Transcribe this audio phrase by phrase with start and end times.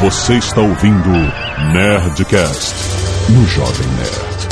[0.00, 1.10] Você está ouvindo
[1.72, 2.72] Nerdcast
[3.30, 4.48] no Jovem Nerd.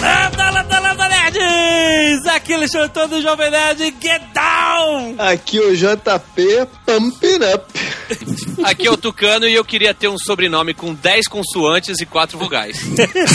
[0.00, 2.26] Landa, landa, landa, nerds!
[2.28, 5.16] Aqui é Alexandre Antônio do Jovem Nerd, get down!
[5.18, 7.83] Aqui o JP Pump It Up.
[8.64, 12.38] Aqui é o Tucano e eu queria ter um sobrenome com 10 consoantes e 4
[12.38, 12.78] vogais.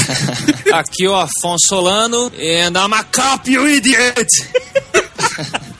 [0.74, 4.28] Aqui é o Afonso Solano and I'm a cop, you idiot!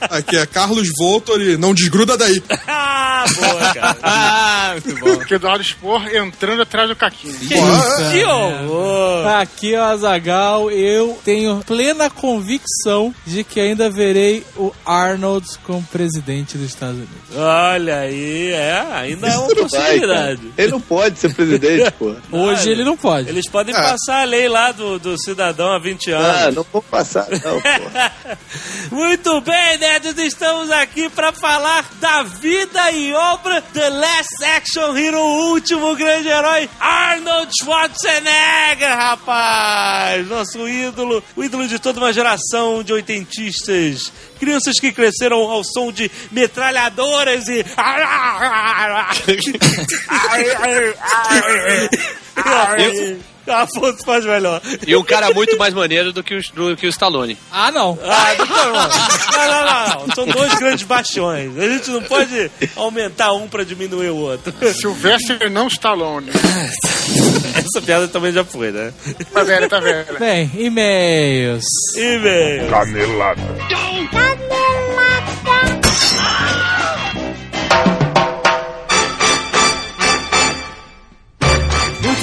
[0.02, 2.42] Aqui é Carlos Voltor e não desgruda daí.
[3.22, 3.98] Ah, boa, cara.
[4.02, 5.16] Ah, muito bom.
[5.18, 7.36] Porque Eduardo Spor entrando atrás do Caquinho.
[7.38, 9.28] que horror!
[9.28, 10.72] Aqui é o Azagal.
[10.72, 17.14] Eu tenho plena convicção de que ainda verei o Arnold como presidente dos Estados Unidos.
[17.36, 20.42] Olha aí, é, ainda é uma Não vai, possibilidade.
[20.58, 22.16] Ele não pode ser presidente, pô.
[22.32, 23.28] Hoje ele não pode.
[23.28, 23.82] Eles podem Ah.
[23.82, 26.56] passar a lei lá do, do cidadão há 20 Ah, anos.
[26.56, 28.96] não vou passar, não, pô.
[28.96, 35.20] Muito bem, nerds, estamos aqui para falar da vida e obra The Last Action Hero,
[35.20, 40.28] o último grande herói, Arnold Schwarzenegger, rapaz!
[40.28, 44.14] Nosso ídolo, o ídolo de toda uma geração de oitentistas.
[44.40, 47.66] Crianças que cresceram ao som de metralhadoras e.
[53.52, 54.62] Afonso faz melhor.
[54.86, 57.38] E um cara muito mais maneiro do que o, do que o Stallone.
[57.52, 57.98] Ah, não.
[58.04, 58.90] Ah, não, não, não,
[59.48, 60.16] não, não, não.
[60.16, 61.58] São dois grandes bastiões.
[61.58, 64.54] A gente não pode aumentar um pra diminuir o outro.
[64.74, 66.30] Sylvester não Stallone.
[67.56, 68.94] Essa piada também já foi, né?
[69.34, 70.20] Tá velho, tá velho.
[70.20, 71.66] Bem, e-mails.
[71.96, 72.70] E-mail.
[72.70, 73.42] Canelada.
[73.42, 74.59] Muito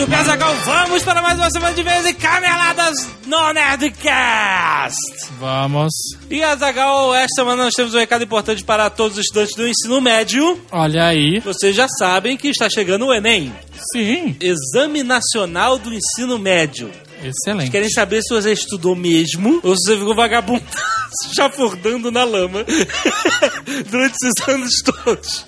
[0.04, 4.96] bem, Zagal, vamos para mais uma semana de vez e caneladas no Nerdcast.
[5.38, 5.92] Vamos.
[6.30, 10.00] E Azagal, esta semana nós temos um recado importante para todos os estudantes do ensino
[10.00, 10.60] médio.
[10.70, 11.40] Olha aí.
[11.40, 13.52] Vocês já sabem que está chegando o Enem,
[13.92, 14.36] Sim.
[14.40, 16.90] Exame Nacional do Ensino Médio.
[17.22, 17.70] Excelente.
[17.70, 20.62] Querem saber se você estudou mesmo ou se você ficou vagabundo
[21.34, 22.64] chafurdando na lama
[23.90, 25.46] durante esses anos todos.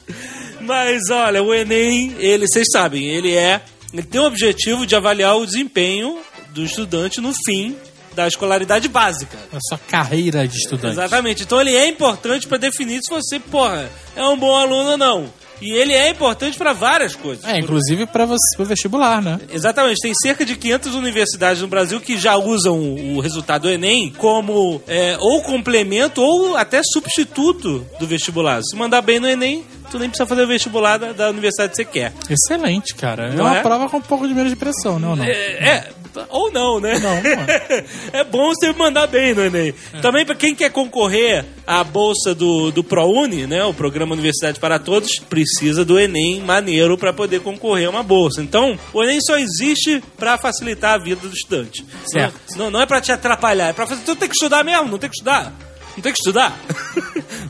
[0.63, 3.61] Mas olha, o Enem, ele, vocês sabem, ele é.
[3.93, 6.19] Ele tem o objetivo de avaliar o desempenho
[6.51, 7.77] do estudante no fim
[8.15, 9.39] da escolaridade básica.
[9.53, 10.95] A sua carreira de estudante.
[10.95, 11.45] Exatamente.
[11.45, 15.33] Então ele é importante para definir se você, porra, é um bom aluno ou não.
[15.61, 17.45] E ele é importante para várias coisas.
[17.45, 19.41] É, inclusive você pro vestibular, né?
[19.51, 22.79] Exatamente, tem cerca de 500 universidades no Brasil que já usam
[23.17, 28.63] o resultado do Enem como é, ou complemento ou até substituto do vestibular.
[28.63, 31.77] Se mandar bem no Enem, tu nem precisa fazer o vestibular da, da universidade que
[31.77, 32.13] você quer.
[32.29, 33.29] Excelente, cara.
[33.29, 33.63] É Não uma é?
[33.63, 35.17] prova com um pouco de menos de pressão, não?
[35.17, 35.25] não?
[35.25, 35.89] É, é,
[36.29, 36.99] ou não, né?
[36.99, 39.75] Não, não é bom você mandar bem no Enem.
[40.01, 44.79] Também para quem quer concorrer à bolsa do, do ProUni, né, o Programa Universidade para
[44.79, 48.43] Todos, precisa do Enem maneiro para poder concorrer a uma bolsa.
[48.43, 51.85] Então, o Enem só existe para facilitar a vida do estudante.
[52.07, 52.39] Certo.
[52.53, 54.03] Não, não, não é para te atrapalhar, é para fazer.
[54.05, 55.53] Tu tem que estudar mesmo, não tem que estudar.
[55.99, 56.57] Não tem que estudar?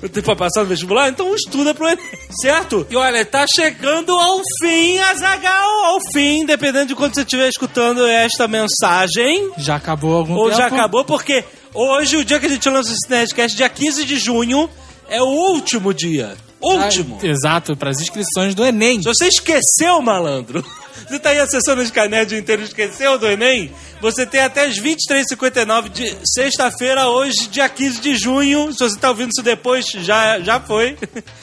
[0.01, 1.11] Não tem pra passar no vestibular?
[1.11, 2.03] Então estuda pro Enem,
[2.41, 2.87] certo?
[2.89, 8.07] E olha, tá chegando ao fim, Azagal, ao fim, dependendo de quando você estiver escutando
[8.07, 9.53] esta mensagem.
[9.59, 10.57] Já acabou algum Ou tempo?
[10.57, 11.45] já acabou, porque
[11.75, 14.71] hoje, o dia que a gente lança esse Nerdcast, dia 15 de junho,
[15.11, 16.35] é o último dia.
[16.59, 17.19] Último.
[17.23, 19.03] Ah, exato, pras inscrições do Enem.
[19.03, 20.65] Se você esqueceu, malandro,
[21.07, 23.71] você tá aí acessando os canais o dia inteiro e esqueceu do Enem,
[24.01, 28.73] você tem até as 23h59 de sexta-feira, hoje, dia 15 de junho.
[28.73, 30.97] Se você tá ouvindo isso depois, já, já foi.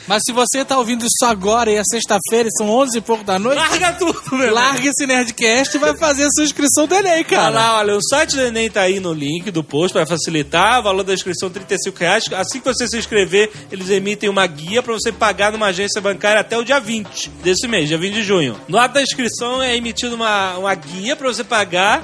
[0.07, 3.23] Mas se você tá ouvindo isso agora e é sexta-feira e são 11 e pouco
[3.23, 4.63] da noite, Larga tudo, meu irmão.
[4.63, 7.49] larga esse Nerdcast e vai fazer a sua inscrição do Enem, cara.
[7.49, 10.79] lá, olha, o site do Enem tá aí no link do post para facilitar.
[10.79, 12.23] O valor da inscrição é 35 reais.
[12.33, 16.39] Assim que você se inscrever, eles emitem uma guia para você pagar numa agência bancária
[16.39, 18.55] até o dia 20 desse mês, dia 20 de junho.
[18.67, 22.03] No ato da inscrição é emitida uma, uma guia para você pagar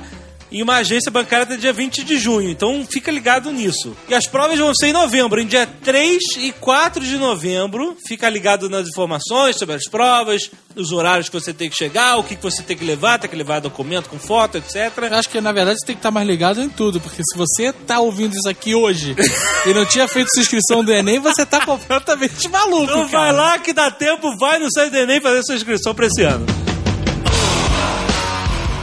[0.51, 2.49] em uma agência bancária até dia 20 de junho.
[2.49, 3.95] Então fica ligado nisso.
[4.09, 7.95] E as provas vão ser em novembro, em dia 3 e 4 de novembro.
[8.05, 12.23] Fica ligado nas informações sobre as provas, os horários que você tem que chegar, o
[12.25, 14.91] que você tem que levar, tem que levar documento com foto, etc.
[14.97, 17.37] Eu acho que na verdade você tem que estar mais ligado em tudo, porque se
[17.37, 19.15] você tá ouvindo isso aqui hoje
[19.65, 23.23] e não tinha feito sua inscrição do Enem, você tá completamente maluco, Então cara.
[23.23, 26.23] vai lá que dá tempo, vai no site do Enem fazer sua inscrição pra esse
[26.23, 26.45] ano.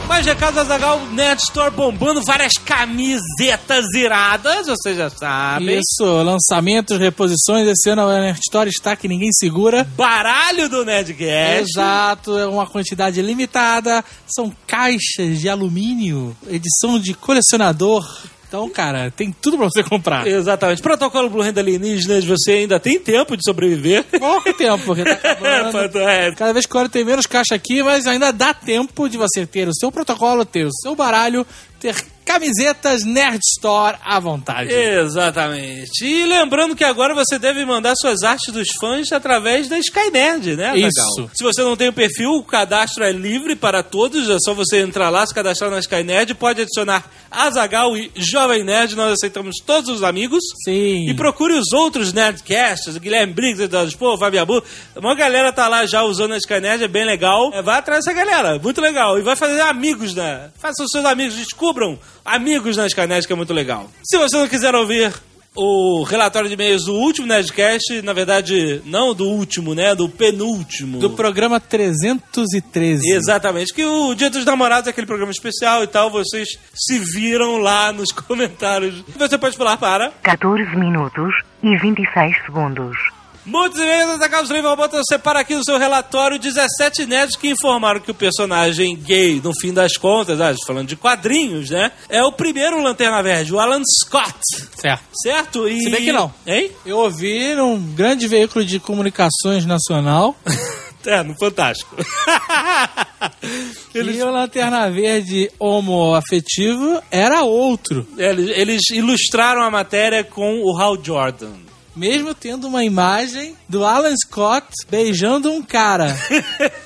[0.08, 5.78] Mais recados, Azagal, Net Store bombando várias camisetas iradas, vocês já sabem.
[5.78, 7.68] Isso, lançamentos, reposições.
[7.68, 9.84] Esse ano a Nerd Store está que ninguém segura.
[9.96, 11.70] Baralho do Nerdcast.
[11.70, 14.02] Exato, é uma quantidade limitada.
[14.26, 18.02] São caixas de alumínio, edição de colecionador.
[18.48, 20.26] Então, cara, tem tudo pra você comprar.
[20.26, 20.80] Exatamente.
[20.80, 24.04] Protocolo Blue Hand Alienígenas, você ainda tem tempo de sobreviver.
[24.18, 25.98] Pouco tempo, porque tá acabando.
[26.08, 26.32] É.
[26.32, 29.68] Cada vez que olho tem menos caixa aqui, mas ainda dá tempo de você ter
[29.68, 31.46] o seu protocolo, ter o seu baralho,
[31.80, 31.94] ter
[32.28, 34.70] camisetas Nerd Store à vontade.
[34.70, 36.04] Exatamente.
[36.04, 40.76] E lembrando que agora você deve mandar suas artes dos fãs através da Skynerd, né?
[40.76, 41.30] Isso.
[41.32, 44.28] Se você não tem o perfil, o cadastro é livre para todos.
[44.28, 46.34] É só você entrar lá, se cadastrar na Skynerd.
[46.34, 48.94] Pode adicionar Azagal e Jovem Nerd.
[48.94, 50.42] Nós aceitamos todos os amigos.
[50.64, 51.08] Sim.
[51.08, 54.62] E procure os outros Nerdcasts, Guilherme Briggs, Eduardo Pô, Fábio Abu.
[54.94, 57.50] Uma galera tá lá já usando a Skynerd, é bem legal.
[57.54, 59.18] É, vai atrás dessa galera, muito legal.
[59.18, 60.50] E vai fazer amigos, né?
[60.58, 61.38] Faça os seus amigos,
[61.68, 63.90] descubram amigos na Skynerd, que é muito legal.
[64.02, 65.12] Se você não quiser ouvir
[65.54, 69.94] o relatório de e-mails do último Nerdcast, na verdade, não do último, né?
[69.94, 70.98] Do penúltimo.
[70.98, 73.10] Do programa 313.
[73.10, 77.58] Exatamente, que o Dia dos Namorados é aquele programa especial e tal, vocês se viram
[77.58, 79.04] lá nos comentários.
[79.16, 83.17] Você pode pular para 14 minutos e 26 segundos.
[83.48, 87.98] Muitos e-mails da Carlos Livre Roboto, separa aqui no seu relatório 17 nerds que informaram
[87.98, 91.90] que o personagem gay, no fim das contas, ah, falando de quadrinhos, né?
[92.10, 94.38] É o primeiro Lanterna Verde, o Alan Scott.
[94.76, 95.02] Certo.
[95.22, 95.66] Certo?
[95.66, 95.80] E...
[95.80, 96.30] Se bem que não.
[96.46, 96.70] Hein?
[96.84, 100.36] Eu ouvi num grande veículo de comunicações nacional
[101.06, 101.96] É, no Fantástico.
[103.90, 108.06] que o Lanterna Verde homoafetivo era outro.
[108.18, 111.67] Eles, eles ilustraram a matéria com o Hal Jordan.
[111.98, 116.16] Mesmo tendo uma imagem do Alan Scott beijando um cara.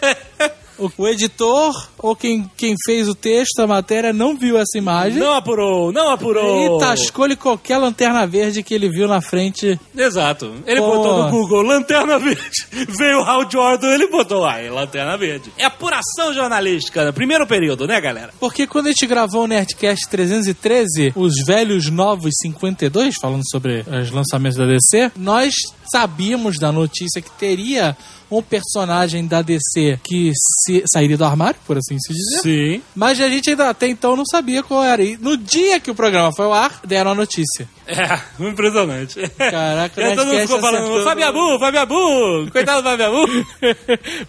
[0.79, 5.19] O, editor, ou quem, quem fez o texto, a matéria, não viu essa imagem.
[5.19, 6.77] Não apurou, não apurou.
[6.77, 9.79] E tascou-lhe qualquer lanterna verde que ele viu na frente.
[9.97, 10.55] Exato.
[10.67, 10.97] Ele Pô.
[10.97, 12.67] botou no Google Lanterna Verde.
[12.99, 15.53] Veio o Hal Jordan, ele botou aí, Lanterna Verde.
[15.57, 18.33] É apuração jornalística, primeiro período, né, galera?
[18.41, 24.11] Porque quando a gente gravou o Nerdcast 313, os velhos novos 52, falando sobre os
[24.11, 25.55] lançamentos da DC, nós
[25.91, 27.97] sabíamos da notícia que teria
[28.39, 32.39] um personagem da DC que se- sairia do armário, por assim se dizer.
[32.41, 32.83] Sim.
[32.95, 35.03] Mas a gente ainda até então não sabia qual era.
[35.03, 37.69] E no dia que o programa foi ao ar, deram a notícia.
[37.87, 39.21] É, impressionante.
[39.39, 41.05] Caraca, E aí todo mundo ficou falando, acertou.
[41.05, 43.25] Fabiabu, Fabiabu, coitado do Fabiabu.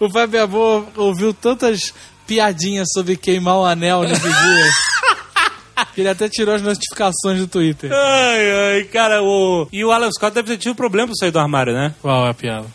[0.00, 1.94] o Fábio Abô ouviu tantas
[2.26, 4.16] piadinhas sobre queimar o anel dia.
[5.94, 7.90] que ele até tirou as notificações do Twitter.
[7.92, 9.68] Ai, ai, cara, o...
[9.72, 11.94] E o Alan Scott deve ter tido problema pra sair do armário, né?
[12.00, 12.66] Qual é a piada?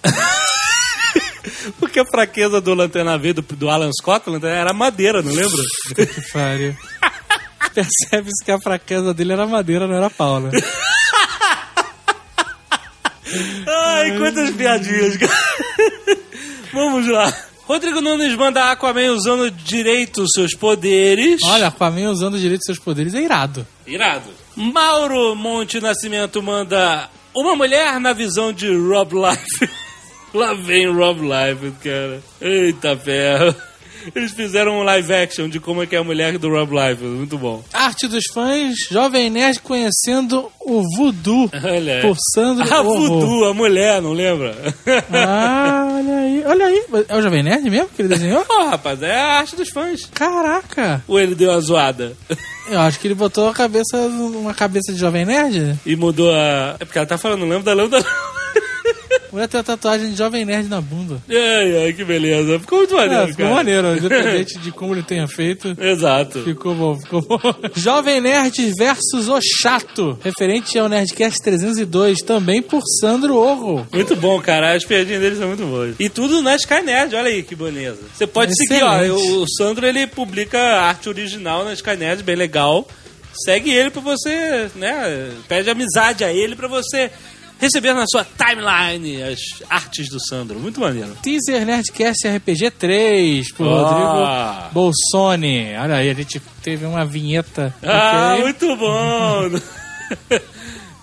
[1.77, 5.63] Porque a fraqueza do Lanterna V, do, do Alan Scott, era madeira, não lembra?
[5.95, 6.75] que pariu.
[7.73, 10.49] Percebe-se que a fraqueza dele era madeira, não era pau, né?
[13.67, 15.31] Ai, quantas piadinhas, cara.
[16.73, 17.31] Vamos lá.
[17.65, 21.39] Rodrigo Nunes manda Aquaman usando direito os seus poderes.
[21.43, 23.67] Olha, Aquaman usando direito seus poderes é irado.
[23.85, 24.31] Irado.
[24.55, 29.69] Mauro Monte Nascimento manda uma mulher na visão de Rob Life.
[30.33, 32.19] Lá vem Rob Life, cara.
[32.41, 33.55] Eita ferro.
[34.15, 37.03] Eles fizeram um live action de como é que é a mulher do Rob Life.
[37.03, 37.61] Muito bom.
[37.73, 42.01] Arte dos fãs, Jovem Nerd conhecendo o voodoo Olha aí.
[42.01, 42.81] por Sandro A.
[42.81, 44.55] Voodoo, a mulher, não lembra?
[45.11, 46.43] Ah, olha aí.
[46.45, 46.85] Olha aí.
[47.09, 48.45] É o Jovem Nerd mesmo que ele desenhou?
[48.49, 50.05] Ó, rapaz, é a arte dos fãs.
[50.13, 51.03] Caraca.
[51.05, 52.15] Ou ele deu uma zoada
[52.71, 55.77] Eu acho que ele botou a cabeça, uma cabeça de Jovem Nerd.
[55.85, 56.77] e mudou a...
[56.79, 58.07] É porque ela tá falando, lembra da lembra da...
[59.31, 61.21] Mulher tem a tatuagem de Jovem Nerd na bunda.
[61.29, 62.59] Ai, ai, que beleza.
[62.59, 63.55] Ficou muito maneiro, É, ficou cara.
[63.55, 65.75] maneiro, independente de como ele tenha feito.
[65.79, 66.39] Exato.
[66.43, 67.39] Ficou bom, ficou bom.
[67.75, 73.87] Jovem Nerd versus O Chato, referente ao Nerdcast 302, também por Sandro Orro.
[73.93, 74.73] Muito bom, cara.
[74.75, 75.95] As piadinhas deles são muito boas.
[75.99, 77.99] E tudo na Sky Nerd, olha aí que beleza.
[78.13, 79.01] Você pode seguir, ó.
[79.01, 79.31] Excelente.
[79.33, 82.87] O Sandro, ele publica arte original na Sky Nerd, bem legal.
[83.45, 85.29] Segue ele pra você, né?
[85.47, 87.11] Pede amizade a ele pra você
[87.59, 89.39] receber na sua timeline as
[89.69, 90.59] artes do Sandro.
[90.59, 91.15] Muito maneiro.
[91.21, 94.69] Teaser Nerdcast RPG 3, por Ah.
[94.69, 95.75] Rodrigo Bolsoni.
[95.77, 97.73] Olha aí, a gente teve uma vinheta.
[97.83, 98.43] Ah, ok?
[98.43, 99.59] muito bom!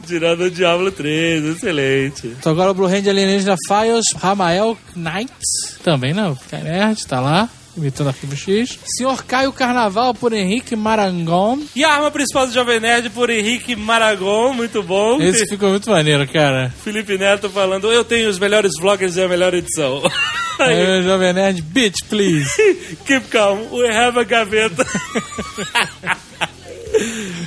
[0.06, 2.28] Tirando o Diablo 3, excelente.
[2.28, 7.48] Então agora o Blue Hand Alienígena Files, Ramael Knights, também não, Sky Nerd, tá lá,
[7.76, 8.78] imitando Arquivo X.
[8.96, 11.60] Senhor Caio Carnaval, por Henrique Marangon.
[11.74, 15.20] E a arma principal do Jovem Nerd por Henrique Maragon, muito bom.
[15.20, 16.72] Esse ficou muito maneiro, cara.
[16.82, 20.02] Felipe Neto falando, eu tenho os melhores vloggers e a melhor edição.
[20.58, 22.50] Aí, Jovem Nerd, bitch, please.
[23.04, 24.84] Keep calm, we have a gaveta.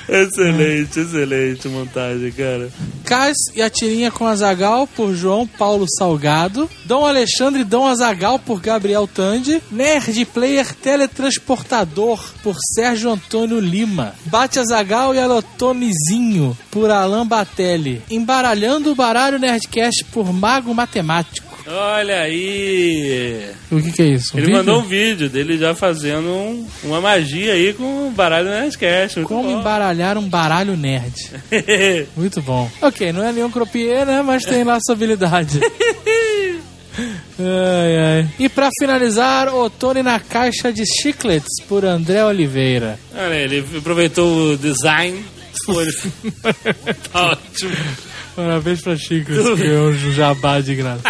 [0.07, 2.69] excelente, excelente montagem, cara.
[3.09, 6.69] Cas e a Tirinha com Azagal por João Paulo Salgado.
[6.85, 9.63] Dom Alexandre Dom Azagal por Gabriel Tandi.
[9.71, 14.13] Nerd Player Teletransportador por Sérgio Antônio Lima.
[14.25, 18.03] Bate Azagal e Alotonizinho por Alan Batelli.
[18.11, 21.48] Embaralhando o baralho Nerdcast por Mago Matemático.
[21.67, 23.49] Olha aí.
[23.71, 24.35] O que, que é isso?
[24.35, 24.57] Um Ele vídeo?
[24.57, 29.21] mandou um vídeo dele já fazendo um- uma magia aí com o baralho Nerdcast.
[29.23, 29.59] Como bom.
[29.59, 31.13] embaralhar um baralho nerd.
[32.17, 32.69] Muito bom.
[32.81, 34.21] Ok, não é nenhum croupier, né?
[34.23, 35.59] Mas tem lá sua habilidade.
[37.41, 38.27] Ai, ai.
[38.37, 42.99] E pra finalizar, o Tony na caixa de chiclets por André Oliveira.
[43.15, 45.23] Olha, ele aproveitou o design.
[47.13, 47.71] Tá ótimo.
[48.35, 51.01] Parabéns pra Chiclets, que é um jabá de graça.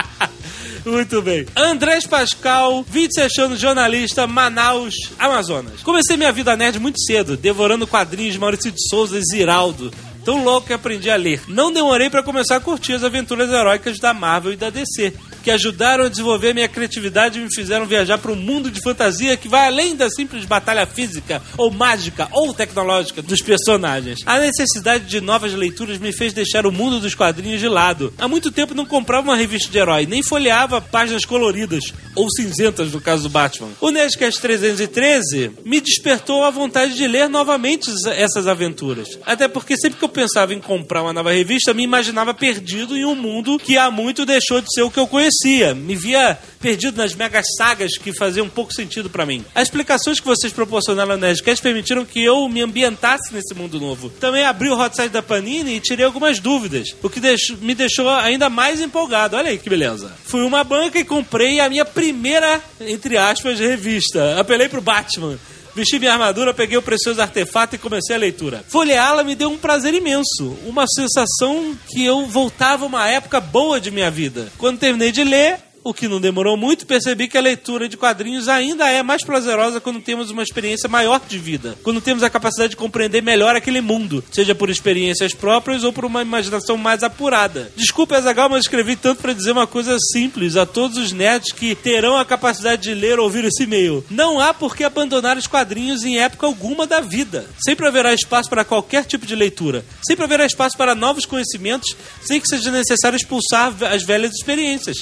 [0.86, 1.46] Muito bem.
[1.56, 5.82] Andrés Pascal, 26 anos, jornalista, Manaus, Amazonas.
[5.82, 9.92] Comecei minha vida nerd muito cedo, devorando quadrinhos de Maurício de Souza e Ziraldo.
[10.24, 11.42] Tão louco que aprendi a ler.
[11.48, 15.52] Não demorei pra começar a curtir as aventuras heróicas da Marvel e da DC, que
[15.52, 19.48] ajudaram a desenvolver minha criatividade e me fizeram viajar para um mundo de fantasia que
[19.48, 24.20] vai além da simples batalha física, ou mágica, ou tecnológica dos personagens.
[24.26, 28.14] A necessidade de novas leituras me fez deixar o mundo dos quadrinhos de lado.
[28.18, 32.92] Há muito tempo não comprava uma revista de herói, nem folheava páginas coloridas, ou cinzentas
[32.92, 33.70] no caso do Batman.
[33.80, 39.08] O Nerdcast 313 me despertou a vontade de ler novamente essas aventuras.
[39.26, 43.06] Até porque sempre que eu pensava em comprar uma nova revista, me imaginava perdido em
[43.06, 45.29] um mundo que há muito deixou de ser o que eu conhecia.
[45.76, 49.46] Me via perdido nas megas sagas que faziam pouco sentido pra mim.
[49.56, 54.10] As explicações que vocês proporcionaram no Nerdcast permitiram que eu me ambientasse nesse mundo novo.
[54.10, 57.20] Também abri o hot site da Panini e tirei algumas dúvidas, o que
[57.62, 59.36] me deixou ainda mais empolgado.
[59.36, 60.12] Olha aí que beleza.
[60.26, 64.40] Fui uma banca e comprei a minha primeira, entre aspas, revista.
[64.40, 65.38] Apelei pro Batman.
[65.76, 68.64] Vesti minha armadura, peguei o precioso artefato e comecei a leitura.
[68.68, 73.80] Folheá-la me deu um prazer imenso, uma sensação que eu voltava a uma época boa
[73.80, 74.52] de minha vida.
[74.58, 78.48] Quando terminei de ler, o que não demorou muito, percebi que a leitura de quadrinhos
[78.48, 81.78] ainda é mais prazerosa quando temos uma experiência maior de vida.
[81.82, 86.06] Quando temos a capacidade de compreender melhor aquele mundo, seja por experiências próprias ou por
[86.06, 87.72] uma imaginação mais apurada.
[87.76, 91.74] Desculpe, Azagal, mas escrevi tanto para dizer uma coisa simples a todos os nerds que
[91.74, 94.06] terão a capacidade de ler ou ouvir esse e-mail.
[94.12, 97.48] Não há por que abandonar os quadrinhos em época alguma da vida.
[97.66, 99.84] Sempre haverá espaço para qualquer tipo de leitura.
[100.06, 104.98] Sempre haverá espaço para novos conhecimentos, sem que seja necessário expulsar as velhas experiências.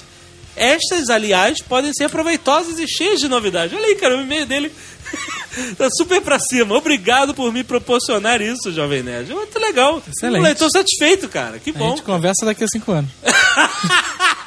[0.58, 3.76] Estas, aliás, podem ser proveitosas e cheias de novidade.
[3.76, 4.72] Olha aí, cara, o e-mail dele
[5.78, 6.76] tá super pra cima.
[6.76, 9.32] Obrigado por me proporcionar isso, Jovem Nerd.
[9.34, 10.02] Muito legal.
[10.08, 10.42] Excelente.
[10.44, 11.60] Leitor satisfeito, cara.
[11.60, 11.90] Que A bom.
[11.92, 13.10] gente conversa daqui a cinco anos.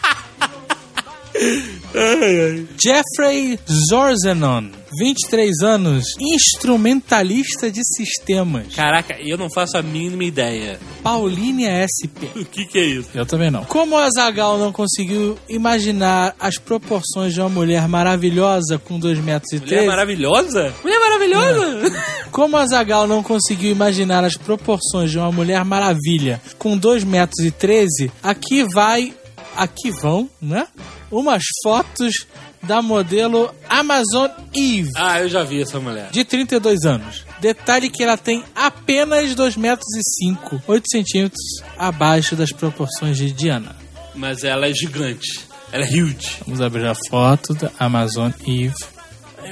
[1.95, 2.67] Ai, ai.
[2.81, 8.75] Jeffrey Zorzenon, 23 anos, instrumentalista de sistemas.
[8.75, 10.79] Caraca, eu não faço a mínima ideia.
[11.03, 12.29] Paulínia SP.
[12.41, 13.11] O que, que é isso?
[13.15, 13.65] Eu também não.
[13.65, 19.53] Como a Zagal não conseguiu imaginar as proporções de uma mulher maravilhosa com 2 metros
[19.53, 20.75] e Mulher 13, maravilhosa?
[20.83, 22.03] Mulher maravilhosa?
[22.31, 27.45] como a Zagal não conseguiu imaginar as proporções de uma mulher maravilha com 2 metros
[27.45, 29.15] e 13, aqui vai,
[29.57, 30.67] aqui vão, né?
[31.11, 32.13] Umas fotos
[32.63, 34.91] da modelo Amazon Eve.
[34.97, 36.11] ah, eu já vi essa mulher.
[36.11, 37.25] de 32 anos.
[37.41, 41.41] Detalhe que ela tem apenas 2 metros e 5, 8 centímetros
[41.79, 43.75] abaixo das proporções de Diana.
[44.15, 45.41] Mas ela é gigante.
[45.73, 46.37] Ela é huge.
[46.45, 48.75] Vamos abrir a foto da Amazon Eve.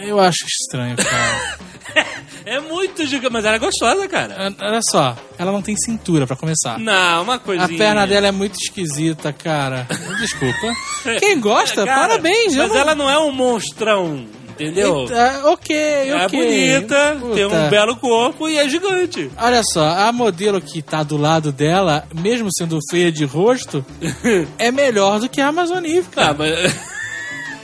[0.05, 1.59] Eu acho estranho, cara.
[2.51, 4.55] É muito gigante, mas ela é gostosa, cara.
[4.61, 6.79] Olha só, ela não tem cintura pra começar.
[6.79, 7.67] Não, uma coisinha.
[7.67, 9.87] A perna dela é muito esquisita, cara.
[10.19, 10.73] Desculpa.
[11.21, 12.55] Quem gosta, Cara, parabéns.
[12.55, 15.07] eu Mas não- ela não é um monstrão, entendeu?
[15.15, 16.41] Ah, ok, É ok.
[16.41, 17.69] bonita, tem um Puta.
[17.69, 19.31] belo corpo e é gigante.
[19.37, 23.85] Olha só, a modelo que tá do lado dela, mesmo sendo feia de rosto,
[24.59, 26.31] é melhor do que a Amazon Eve, cara.
[26.31, 26.98] Ah, mas.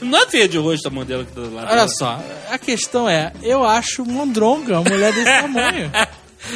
[0.05, 1.67] Não é feia de rosto a modelo que tá do lado.
[1.71, 2.19] Olha só,
[2.49, 5.91] a questão é, eu acho mondronga uma mulher desse tamanho.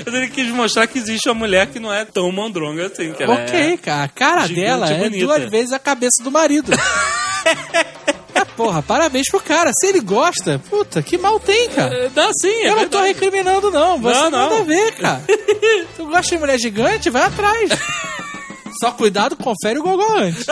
[0.06, 3.34] Ele quis mostrar que existe uma mulher que não é tão mondronga assim, que ela
[3.36, 3.78] ok, é...
[3.78, 5.26] cara, a cara gigante dela é bonita.
[5.26, 6.72] duas vezes a cabeça do marido.
[8.36, 9.72] Ah, porra, parabéns pro cara.
[9.74, 11.94] Se ele gosta, puta, que mal tem, cara.
[12.06, 13.08] É, Não, sim, é eu não tô verdade.
[13.08, 14.00] recriminando, não.
[14.00, 14.50] Você Não, não, não.
[14.50, 15.22] nada a ver, cara.
[15.98, 17.70] Tu gosta de mulher gigante, vai atrás.
[18.82, 20.46] Só cuidado, confere o gogó antes.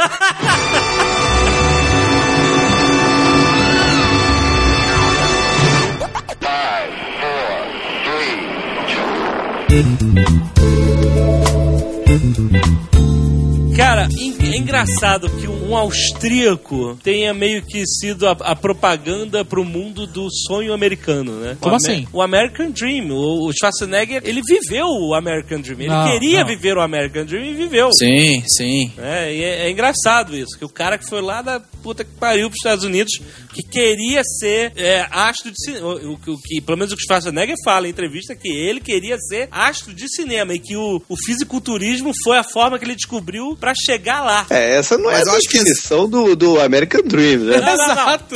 [13.76, 14.08] Cara,
[14.42, 20.28] é engraçado que um austríaco tenha meio que sido a, a propaganda pro mundo do
[20.48, 21.56] sonho americano, né?
[21.62, 22.08] Como O Amer- assim?
[22.12, 23.12] O American Dream.
[23.12, 25.80] O, o Schwarzenegger, ele viveu o American Dream.
[25.82, 26.48] Ele Não, queria não.
[26.48, 27.90] viver o American Dream e viveu.
[27.94, 28.92] Sim, sim.
[28.98, 32.12] É, e é, é engraçado isso, que o cara que foi lá da puta que
[32.20, 33.12] pariu pros Estados Unidos,
[33.54, 37.02] que queria ser é, astro de cinema, o, o- o que, pelo menos o que
[37.04, 41.02] o Schwarzenegger fala em entrevista, que ele queria ser astro de cinema e que o,
[41.08, 44.46] o fisiculturismo foi a forma que ele descobriu pra chegar lá.
[44.50, 47.58] É, essa não é Mas a eu acho que- definição do, do American Dream, né?
[47.68, 47.94] Não, não, não.
[47.94, 48.36] Exato.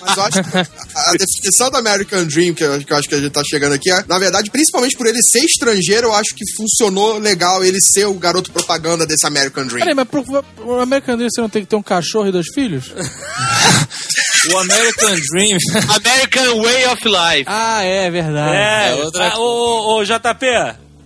[0.00, 3.14] Mas eu acho que a definição do American Dream, que eu, que eu acho que
[3.14, 6.34] a gente tá chegando aqui, é, na verdade, principalmente por ele ser estrangeiro, eu acho
[6.34, 9.80] que funcionou legal ele ser o garoto propaganda desse American Dream.
[9.80, 12.46] Peraí, mas pro, pro American Dream você não tem que ter um cachorro e dois
[12.54, 12.81] filhos?
[14.52, 15.58] O American Dream.
[15.94, 17.44] American Way of Life.
[17.46, 18.56] Ah, é verdade.
[18.56, 20.46] É, é outra- ah, ô, JP,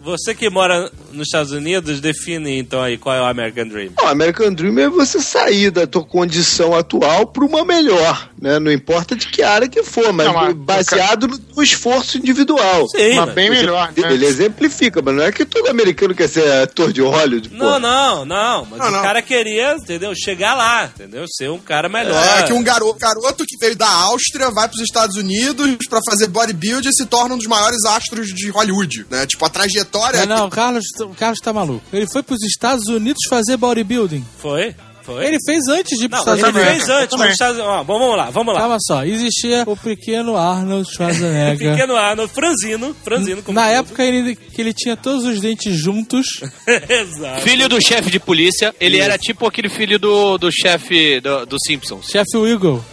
[0.03, 3.91] você que mora nos Estados Unidos, define então aí qual é o American Dream.
[4.03, 8.59] O American Dream é você sair da tua condição atual para uma melhor, né?
[8.59, 12.87] Não importa de que área que for, mas Não, mas- baseado no teu esforço individual.
[12.89, 14.13] Sim, Mas mas- bem melhor, né?
[14.13, 17.57] Ele exemplifica, mas não é que todo americano quer ser ator de Hollywood, pô.
[17.57, 18.67] Não, não, não.
[18.71, 19.03] Mas Não, o não.
[19.03, 20.13] cara queria, entendeu?
[20.15, 21.25] Chegar lá, entendeu?
[21.29, 22.23] Ser um cara melhor.
[22.39, 26.27] É que um garoto, garoto que veio da Áustria vai pros Estados Unidos pra fazer
[26.29, 29.27] bodybuilding e se torna um dos maiores astros de Hollywood, né?
[29.27, 30.21] Tipo, a trajetória...
[30.21, 31.83] Mas não, o Carlos, o Carlos tá maluco.
[31.93, 34.25] Ele foi pros Estados Unidos fazer bodybuilding.
[34.39, 34.75] Foi?
[35.07, 35.25] Foi?
[35.25, 36.87] Ele fez antes de ir pros Não, Estados ele Unidos.
[36.87, 37.19] fez antes.
[37.19, 38.61] Nos Estados- ó, vamos lá, vamos lá.
[38.61, 41.71] Calma só, existia o pequeno Arnold Schwarzenegger.
[41.77, 43.43] Pequeno Arnold, franzino, franzino.
[43.43, 43.75] como Na todo.
[43.77, 46.27] época ele, que ele tinha todos os dentes juntos.
[46.67, 47.43] Exato.
[47.43, 51.57] Filho do chefe de polícia, ele era tipo aquele filho do, do chefe do, do
[51.65, 52.07] Simpsons.
[52.11, 52.85] Chefe Wiggle.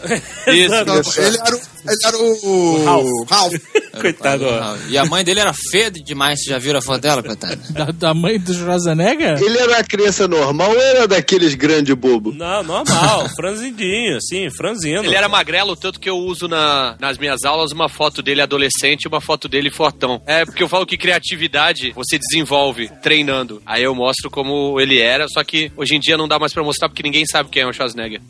[0.47, 0.69] Isso.
[0.85, 1.72] Não, ele era o...
[1.85, 2.83] Ele era o...
[2.85, 3.07] Ralph.
[3.29, 3.53] Ralph.
[4.01, 4.45] Coitado.
[4.45, 4.75] ó.
[4.89, 7.59] E a mãe dele era feia demais, vocês já viram a foto dela, coitada?
[7.73, 9.41] Da, da mãe do Schwarzenegger?
[9.41, 12.35] Ele era uma criança normal ou era daqueles grandes bobos?
[12.35, 13.29] Não, normal.
[13.35, 15.03] franzindinho, assim, franzino.
[15.03, 19.03] Ele era magrelo, tanto que eu uso na- nas minhas aulas uma foto dele adolescente
[19.03, 20.21] e uma foto dele fortão.
[20.25, 23.61] É porque eu falo que criatividade você desenvolve treinando.
[23.65, 26.63] Aí eu mostro como ele era, só que hoje em dia não dá mais pra
[26.63, 28.21] mostrar porque ninguém sabe quem é o Schwarzenegger.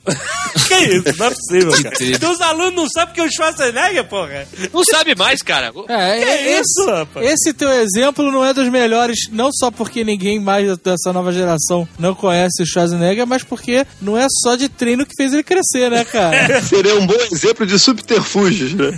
[0.68, 1.18] que isso?
[1.18, 1.96] Não é possível, cara.
[2.02, 3.43] Então os alunos não sabem que é o Schwarzenegger,
[4.10, 4.48] porra.
[4.74, 5.72] Não sabe mais, cara.
[5.90, 7.26] É, Que é- isso, esse, rapaz?
[7.32, 11.88] esse teu exemplo não é dos melhores, não só porque ninguém mais dessa nova geração
[12.00, 15.90] não conhece o Schwarzenegger, mas porque não é só de treino que fez ele crescer,
[15.92, 16.62] né, cara?
[16.64, 18.92] Seria um bom exemplo de subterfúgios, né?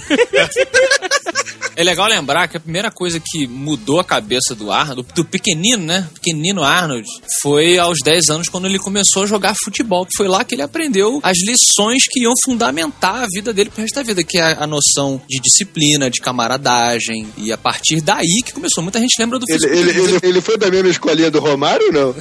[1.77, 5.83] É legal lembrar que a primeira coisa que mudou a cabeça do Arnold, do pequenino,
[5.83, 6.07] né?
[6.13, 7.05] Pequenino Arnold,
[7.41, 10.05] foi aos 10 anos quando ele começou a jogar futebol.
[10.05, 13.81] Que foi lá que ele aprendeu as lições que iam fundamentar a vida dele pro
[13.81, 17.27] resto da vida, que é a noção de disciplina, de camaradagem.
[17.37, 18.83] E a partir daí que começou.
[18.83, 20.01] Muita gente lembra do Ele, fisiculturismo.
[20.01, 22.13] ele, ele, ele foi da mesma escolinha do Romário, não?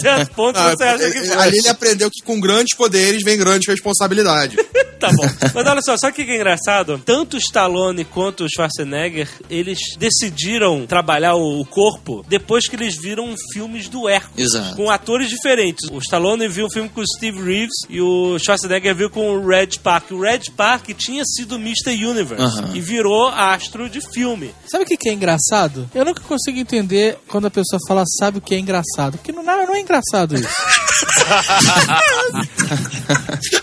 [0.00, 1.36] certo ponto Ah, você acha que ele- foi.
[1.36, 4.56] ali ele aprendeu que com grandes poderes vem grande responsabilidade.
[5.00, 5.26] Tá bom.
[5.54, 7.00] Mas olha só, sabe o que que é engraçado?
[7.06, 12.96] Tanto o Stallone quanto o Schwarzenegger, eles decidiram trabalhar o o corpo depois que eles
[13.00, 14.48] viram filmes do Hércules.
[14.54, 14.76] Exato.
[14.76, 15.88] Com atores diferentes.
[15.90, 19.46] O Stallone viu um filme com o Steve Reeves e o Schwarzenegger viu com o
[19.46, 20.10] Red Park.
[20.10, 22.04] O Red Park tinha sido Mr.
[22.04, 22.70] Universe Aham.
[22.74, 24.54] e virou astro de filme.
[24.66, 25.88] Sabe o que, que é engraçado?
[25.94, 29.18] Eu nunca consigo entender quando a pessoa fala sabe o que é engraçado.
[29.18, 30.48] Porque não, não é engraçado isso.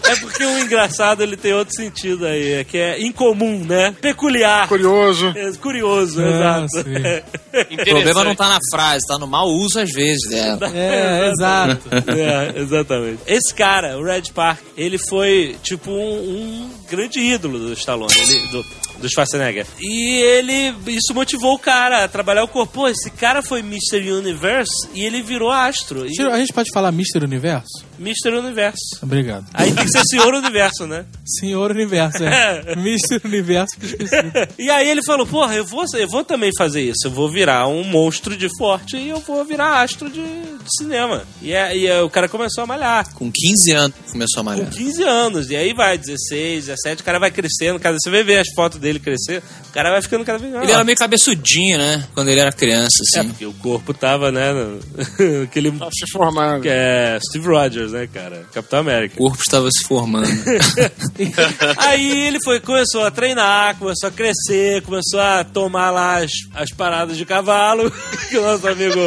[0.03, 3.93] É porque o engraçado ele tem outro sentido aí, é que é incomum, né?
[4.01, 4.67] Peculiar.
[4.67, 5.33] Curioso.
[5.35, 6.89] É, curioso, Ah, exato.
[7.71, 10.59] O problema não tá na frase, tá no mau uso às vezes dela.
[10.77, 11.89] É, exato.
[11.91, 13.19] É, exatamente.
[13.25, 16.56] Esse cara, o Red Park, ele foi tipo um, um
[16.89, 18.65] grande ídolo do Stallone, ele- do,
[19.01, 19.65] do Schwarzenegger.
[19.79, 22.73] E ele, isso motivou o cara a trabalhar o corpo.
[22.73, 24.11] Pô, esse cara foi Mr.
[24.11, 26.05] Universe e ele virou astro.
[26.07, 27.23] E A gente pode falar Mr.
[27.23, 27.85] Universo?
[27.99, 28.29] Mr.
[28.37, 28.99] Universo.
[29.01, 29.45] Obrigado.
[29.53, 31.05] Aí tem que ser Senhor Universo, né?
[31.25, 32.73] Senhor Universo, é.
[32.77, 33.21] Mr.
[33.25, 34.15] Universo que eu esqueci.
[34.59, 37.05] E aí ele falou, porra, eu vou, eu vou também fazer isso.
[37.07, 41.23] Eu vou virar um monstro de forte e eu vou virar astro de, de cinema.
[41.41, 43.13] E, é- e é, o cara começou a malhar.
[43.13, 44.69] Com 15 anos começou a Com malhar.
[44.69, 45.49] 15 anos.
[45.51, 47.79] E aí vai, 16, 17, o cara vai crescendo.
[47.79, 50.63] Cada, você vai ver as fotos dele crescer, o cara vai ficando cada vez mais.
[50.63, 52.05] Ele era meio cabeçudinho, né?
[52.13, 53.29] Quando ele era criança, É, assim.
[53.29, 54.51] porque o corpo tava, né?
[54.53, 54.79] no-
[55.43, 55.71] aquele.
[55.71, 56.61] Tá se formando.
[56.63, 58.45] Que é Steve Rogers, né, cara?
[58.53, 59.15] Capitão América.
[59.15, 60.27] O corpo estava se formando.
[61.77, 66.71] Aí ele foi, começou a treinar, começou a crescer, começou a tomar lá as, as
[66.71, 67.91] paradas de cavalo,
[68.29, 68.99] que o nosso amigo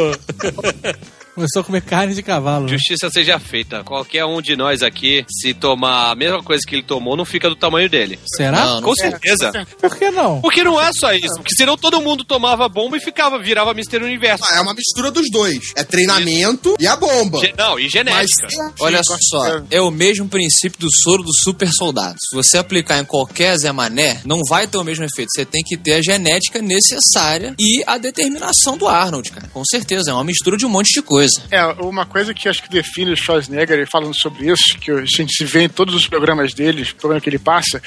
[1.33, 2.65] Começou a comer carne de cavalo.
[2.65, 2.71] né?
[2.71, 3.83] Justiça seja feita.
[3.83, 7.47] Qualquer um de nós aqui, se tomar a mesma coisa que ele tomou, não fica
[7.49, 8.19] do tamanho dele.
[8.35, 8.65] Será?
[8.65, 9.51] Não, não Com certeza.
[9.79, 10.41] Por que não?
[10.41, 11.35] Porque não é só isso.
[11.35, 14.03] Porque senão todo mundo tomava bomba e ficava, virava Mr.
[14.03, 14.43] Universo.
[14.49, 15.71] Ah, é uma mistura dos dois.
[15.75, 17.39] É treinamento e a bomba.
[17.39, 18.47] Ge- Não, e Mas genética.
[18.79, 22.17] Olha Sim, com só, é o mesmo princípio do soro do super soldado.
[22.19, 25.29] Se você aplicar em qualquer Zé Mané, não vai ter o mesmo efeito.
[25.33, 29.47] Você tem que ter a genética necessária e a determinação do Arnold, cara.
[29.53, 31.20] Com certeza, é uma mistura de um monte de coisa.
[31.51, 35.33] É, uma coisa que acho que define o Schwarzenegger falando sobre isso, que a gente
[35.33, 37.81] se vê em todos os programas dele, o programa que ele passa,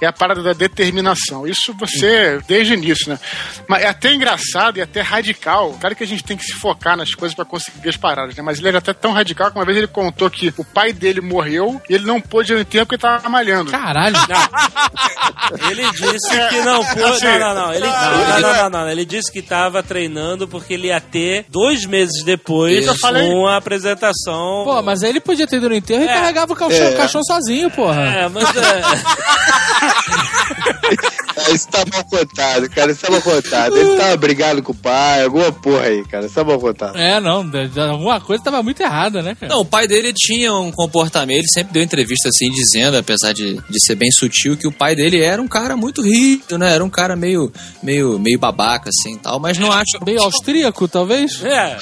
[0.00, 1.46] é a parada da determinação.
[1.46, 3.18] Isso você, desde o início, né?
[3.68, 5.76] Mas é até engraçado e até radical.
[5.80, 8.42] Claro que a gente tem que se focar nas coisas pra conseguir as paradas, né?
[8.42, 11.20] Mas ele era até tão radical que uma vez ele contou que o pai dele
[11.20, 13.70] morreu e ele não pôde ir no tempo porque ele tava malhando.
[13.70, 14.16] Caralho.
[15.70, 17.02] Ele disse que não pôde.
[17.02, 17.74] Assim, Não, não, não.
[17.74, 18.88] Ele, não, não, não, não.
[18.88, 22.90] Ele disse que tava treinando porque ele ia ter dois meses depois Isso.
[22.90, 23.28] Eu falei.
[23.30, 24.64] uma apresentação.
[24.64, 26.14] Pô, mas aí ele podia ter ido no enterro e É.
[26.14, 26.92] carregava o caixão, É.
[26.96, 28.00] caixão sozinho, porra.
[28.02, 28.44] É, mas.
[28.56, 28.80] é,
[31.54, 32.92] Isso tá mal contado, cara.
[32.92, 33.76] Isso tá mal contado.
[33.76, 36.26] Ele tava brigado com o pai, alguma porra aí, cara.
[36.26, 36.98] Isso tá mal contado.
[36.98, 37.50] É, não,
[37.90, 39.52] alguma coisa tava muito errada, né, cara?
[39.52, 43.54] Não, o pai dele tinha um comportamento, ele sempre deu entrevista assim, dizendo, apesar de,
[43.54, 46.74] de ser bem sutil, que o pai dele era um cara muito rígido, né?
[46.74, 47.50] Era um cara meio,
[47.82, 49.98] meio, meio babaca, assim, tal, mas não acho...
[50.04, 51.42] Meio austríaco, talvez?
[51.42, 51.76] é.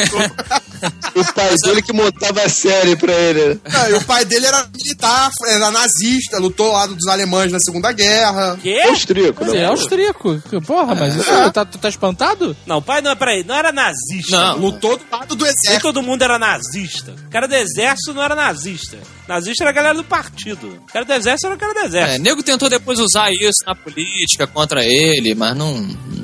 [1.14, 3.60] O pai dele que montava a série pra ele.
[3.62, 3.90] né?
[3.90, 7.92] E o pai dele era militar, era nazista, lutou ao lado dos alemães na Segunda
[7.92, 8.58] Guerra.
[8.62, 8.80] Quê?
[8.88, 9.70] Austríaco, Ele é não.
[9.72, 10.42] austríaco.
[10.66, 12.56] Porra, mas isso, tá, tu tá espantado?
[12.66, 14.30] Não, o pai não é peraí, não era nazista.
[14.54, 15.82] Não, Lutou do lado do Nem exército.
[15.82, 17.12] todo mundo era nazista.
[17.26, 18.96] O cara do exército não era nazista.
[19.28, 20.66] Nazista era a galera do partido.
[20.88, 22.22] O cara do exército era o cara do É, exército.
[22.22, 25.74] nego tentou depois usar isso na política contra ele, mas não,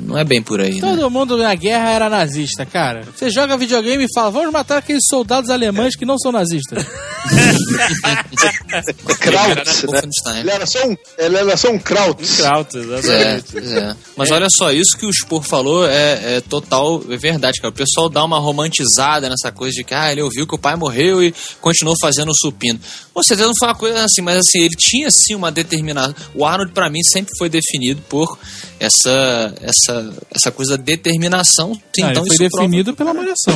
[0.03, 0.81] não é bem por aí, né?
[0.81, 3.03] Todo mundo na guerra era nazista, cara.
[3.15, 6.85] Você joga videogame e fala, vamos matar aqueles soldados alemães que não são nazistas.
[9.19, 9.89] Krautz, né?
[9.91, 10.39] Wolfenstein.
[10.39, 11.79] Ele era só um, ele era só um.
[11.79, 13.45] Kraut, É, exatamente.
[13.51, 13.95] pois é.
[14.15, 17.69] Mas olha só, isso que o Spor falou é, é total é verdade, cara.
[17.69, 20.75] O pessoal dá uma romantizada nessa coisa de que ah, ele ouviu que o pai
[20.75, 22.79] morreu e continuou fazendo o supino.
[23.13, 26.13] Com certeza não foi uma coisa assim, mas assim, ele tinha sim uma determinação.
[26.35, 28.37] O Arnold, pra mim, sempre foi definido por
[28.79, 31.73] essa, essa, essa coisa da determinação.
[31.95, 33.55] Sim, Ah, então ele foi isso prova- definido pela malhação.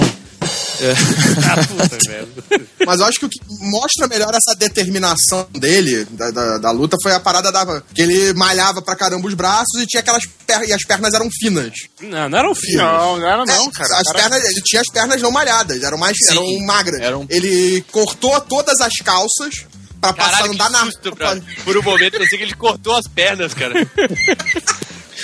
[2.86, 6.98] Mas eu acho que o que mostra melhor essa determinação dele, da, da, da luta,
[7.04, 7.82] foi a parada da.
[7.94, 11.30] que ele malhava pra caramba os braços e tinha aquelas per e as pernas eram
[11.40, 11.72] finas.
[12.02, 12.78] Não, não eram filhos.
[12.82, 13.98] Não, não era não, É, cara.
[14.00, 17.00] As Era- pernas, ele tinha as pernas não malhadas, eram mais Sim, eram magras.
[17.00, 19.66] eram- Ele cortou todas as calças
[20.00, 20.86] pra passar Caralho, não que dar na.
[20.86, 21.38] susto, pra...
[21.64, 23.74] Por um momento, eu pensei que ele cortou as pernas, cara.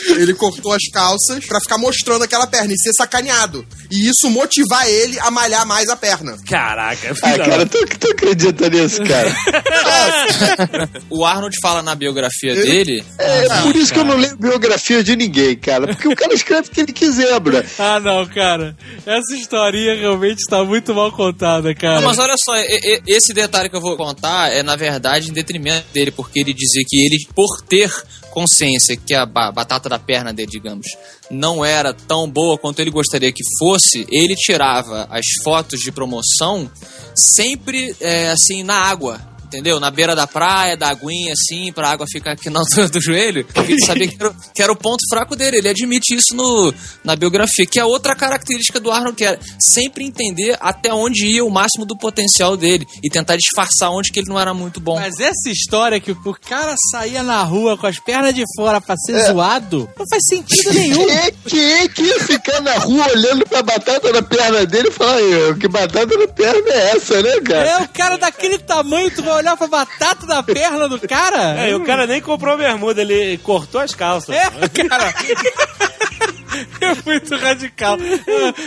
[0.10, 3.66] Ele cortou as calças pra ficar mostrando aquela perna e ser sacaneado.
[3.90, 6.38] E isso motivar ele a malhar mais a perna.
[6.48, 9.36] Caraca, Ah, filha cara, tu, tu acredita nisso, cara?
[11.10, 13.04] O Arnold fala na biografia dele.
[13.18, 15.88] É por isso que eu não leio biografia de ninguém, cara.
[15.88, 17.64] Porque o cara escreve o que ele quiser, bro.
[17.80, 18.76] Ah, não, cara.
[19.06, 22.02] Essa historinha realmente está muito mal contada, cara.
[22.02, 22.54] Não, mas olha só,
[23.08, 26.84] esse detalhe que eu vou contar é, na verdade, em detrimento dele, porque ele dizia
[26.88, 27.92] que ele, por ter
[28.32, 29.52] consciência que a ba-
[29.90, 30.88] da perna dele, digamos,
[31.30, 36.70] não era tão boa quanto ele gostaria que fosse, ele tirava as fotos de promoção
[37.16, 39.20] sempre, é, assim, na água.
[39.48, 39.80] Entendeu?
[39.80, 43.46] Na beira da praia, da aguinha, assim, pra água ficar aqui na altura do joelho.
[43.46, 45.58] Porque ele sabia que era, o- que era o ponto fraco dele.
[45.58, 50.04] Ele admite isso no, na biografia, que é outra característica do Arnold, que era sempre
[50.04, 54.28] entender até onde ia o máximo do potencial dele e tentar disfarçar onde que ele
[54.30, 54.96] não era muito bom.
[55.00, 58.96] Mas essa história que o cara saía na rua com as pernas de fora pra
[58.98, 61.06] ser zoado, não faz sentido nenhum.
[61.06, 64.90] Quem é, quem é que ia ficar na rua olhando pra batata na perna dele
[64.90, 67.70] e falar, "Ai, que batata na perna é essa, né, cara?
[67.70, 71.60] É, o cara daquele tamanho, tu vai olhar pra batata da perna do cara?
[71.60, 74.36] É, e o cara nem comprou bermuda, ele cortou as calças.
[74.36, 74.50] É,
[74.88, 75.14] cara.
[76.82, 77.98] É muito radical.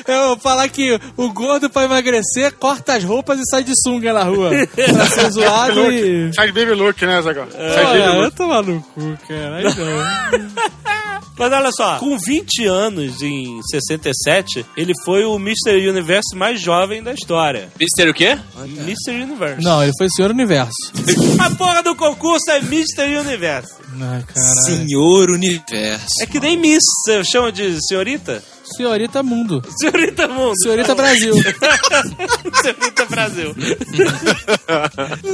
[0.07, 4.13] Eu, eu falar que o gordo pra emagrecer corta as roupas e sai de sunga
[4.13, 4.51] na rua.
[4.75, 6.33] Pra ser zoado e.
[6.33, 7.49] Sai de baby look, né, Zagal?
[7.51, 8.37] Sai de baby Ah, eu look.
[8.37, 9.57] tô maluco, cara.
[9.57, 10.80] Aí não.
[11.41, 15.89] Mas olha só, com 20 anos em 67, ele foi o Mr.
[15.89, 17.73] Universe mais jovem da história.
[17.81, 18.39] Mister o quê?
[18.59, 19.23] Mr.
[19.23, 19.65] Universe.
[19.65, 20.93] Não, ele foi Senhor Universo.
[21.41, 23.17] A porra do concurso é Mr.
[23.19, 23.73] Universe.
[23.99, 24.55] Ai, caralho.
[24.67, 26.07] Senhor Universo.
[26.21, 28.43] É que nem Miss, você chama de senhorita?
[28.77, 29.63] Senhorita Mundo.
[29.81, 30.55] Senhorita Mundo.
[30.63, 31.35] Senhorita Brasil.
[32.63, 33.55] Senhorita Brasil.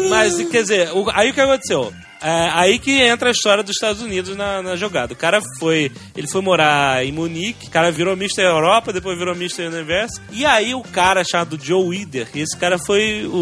[0.09, 1.93] Mas, quer dizer, o- aí o que aconteceu?
[2.23, 5.13] é, aí que entra a história dos Estados Unidos na, na jogada.
[5.13, 5.93] O cara foi.
[6.17, 8.41] Ele foi morar em Munique, o cara virou Mr.
[8.43, 9.67] Europa, depois virou Mr.
[9.67, 10.21] Universo.
[10.33, 13.37] E aí o cara chamado Joe Wider, esse cara foi o.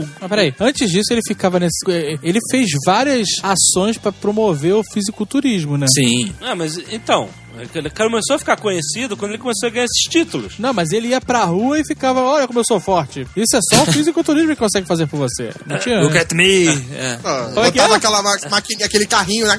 [0.00, 1.76] o Mas peraí, antes disso ele ficava nesse.
[2.22, 5.86] Ele fez várias ações pra promover o fisiculturismo, né?
[5.94, 6.32] Sim.
[6.42, 7.28] Ah, mas então.
[7.74, 10.54] Ele começou a ficar conhecido quando ele começou a ganhar esses títulos.
[10.58, 13.26] Não, mas ele ia pra rua e ficava, olha como eu sou forte.
[13.36, 15.50] Isso é só o fisiculturismo que consegue fazer por você.
[15.66, 16.00] Não tinha.
[16.00, 16.66] Look at me.
[16.68, 17.18] É.
[17.24, 17.96] Ah, é que botava é?
[17.96, 18.34] aquela
[18.84, 19.58] aquele carrinho, né?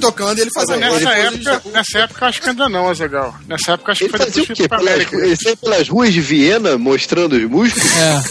[0.00, 0.76] Tocando e ele fazia.
[0.76, 3.34] Nessa época, nessa época, acho que ainda não, Azagal.
[3.46, 4.54] Nessa época, acho que Ele fazia o quê?
[4.56, 5.16] foi pra Pelas, América.
[5.16, 7.90] ele saía pelas ruas de Viena mostrando os músculos?
[7.96, 8.22] É.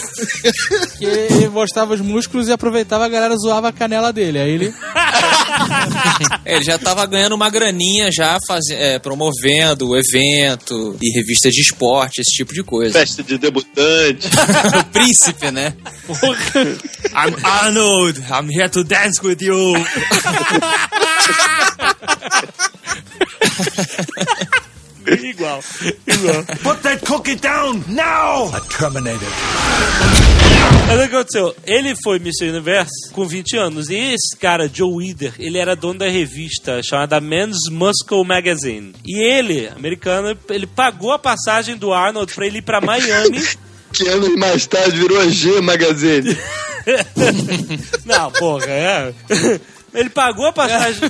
[0.98, 4.38] que ele mostrava os músculos e aproveitava a galera zoava a canela dele.
[4.38, 4.74] Aí ele.
[6.44, 11.52] É, Ele já tava ganhando uma graninha já faze- é, promovendo o evento e revistas
[11.52, 12.98] de esporte, esse tipo de coisa.
[12.98, 14.28] Festa de debutante.
[14.78, 15.74] o príncipe, né?
[17.14, 19.74] I'm Arnold, I'm here to dance with you.
[25.22, 25.62] Igual.
[26.06, 26.44] Igual.
[26.62, 28.54] Put that cookie down now!
[28.54, 29.28] A Terminator.
[30.86, 31.56] Mas o que aconteceu?
[31.66, 32.48] Ele foi Mr.
[32.48, 33.88] Universe com 20 anos.
[33.90, 38.92] E esse cara, Joe Wider, ele era dono da revista chamada Men's Muscle Magazine.
[39.06, 43.40] E ele, americano, ele pagou a passagem do Arnold pra ele ir pra Miami.
[43.92, 46.36] que anos mais tarde virou a G Magazine.
[48.04, 49.14] Não, porra, é.
[49.92, 51.00] Ele pagou a passagem.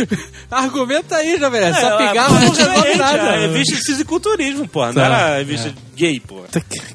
[0.50, 1.60] Argumenta aí, Jovem.
[1.60, 1.76] Nerd.
[1.76, 3.22] É, Só a- pegava não porra, resolve gente, nada.
[3.30, 4.86] A revista de fisiculturismo, porra.
[4.88, 6.46] Não Tá, era a revista gay, porra.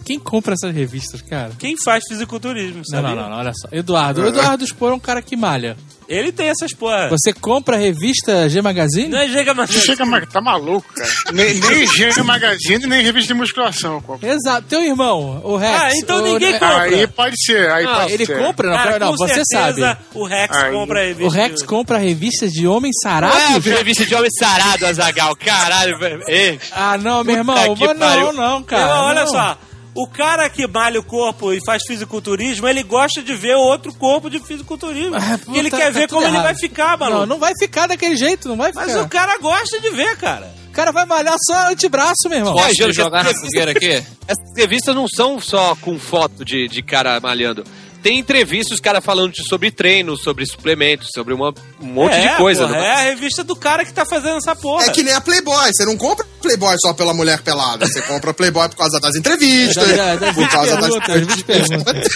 [0.05, 1.51] Quem compra essas revistas, cara?
[1.57, 3.03] Quem faz fisiculturismo, sabe?
[3.10, 3.67] não, não, não, olha só.
[3.71, 4.21] Eduardo.
[4.21, 5.75] O Eduardo Spor é um cara que malha.
[6.07, 7.10] Ele tem essas porra.
[7.10, 9.10] Você compra a revista G Magazine?
[9.10, 9.69] Não é chega mais.
[9.69, 11.10] Chega, tá maluco, cara.
[11.33, 14.01] Nem, nem Gênio Magazine, nem revista de musculação.
[14.01, 14.17] Pô.
[14.21, 14.67] Exato.
[14.69, 15.81] Teu irmão, o Rex.
[15.81, 16.81] Ah, então o- ninguém é, compra.
[16.83, 18.38] Aí pode ser, aí Não, pode Ele ser.
[18.39, 18.69] compra?
[18.69, 19.97] Não, Cara, não, com você certeza, sabe.
[20.13, 20.71] O Rex Aí.
[20.71, 21.25] compra a revista.
[21.25, 23.65] O Rex de- compra a revista de homens É, sarados?
[23.65, 25.36] revista de homem sarado, Azagal.
[25.36, 26.21] Caralho, velho.
[26.29, 27.75] Ei, Ah, não, meu Puta irmão.
[27.75, 28.31] que Mas pariu.
[28.31, 28.87] não, não, cara.
[28.89, 29.28] Olha não.
[29.32, 29.58] só.
[29.95, 34.30] O cara que malha o corpo e faz fisiculturismo, ele gosta de ver outro corpo
[34.30, 35.15] de fisiculturismo.
[35.15, 37.19] Ah, Porque ele puta, quer tá ver como ele vai ficar, maluco.
[37.21, 38.86] Não, não vai ficar daquele jeito, não vai ficar.
[38.86, 40.54] Mas o cara gosta de ver, cara.
[40.69, 42.56] O cara vai malhar só antebraço, meu irmão.
[42.71, 43.89] De jogar na fogueira aqui?
[44.28, 47.63] essas revistas não são só com foto de, de cara malhando.
[48.08, 52.38] Tem entrevistas, os caras falando sobre treino, sobre suplementos, sobre uma- um monte É, de
[52.38, 52.62] coisa.
[52.65, 54.86] porra, não é a revista do cara que tá fazendo essa porra.
[54.86, 55.70] É que nem a Playboy.
[55.74, 57.86] Você não compra Playboy só pela mulher pelada.
[57.86, 62.08] Você compra Playboy por causa das entrevistas, da- das por causa das perguntas, das perguntas.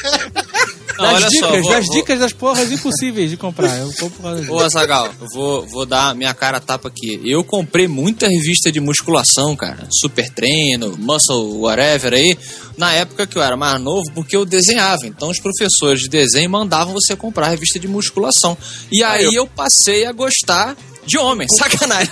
[1.02, 3.78] Não, Das olha dicas, só, vou- das vou- dicas das porras impossíveis de comprar.
[3.78, 4.54] Eu compro por causa disso.
[4.54, 7.20] Ô, Azagal, eu vou, vou dar minha cara a tapa aqui.
[7.26, 9.88] Eu comprei muita revista de musculação, cara.
[9.92, 12.38] Super treino, muscle, whatever aí.
[12.78, 15.06] Na época que eu era mais novo, porque eu desenhava.
[15.06, 18.58] Então os professores de desenho mandavam você comprar revista de musculação.
[18.92, 21.48] E aí eu passei a gostar de homem.
[21.58, 22.12] Sacanagem.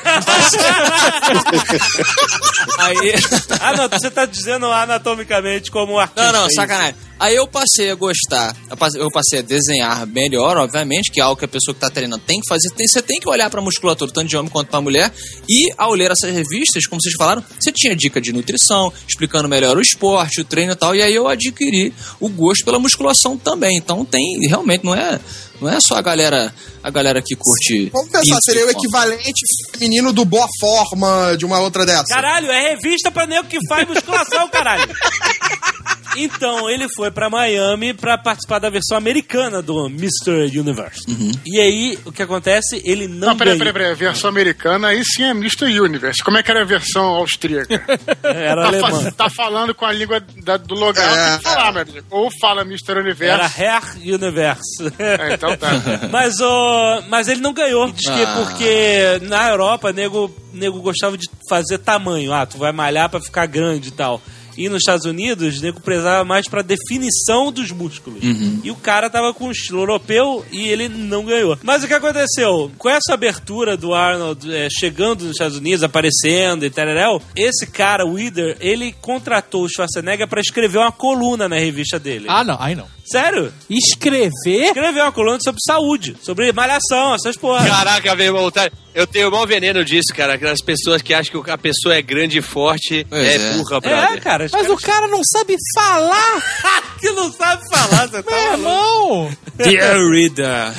[2.77, 3.13] aí.
[3.59, 6.23] Ah, não, você tá dizendo anatomicamente como um artista.
[6.31, 6.55] Não, não, isso.
[6.55, 6.95] sacanagem.
[7.19, 8.55] Aí eu passei a gostar,
[8.95, 12.23] eu passei, a desenhar melhor, obviamente, que é algo que a pessoa que tá treinando
[12.25, 12.69] tem que fazer.
[12.69, 15.11] Tem, você tem que olhar pra musculatura, tanto de homem quanto pra mulher.
[15.47, 19.75] E ao ler essas revistas, como vocês falaram, você tinha dica de nutrição, explicando melhor
[19.75, 20.95] o esporte, o treino e tal.
[20.95, 23.77] E aí eu adquiri o gosto pela musculação também.
[23.77, 25.19] Então tem, realmente, não é,
[25.59, 27.89] não é só a galera, a galera que curte.
[27.91, 32.05] Vamos pensar, isso seria o equivalente feminino do Boa Forma de uma outra dessa.
[32.07, 34.87] Caralho, é revista pra nego que faz musculação, caralho.
[36.17, 40.57] Então, ele foi pra Miami pra participar da versão americana do Mr.
[40.59, 41.01] Universe.
[41.45, 42.81] E aí, o que acontece?
[42.85, 43.73] Ele não, Não, peraí, ganhou.
[43.73, 43.91] peraí, peraí.
[43.91, 45.79] A versão americana aí sim é Mr.
[45.79, 46.23] Universe.
[46.23, 47.69] Como é que era a versão austríaca?
[48.23, 49.01] Era tá, alemã.
[49.03, 52.05] fa- tá falando com a língua da- do local, É, tem que falar, meu amigo.
[52.09, 52.91] Ou fala Mr.
[52.91, 53.61] Era Universe.
[53.61, 54.93] Hair Universe.
[54.99, 55.69] É, então tá.
[56.11, 57.91] mas, o, mas ele não ganhou.
[57.91, 58.35] Diz que Ah.
[58.45, 62.33] porque na Europa, nego, nego gostava de fazer tamanho.
[62.33, 64.21] Ah, tu vai malhar pra ficar grande e tal.
[64.59, 68.19] E nos Estados Unidos, nego prezava mais pra definição dos músculos.
[68.63, 71.57] E o cara tava com um estilo europeu e ele não ganhou.
[71.63, 72.69] Mas o que aconteceu?
[72.77, 78.05] Com essa abertura do Arnold eh, chegando nos Estados Unidos, aparecendo e tal, esse cara,
[78.05, 82.25] o Wither, ele contratou o Schwarzenegger pra escrever uma coluna na revista dele.
[82.27, 82.57] Ah, não.
[82.59, 82.98] Aí não.
[83.11, 83.51] Sério?
[83.69, 84.65] Escrever?
[84.67, 87.65] Escreveu uma coluna sobre saúde, sobre malhação, essas porra.
[87.67, 90.33] Caraca, meu irmão, tá- eu tenho o maior veneno disso, cara.
[90.33, 93.53] Aquelas pessoas que acham que a pessoa é grande e forte Pois é, é.
[93.53, 94.21] burra, É, brother.
[94.21, 94.45] cara.
[94.45, 96.43] os Mas caras o cara não sabe falar,
[96.99, 99.31] que não sabe falar, você tá meu irmão.
[99.57, 100.73] Dear reader,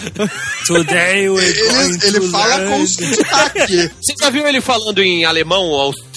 [0.67, 3.91] today we're Ele, ele fala com sotaque.
[4.01, 5.71] Você já viu ele falando em alemão,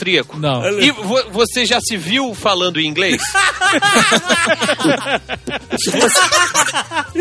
[0.03, 0.37] austríaco.
[0.39, 0.79] Não.
[0.79, 3.21] E vo- você já se viu falando em inglês?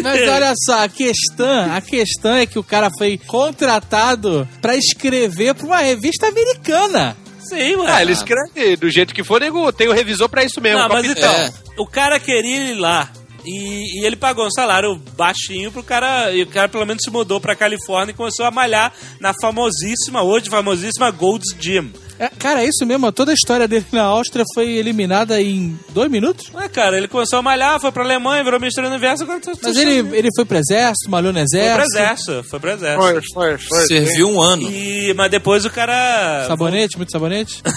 [0.02, 5.54] Mas olha só, a questão, a questão é que o cara foi contratado pra escrever
[5.54, 7.16] pra uma revista americana.
[7.48, 7.90] Sim, ué.
[7.90, 10.78] ah, ele escreve do jeito que for, nego, tem o revisor pra isso mesmo.
[10.78, 13.10] Não, mas então, o cara queria ir lá.
[13.44, 16.32] E, e ele pagou um salário baixinho pro cara.
[16.32, 20.22] E o cara pelo menos se mudou pra Califórnia e começou a malhar na famosíssima,
[20.22, 21.90] hoje famosíssima Gold's Gym.
[22.22, 23.10] É, cara, é isso mesmo.
[23.10, 26.52] Toda a história dele na Áustria foi eliminada em dois minutos.
[26.54, 29.50] Ué, cara, ele começou a malhar, foi pra Alemanha, virou ministro do universo, agora tá
[29.60, 32.30] Mas ele, ele foi pro exército, malhou no Foi pro exército.
[32.30, 33.02] exército, foi pro exército.
[33.02, 33.86] Foi, foi, foi.
[33.88, 34.70] Serviu um ano.
[34.70, 36.44] E, mas depois o cara.
[36.46, 37.60] Sabonete, muito sabonete.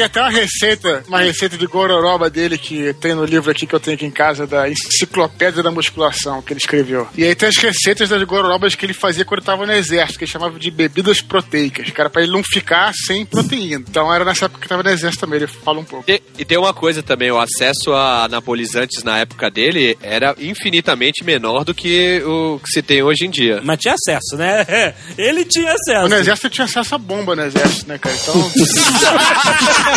[0.00, 3.74] Tem, até uma receita, uma receita de gororoba dele que tem no livro aqui que
[3.74, 7.06] eu tenho aqui em casa, da Enciclopédia da Musculação, que ele escreveu.
[7.14, 10.24] E aí tem as receitas das gororobas que ele fazia quando estava no exército, que
[10.24, 13.84] ele chamava de bebidas proteicas, cara, pra ele não ficar sem proteína.
[13.88, 16.10] Então era nessa época que estava no exército também, ele fala um pouco.
[16.10, 21.22] E, e tem uma coisa também, o acesso a anabolizantes na época dele era infinitamente
[21.24, 23.60] menor do que o que se tem hoje em dia.
[23.62, 24.64] Mas tinha acesso, né?
[25.18, 26.14] Ele tinha No acesso.
[26.14, 28.16] exército tinha acesso a bomba no exército, né, cara?
[28.16, 28.50] Então.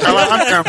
[0.00, 0.64] Tava lá mesmo.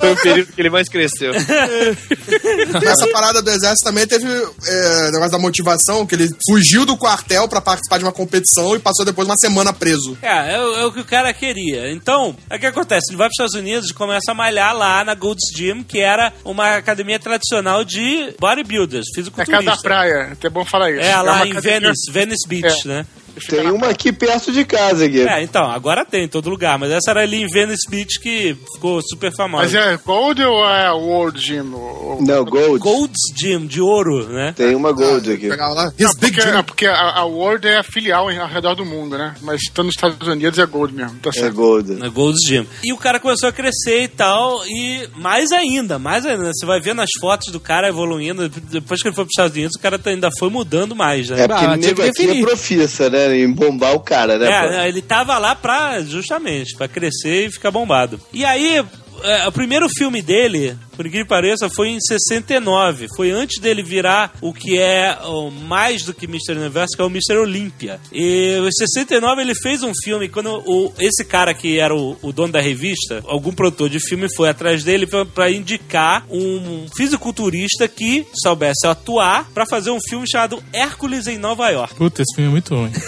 [0.00, 1.32] Foi o período que ele mais cresceu.
[1.34, 7.48] Essa parada do exército também teve é, negócio da motivação, que ele fugiu do quartel
[7.48, 10.16] pra participar de uma competição e passou depois uma semana preso.
[10.22, 11.90] É, é, o- é o que o cara queria.
[11.92, 13.10] Então, o que acontece?
[13.10, 15.98] Ele vai para os Estados Unidos e começa a malhar lá na Gold's Gym, que
[16.00, 19.64] era uma academia tradicional de bodybuilders, É fisiculturistas.
[19.64, 21.00] casa da praia, é até bom falar isso.
[21.00, 22.88] É, lá uma em academia- Venice, Venice Beach, É.
[22.88, 23.06] né?
[23.48, 25.22] Tem uma aqui perto de casa, Gui.
[25.26, 28.56] É, então, agora tem em todo lugar, mas essa era ali em Venice Beach que
[28.74, 29.62] ficou super famosa.
[29.64, 31.72] Mas é Gold ou é World Gym?
[31.72, 32.78] O- o- Não, Gold.
[32.78, 34.52] Gold's Gym, de ouro, né?
[34.56, 35.48] Tem uma Gold aqui.
[35.48, 38.74] Pegar lá, Não, porque, não, porque a, a World é a filial em- ao redor
[38.74, 39.34] do mundo, né?
[39.42, 41.54] Mas estando nos Estados Unidos é Gold mesmo, tá É certo.
[41.54, 41.92] Gold.
[41.94, 42.66] Na Gold's Gym.
[42.84, 46.50] E o cara começou a crescer e tal, e mais ainda, mais ainda.
[46.52, 48.48] Você vai ver nas fotos do cara evoluindo.
[48.48, 51.28] Depois que ele foi para os Estados Unidos, o cara tá- ainda foi mudando mais,
[51.30, 51.42] né?
[51.44, 53.21] É porque Ah, nego que aqui é profissa, né?
[53.30, 54.46] Em bombar o cara, né?
[54.46, 54.74] pô?
[54.74, 58.20] É, ele tava lá pra, justamente, pra crescer e ficar bombado.
[58.32, 58.84] E aí,
[59.22, 63.06] é, o primeiro filme dele, por que pareça, foi em 69.
[63.16, 66.52] Foi antes dele virar o que é o mais do que Mr.
[66.52, 67.38] Universo, que é o Mr.
[67.38, 68.00] Olympia.
[68.12, 72.32] E em 69 ele fez um filme, quando o, esse cara que era o, o
[72.32, 77.88] dono da revista, algum produtor de filme foi atrás dele pra, pra indicar um fisiculturista
[77.88, 81.94] que soubesse atuar pra fazer um filme chamado Hércules em Nova York.
[81.94, 82.92] Puta, esse filme é muito ruim.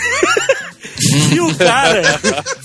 [1.33, 2.03] E o cara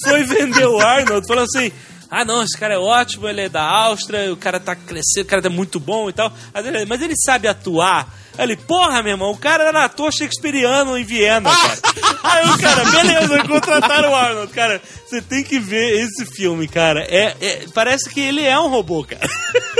[0.04, 1.72] foi vender o Arnold, falou assim.
[2.12, 5.28] Ah, não, esse cara é ótimo, ele é da Áustria, o cara tá crescendo, o
[5.28, 6.32] cara tá muito bom e tal.
[6.54, 8.12] Aí ele, Mas ele sabe atuar?
[8.38, 11.80] Ele, porra, meu irmão, o cara era ator shakespeariano em Viena, cara.
[12.24, 14.54] Aí o cara, beleza, contrataram o Arnold.
[14.54, 17.02] Cara, você tem que ver esse filme, cara.
[17.02, 19.28] É, é- parece que ele é um robô, cara.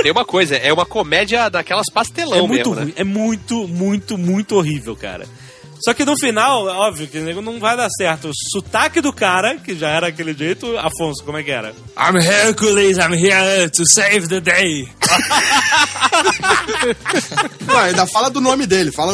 [0.02, 2.92] Tem uma coisa, é uma comédia daquelas pastelão É muito mesmo, né?
[2.96, 5.26] é muito, muito, muito horrível, cara.
[5.84, 8.28] Só que no final, óbvio que o nego não vai dar certo.
[8.28, 11.74] O sotaque do cara, que já era aquele jeito, Afonso, como é que era?
[11.96, 14.88] I'm Hercules, I'm here to save the day.
[17.66, 19.12] Não, ainda fala do nome dele, fala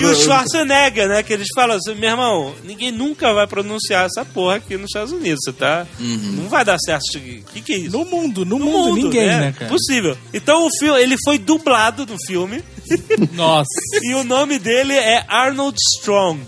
[0.00, 1.22] E o Schwarzenegger, né?
[1.22, 5.12] Que eles falam assim, meu irmão, ninguém nunca vai pronunciar essa porra aqui nos Estados
[5.12, 5.86] Unidos, você tá?
[5.98, 7.44] Não vai dar certo isso aqui.
[7.48, 7.96] O que, que é isso?
[7.96, 9.70] No mundo, no, mundo, ninguém, né, cara?
[9.70, 10.16] Possível.
[10.32, 12.62] Então o filme, ele foi dublado no filme.
[13.32, 13.68] Nossa.
[14.02, 16.40] E o nome dele é Arnold Strong.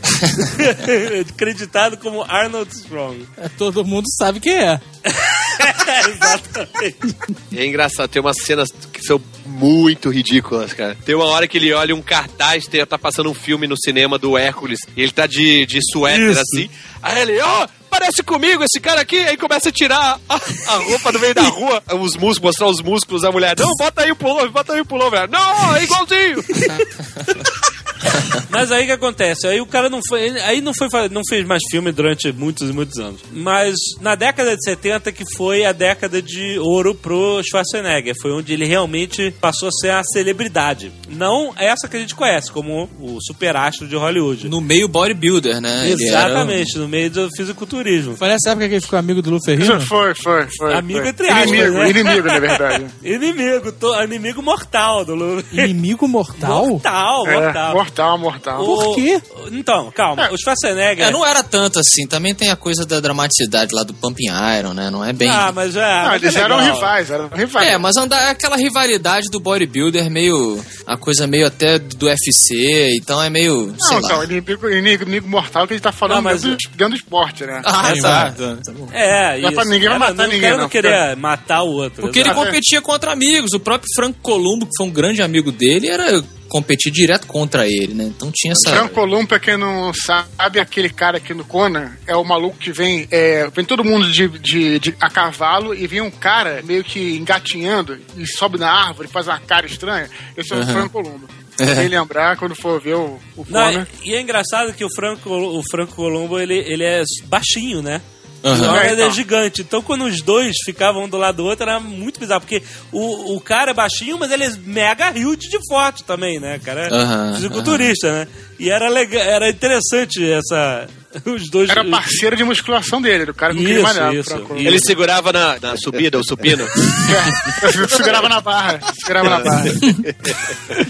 [1.30, 3.24] Acreditado como Arnold Strong.
[3.36, 4.80] É, Todo mundo sabe quem é.
[6.08, 7.16] Exatamente.
[7.52, 10.96] E é engraçado, tem umas cenas que são muito ridículas, cara.
[11.04, 14.18] Tem uma hora que ele olha um cartaz, tem, tá passando um filme no cinema
[14.18, 16.40] do Hércules, e ele tá de, de suéter Isso.
[16.40, 16.68] assim.
[17.00, 19.18] Aí ele, ó, parece comigo esse cara aqui.
[19.20, 22.82] Aí começa a tirar a, a roupa do meio da rua, os músculos, mostrar os
[22.82, 23.54] músculos da mulher.
[23.56, 25.30] Não, bota aí o pullover, bota aí o pullover.
[25.30, 26.44] Não, é igualzinho.
[28.50, 29.46] Mas aí o que acontece?
[29.46, 30.28] Aí o cara não foi.
[30.40, 33.20] Aí não foi não fez mais filme durante muitos e muitos anos.
[33.32, 38.14] Mas na década de 70 que foi a década de ouro pro Schwarzenegger.
[38.20, 40.92] Foi onde ele realmente passou a ser a celebridade.
[41.08, 44.48] Não essa que a gente conhece, como o superastro de Hollywood.
[44.48, 45.88] No meio bodybuilder, né?
[45.90, 48.16] Exatamente, no meio do fisiculturismo.
[48.16, 49.80] Foi nessa época que ele ficou amigo do Lu Ferrino?
[49.80, 50.74] Foi, foi, foi.
[50.74, 51.08] Amigo foi.
[51.08, 51.90] entre aspas, Inimigo, né?
[51.90, 52.86] inimigo, na verdade.
[53.02, 55.44] Inimigo, to- inimigo mortal do Lu.
[55.52, 56.66] Inimigo mortal?
[56.66, 57.74] Mortal, É, mortal.
[57.94, 58.18] Mortal.
[58.18, 58.64] mortal.
[58.64, 59.20] Por quê?
[59.52, 60.30] Então, calma.
[60.32, 61.06] O Schwarzenegger...
[61.06, 62.06] É, não era tanto assim.
[62.06, 64.28] Também tem a coisa da dramaticidade lá do Pumping
[64.58, 64.90] Iron, né?
[64.90, 65.28] Não é bem.
[65.30, 65.80] Ah, mas é...
[66.02, 67.68] Não, mas eles é eram rivais, eram rivais.
[67.68, 70.62] É, mas andar, é aquela rivalidade do bodybuilder meio.
[70.86, 73.74] A coisa meio até do UFC, então é meio.
[73.78, 74.08] sei Não, lá.
[74.08, 76.96] então, inimigo, inimigo mortal que a gente tá falando Não, mas- dentro, do, dentro do
[76.96, 77.62] esporte, né?
[77.64, 78.42] Ah, Exato.
[78.42, 78.62] exato.
[78.64, 78.88] Tá bom.
[78.92, 79.52] É, Não é isso.
[79.52, 80.68] pra ninguém vai matar não, ninguém, não não.
[80.68, 82.02] queria matar o outro.
[82.02, 82.44] Porque ele exato.
[82.44, 83.52] competia contra amigos.
[83.54, 86.22] O próprio Franco Columbo, que foi um grande amigo dele, era
[86.54, 88.04] competir direto contra ele, né?
[88.04, 88.70] Então tinha essa.
[88.70, 92.70] Franco Columbo, pra quem não sabe, aquele cara aqui no Conan é o maluco que
[92.70, 93.08] vem.
[93.10, 97.16] é, vem todo mundo de, de, de- a cavalo e vem um cara meio que
[97.16, 100.08] engatinhando e sobe na árvore, faz uma cara estranha.
[100.36, 100.64] Esse é o.
[100.64, 101.28] Franco Columbo.
[101.56, 101.72] É.
[101.76, 103.86] Quem lembrar quando for ver o, o Não, Conan.
[104.02, 108.02] e é engraçado que o Franco, o Franco Colombo, ele, ele é baixinho, né?
[108.44, 108.60] Aham.
[108.60, 109.06] O Arnold É, então.
[109.06, 109.62] é gigante.
[109.62, 112.42] Então, quando os dois ficavam um do lado do outro, era muito bizarro.
[112.42, 116.56] Porque o, o cara é baixinho, mas ele é mega huge de forte também, né?
[116.56, 118.28] O cara é Aham, fisiculturista, né?
[118.58, 120.86] E era, legal, era interessante essa...
[121.24, 121.70] Os dois...
[121.70, 124.14] Era parceiro de musculação dele, do cara com quem ele Isso, malhava.
[124.16, 124.52] isso, isso.
[124.56, 126.64] Ele segurava na, na subida, o supino.
[126.64, 128.80] É, segurava na barra.
[129.00, 129.64] Segurava na barra.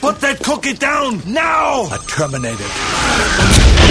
[0.00, 1.86] Put that cookie down now!
[1.92, 3.83] I terminated.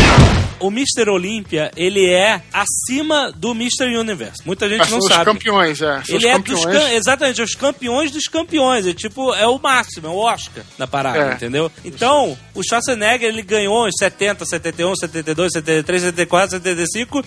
[0.63, 1.09] O Mr.
[1.09, 3.95] Olympia, ele é acima do Mr.
[3.97, 4.41] Universe.
[4.45, 5.25] Muita gente Mas não são os sabe.
[5.25, 6.01] campeões, é.
[6.03, 6.77] São Ele os é dos campeões.
[6.83, 8.87] cam- exatamente, os campeões dos campeões.
[8.87, 11.33] É tipo, é o máximo, é o Oscar na parada, É.
[11.33, 11.71] entendeu?
[11.83, 17.23] Então, o Schwarzenegger, ele ganhou em 70, 71, 72, 73, 74, 75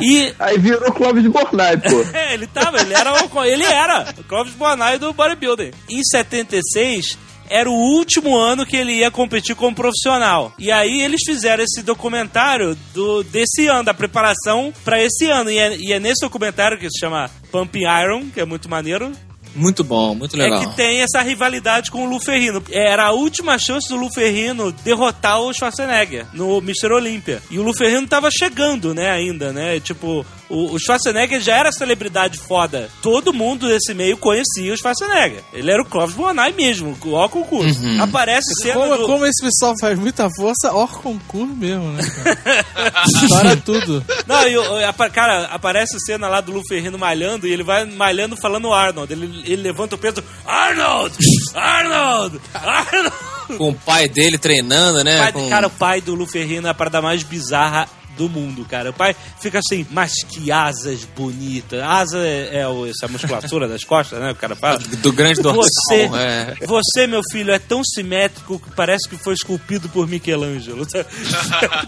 [0.00, 0.32] e...
[0.38, 1.96] Aí virou Clóvis de Bornai, pô.
[2.16, 5.70] É, ele tava, ele era o, ele era o Clóvis Bornai do bodybuilding.
[5.90, 7.18] Em 76,
[7.48, 10.52] era o último ano que ele ia competir como profissional.
[10.58, 15.50] E aí eles fizeram esse documentário do, desse ano, da preparação pra esse ano.
[15.50, 19.12] E é, e é nesse documentário que se chama Pumping Iron, que é muito maneiro,
[19.54, 20.60] Muito bom, muito legal.
[20.62, 22.62] é que tem essa rivalidade com o Lu Ferrino.
[22.70, 26.92] Era a última chance do Lu Ferrino derrotar o Schwarzenegger no Mr.
[26.92, 27.42] Olympia.
[27.50, 29.80] E o Lu Ferrino tava chegando, né, ainda, né?
[29.80, 32.88] Tipo, o, o Schwarzenegger já era celebridade foda.
[33.02, 35.42] Todo mundo desse meio conhecia o Schwarzenegger.
[35.52, 37.80] Ele era o Clóvis Bonai mesmo, ó concurso.
[37.82, 38.02] Uhum.
[38.02, 39.06] Aparece cena Como, do...
[39.06, 42.02] como esse pessoal faz muita força, ó concurso mesmo, né?
[42.02, 43.02] cara?
[43.06, 44.04] Estoura tudo.
[44.26, 47.84] Não, e, o- apa- cara, aparece cena lá do Lu Ferrino malhando e ele vai
[47.84, 49.12] malhando falando Arnold.
[49.12, 51.16] Ele, ele levanta o peso, Arnold!
[51.54, 52.40] Arnold!
[52.54, 53.12] Arnold!
[53.58, 55.18] Com o pai dele treinando, né?
[55.18, 58.64] Pai- Com- Cara, o pai do Lu Ferrino é a parada mais bizarra do mundo,
[58.64, 58.90] cara.
[58.90, 61.80] O pai fica assim, mas que asas bonitas.
[61.82, 64.30] Asa é, é o- essa musculatura das costas, né?
[64.32, 64.78] O cara fala.
[64.78, 65.62] do grande dorsal.
[65.64, 66.54] Você, é.
[66.66, 70.86] você, meu filho, é tão simétrico que parece que foi esculpido por Michelangelo.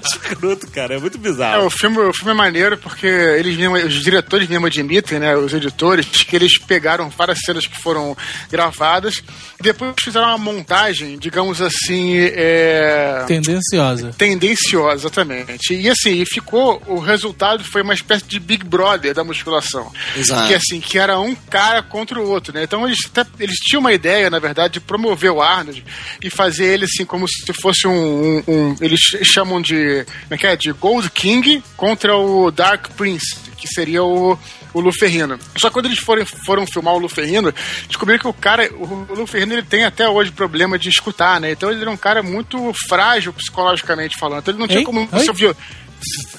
[0.05, 0.95] Escroto, cara.
[0.95, 1.67] É muito É, bizarro.
[1.67, 5.53] o filme, o filme é maneiro porque eles mesmo, os diretores mesmo admitem, né, os
[5.53, 8.17] editores, que eles pegaram várias cenas que foram
[8.51, 9.23] gravadas
[9.59, 14.11] e depois fizeram uma montagem, digamos assim, é, Tendenciosa.
[14.17, 15.75] tendenciosa, exatamente.
[15.75, 19.91] E assim, e ficou, o resultado foi uma espécie de Big Brother da musculação.
[20.17, 20.49] Exato.
[20.49, 22.63] Que assim, que era um cara contra o outro, né?
[22.65, 25.85] Então eles, até- eles tinham uma ideia, na verdade, de promover o Arnold
[26.23, 27.93] e fazer ele assim como se fosse um.
[28.39, 30.05] um- um- eles chamam de.
[30.05, 30.57] Como é que é?
[30.57, 34.39] De Gold King contra o Dark Prince, que seria o.
[34.75, 35.39] O Lu Ferrino.
[35.57, 37.53] Só que quando eles foram, foram filmar o Lu Ferrino,
[37.89, 41.51] descobriram que o cara, o Lu Ferrino, ele tem até hoje problema de escutar, né?
[41.53, 44.41] Então ele era um cara muito frágil psicologicamente falando.
[44.41, 44.85] Então ele não tinha Hein?
[44.85, 45.25] como Oi?
[45.25, 45.57] ser viol-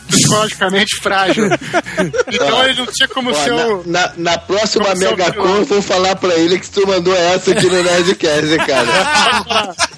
[0.08, 1.46] psicologicamente frágil.
[2.32, 3.84] Então ele não tinha como Ó, ser o.
[3.86, 5.16] na, na, na próxima vilão.
[5.36, 9.76] eu vou falar pra ele que tu mandou essa aqui no Nerdcast, cara.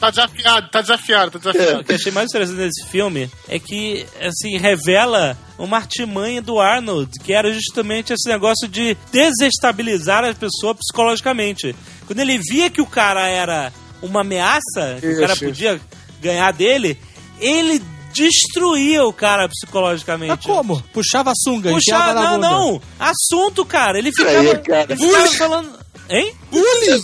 [0.00, 1.80] Tá desafiado, tá desafiado, tá desafiado.
[1.80, 6.60] O que eu achei mais interessante desse filme é que, assim, revela uma artimanha do
[6.60, 11.74] Arnold, que era justamente esse negócio de desestabilizar a pessoa psicologicamente.
[12.06, 15.44] Quando ele via que o cara era uma ameaça, que o Isso, cara isso.
[15.44, 15.80] podia
[16.22, 16.96] ganhar dele,
[17.40, 17.82] ele
[18.12, 20.30] destruía o cara psicologicamente.
[20.30, 20.82] Mas como?
[20.92, 22.48] Puxava a sunga, Puxa, enfiava na não, bunda.
[22.50, 22.82] não.
[22.98, 23.98] Assunto, cara.
[23.98, 24.92] Ele ficava, cara.
[24.92, 25.78] ele ficava falando...
[26.10, 26.34] Hein?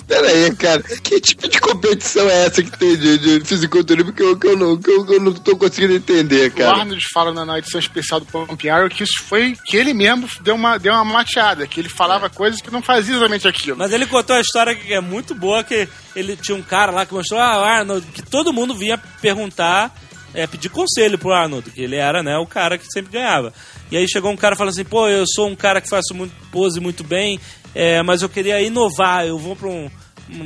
[0.07, 0.83] Pera aí, cara.
[0.83, 4.57] Que tipo de competição é essa que tem de, de fisiculturismo que eu, que, eu
[4.57, 6.79] não, que, eu, que eu não tô conseguindo entender, O cara?
[6.79, 10.27] Arnold fala na, na edição especial do Pump Iron que isso foi que ele mesmo
[10.41, 13.77] deu uma, deu uma mateada, que ele falava coisas que não fazia exatamente aquilo.
[13.77, 15.87] Mas ele contou a história que é muito boa, que
[16.17, 19.95] ele tinha um cara lá que mostrou, ah, Arnold, que todo mundo vinha perguntar,
[20.35, 23.53] é, pedir conselho pro Arnold, que ele era, né, o cara que sempre ganhava.
[23.91, 26.33] E aí chegou um cara falou assim, pô, eu sou um cara que faço muito,
[26.51, 27.39] pose muito bem,
[27.75, 29.91] é, mas eu queria inovar, eu vou pra um.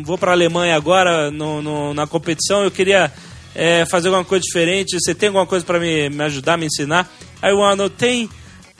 [0.02, 3.12] Vou pra Alemanha agora no, no- na competição, eu queria
[3.54, 4.98] é, fazer alguma coisa diferente.
[4.98, 7.08] Você tem alguma coisa pra me, me ajudar, me ensinar?
[7.40, 8.28] Aí o Arnold tem.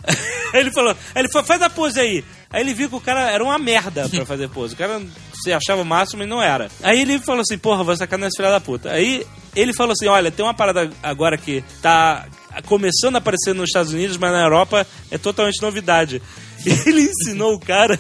[0.53, 2.25] Ele falou, ele falou, faz a pose aí.
[2.51, 4.75] Aí ele viu que o cara era uma merda pra fazer pose.
[4.75, 5.01] O cara
[5.41, 6.71] você achava o máximo e não era.
[6.83, 8.91] Aí ele falou assim, porra, vou sacar nessa filha da puta.
[8.91, 12.27] Aí ele falou assim, olha, tem uma parada agora que tá
[12.67, 16.21] começando a aparecer nos Estados Unidos, mas na Europa é totalmente novidade.
[16.87, 17.99] Ele ensinou o cara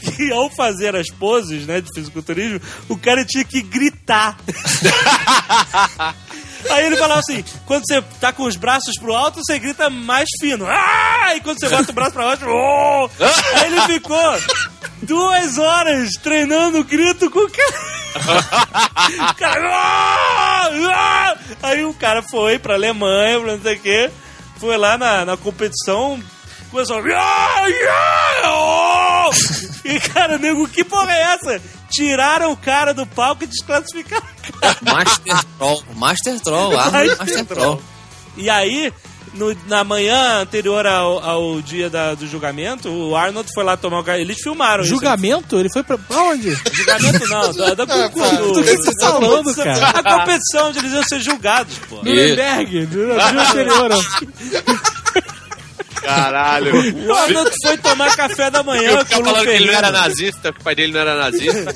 [0.00, 4.36] que ao fazer as poses, né, de fisiculturismo, o cara tinha que gritar.
[6.70, 10.28] Aí ele falava assim: quando você tá com os braços pro alto, você grita mais
[10.40, 10.66] fino.
[10.66, 11.34] Ah!
[11.34, 13.08] E quando você bota o braço pra baixo, oh!
[13.56, 14.16] Aí ele ficou
[15.02, 19.30] duas horas treinando o grito com o cara.
[19.30, 20.70] O cara "Ah!
[20.94, 24.10] Ah!" Aí o cara foi pra Alemanha, pra não sei o quê,
[24.58, 26.22] foi lá na, na competição.
[26.70, 27.02] Começou a...
[27.16, 27.66] "Ah!
[27.90, 29.28] Ah!
[29.28, 29.30] Oh!"
[29.84, 31.60] E, cara, nego, que porra é essa?
[31.90, 34.76] Tiraram o cara do palco e desclassificaram o cara.
[34.82, 35.84] Master Troll.
[35.94, 36.78] Master Troll.
[36.78, 37.82] Arnold Master Troll.
[38.36, 38.92] E aí,
[39.34, 44.00] no- na manhã anterior ao, ao dia da- do julgamento, o Arnold foi lá tomar
[44.00, 45.58] o ca- Eles filmaram Julgamento?
[45.58, 46.50] Ele foi pra, pra onde?
[46.50, 46.62] isso.
[46.72, 48.52] Julgamento não, da, da concurso.
[48.52, 49.88] do que você tá falando, cara?
[49.88, 51.96] A competição onde eles iam ser julgados, pô.
[51.96, 53.90] Nuremberg, no dia anterior.
[56.02, 56.72] Caralho.
[57.08, 59.90] O Arnold foi tomar café da manhã Eu com o falando que ele não era
[59.90, 61.74] nazista, que o pai dele não era nazista.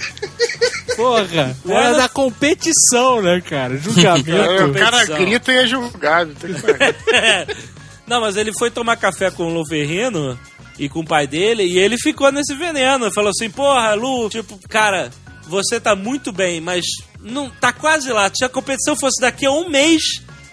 [0.96, 1.56] Porra.
[1.68, 3.74] Era da competição, né, cara?
[3.74, 4.78] Aí o Julgamento.
[4.78, 6.34] cara grita e é julgado.
[6.34, 7.66] Tem que-
[8.06, 10.38] Não, mas ele foi tomar café com o Luferrino
[10.78, 13.12] e com o pai dele e ele ficou nesse veneno.
[13.12, 15.10] Falou assim, porra, Lu, tipo, cara,
[15.48, 16.84] você tá muito bem, mas
[17.20, 18.30] não tá quase lá.
[18.34, 20.02] Se a competição fosse daqui a um mês,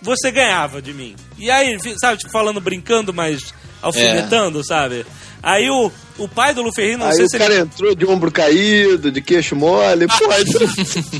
[0.01, 1.15] você ganhava de mim.
[1.37, 3.53] E aí, sabe, tipo, falando, brincando, mas
[3.83, 5.05] alfinetando, sabe?
[5.45, 7.63] Aí o, o pai do Luferrino, não Aí sei o se cara ele...
[7.63, 10.07] entrou de ombro caído, de queixo mole.
[10.07, 10.59] Pô, aí tá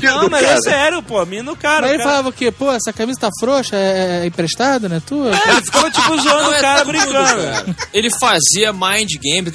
[0.02, 0.54] Não, mas cara.
[0.56, 1.82] é sério, pô, mina, o cara...
[1.82, 2.50] Mas o ele cara- falava o quê?
[2.50, 5.02] Pô, essa camisa tá frouxa, é, é emprestada, né?
[5.06, 5.28] Tua?
[5.30, 7.12] Ele ficou, tipo, zoando Não, é o cara tudo, brincando.
[7.12, 7.76] cara.
[7.92, 9.50] Ele fazia mind game.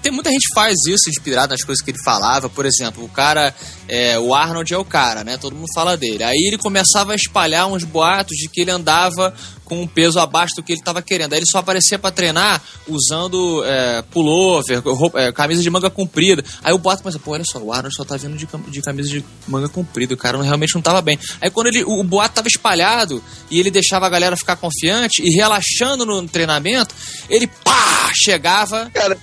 [0.00, 2.48] Tem, muita gente que faz isso inspirado nas coisas que ele falava.
[2.48, 3.54] Por exemplo, o cara,
[3.86, 5.36] é, o Arnold é o cara, né?
[5.36, 6.24] Todo mundo fala dele.
[6.24, 9.34] Aí ele começava a espalhar uns boatos de que ele andava
[9.70, 11.32] com um peso abaixo do que ele estava querendo.
[11.32, 16.44] Aí ele só aparecia pra treinar usando é, pullover, roupa- é, camisa de manga comprida.
[16.62, 19.08] Aí o boato começa, pô, olha só, o Arnold só tá vindo de, de camisa
[19.08, 20.12] de manga comprida.
[20.12, 21.16] O cara realmente não tava bem.
[21.40, 25.22] Aí quando ele, o, o boato tava espalhado e ele deixava a galera ficar confiante
[25.22, 26.92] e relaxando no treinamento,
[27.28, 29.16] ele pá, chegava Cara,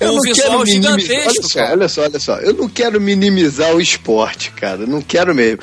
[0.00, 1.18] eu um não visual quero minimizar.
[1.18, 2.36] Olha só, olha só, olha só.
[2.38, 4.86] Eu não quero minimizar o esporte, cara.
[4.86, 5.60] Não quero mesmo.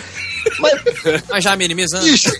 [0.60, 0.82] Mas
[1.30, 2.08] Mas já minimizando.
[2.08, 2.32] Isso,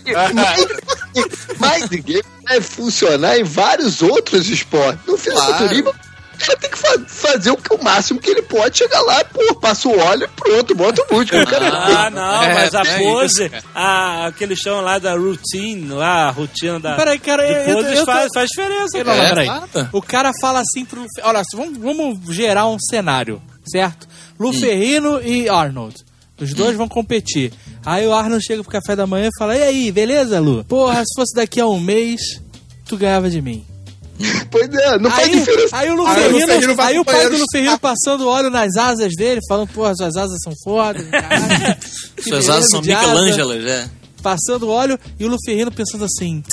[1.16, 5.06] Mind game vai funcionar em vários outros esportes.
[5.06, 6.11] No fisiculturismo, o
[6.46, 9.56] cara tem que fa- fazer o, que, o máximo que ele pode chegar lá, pô,
[9.56, 11.44] passa o óleo e pronto, bota o músculo.
[11.44, 15.14] O cara Ah, não, É, mas a é pose, isso, a, aquele chão lá da
[15.16, 16.96] routine, lá, a rotina da.
[16.96, 19.24] Peraí, cara, de eu- eu- poses eu tô- faz, faz diferença, Não, cara.
[19.24, 19.88] É, peraí.
[19.94, 21.06] O cara fala assim pro.
[21.24, 24.08] Olha, vamos, vamos gerar um cenário, certo?
[24.40, 25.96] Luferrino e Arnold.
[26.40, 27.54] Os dois vão competir.
[27.86, 30.64] Aí o Arnold chega pro café da manhã e fala: E aí, beleza, Lu?
[30.66, 32.42] Porra, se fosse daqui a um mês,
[32.86, 33.64] tu ganhava de mim.
[34.50, 35.78] Pois é, não faz Aí, diferença.
[35.78, 37.38] aí o Aí o Luferrino, Luferrino vai aí o pai do.
[37.38, 41.78] Luferrino passando óleo nas asas dele, falando, porra, suas asas são fodas, caralho.
[42.22, 42.82] Suas asas são.
[42.82, 43.90] Michelangelas, é.
[44.22, 46.44] Passando óleo e o Luferrino pensando assim: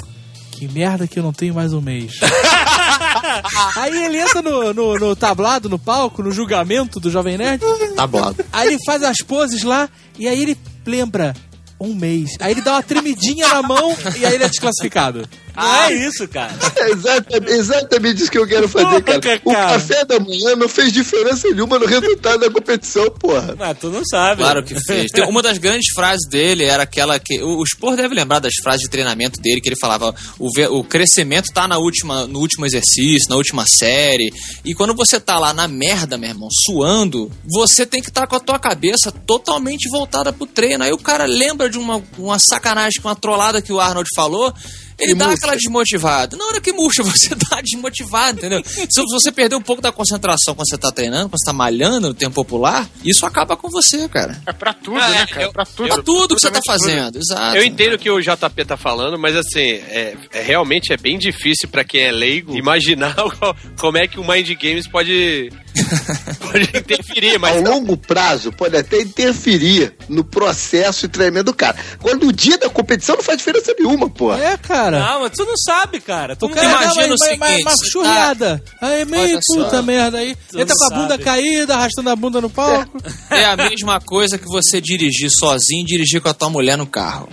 [0.59, 2.15] que merda que eu não tenho mais um mês.
[3.77, 7.63] Aí ele entra no, no, no tablado, no palco, no julgamento do Jovem Nerd.
[8.11, 8.35] Bom.
[8.53, 9.89] Aí ele faz as poses lá
[10.19, 11.35] e aí ele lembra
[11.81, 12.31] um mês.
[12.41, 15.29] Aí ele dá uma tremidinha na mão e aí ele é desclassificado.
[15.63, 16.55] Não é isso, cara.
[16.77, 19.21] É exatamente, exatamente isso que eu quero fazer, cara.
[19.21, 19.73] Porra, O cara.
[19.75, 23.55] café da manhã não fez diferença nenhuma no resultado da competição, porra.
[23.59, 24.43] Mas tu não sabe.
[24.43, 25.11] Claro que fez.
[25.11, 27.41] Tem uma das grandes frases dele era aquela que.
[27.43, 30.49] O, o Spor deve lembrar das frases de treinamento dele, que ele falava: o,
[30.79, 34.33] o crescimento tá na última, no último exercício, na última série.
[34.65, 38.37] E quando você tá lá na merda, meu irmão, suando, você tem que estar com
[38.37, 40.85] a tua cabeça totalmente voltada pro treino.
[40.85, 44.53] Aí o cara lembra de uma, uma sacanagem, uma trollada que o Arnold falou.
[44.99, 45.39] Ele E dá murcha.
[45.39, 46.37] aquela desmotivada.
[46.37, 48.63] Na hora que murcha, você dá desmotivado, entendeu?
[48.65, 52.09] Se você perder um pouco da concentração quando você tá treinando, quando você tá malhando
[52.09, 54.41] no tempo popular, isso acaba com você, cara.
[54.47, 55.43] É pra tudo, Ah, né, é, cara?
[55.43, 55.89] eu- pra tudo.
[55.89, 56.67] Pra tudo que você tá tudo.
[56.67, 57.57] fazendo, exato.
[57.57, 61.19] Eu entendo o que o JP tá falando, mas assim, é, é- realmente é bem
[61.19, 63.15] difícil pra quem é leigo imaginar
[63.79, 65.51] como é que o Mind Games pode,
[66.41, 71.77] pode interferir, mas Ao longo prazo, pode até interferir no processo e treinamento do cara.
[71.99, 74.43] Agora, no dia da competição, não faz diferença nenhuma, porra.
[74.43, 74.99] É, cara.
[75.01, 76.37] Não, mas tu não sabe, cara.
[76.37, 78.63] Tu O não cara Imagina o seguinte, uma você tá- churrada.
[78.81, 79.65] Aí meio Olha só.
[79.65, 80.37] puta merda aí.
[80.51, 81.25] Tu Entra com a bunda sabe.
[81.25, 82.99] caída, arrastando a bunda no palco.
[83.31, 86.87] É a mesma coisa que você dirigir sozinho e dirigir com a tua mulher no
[86.87, 87.29] carro.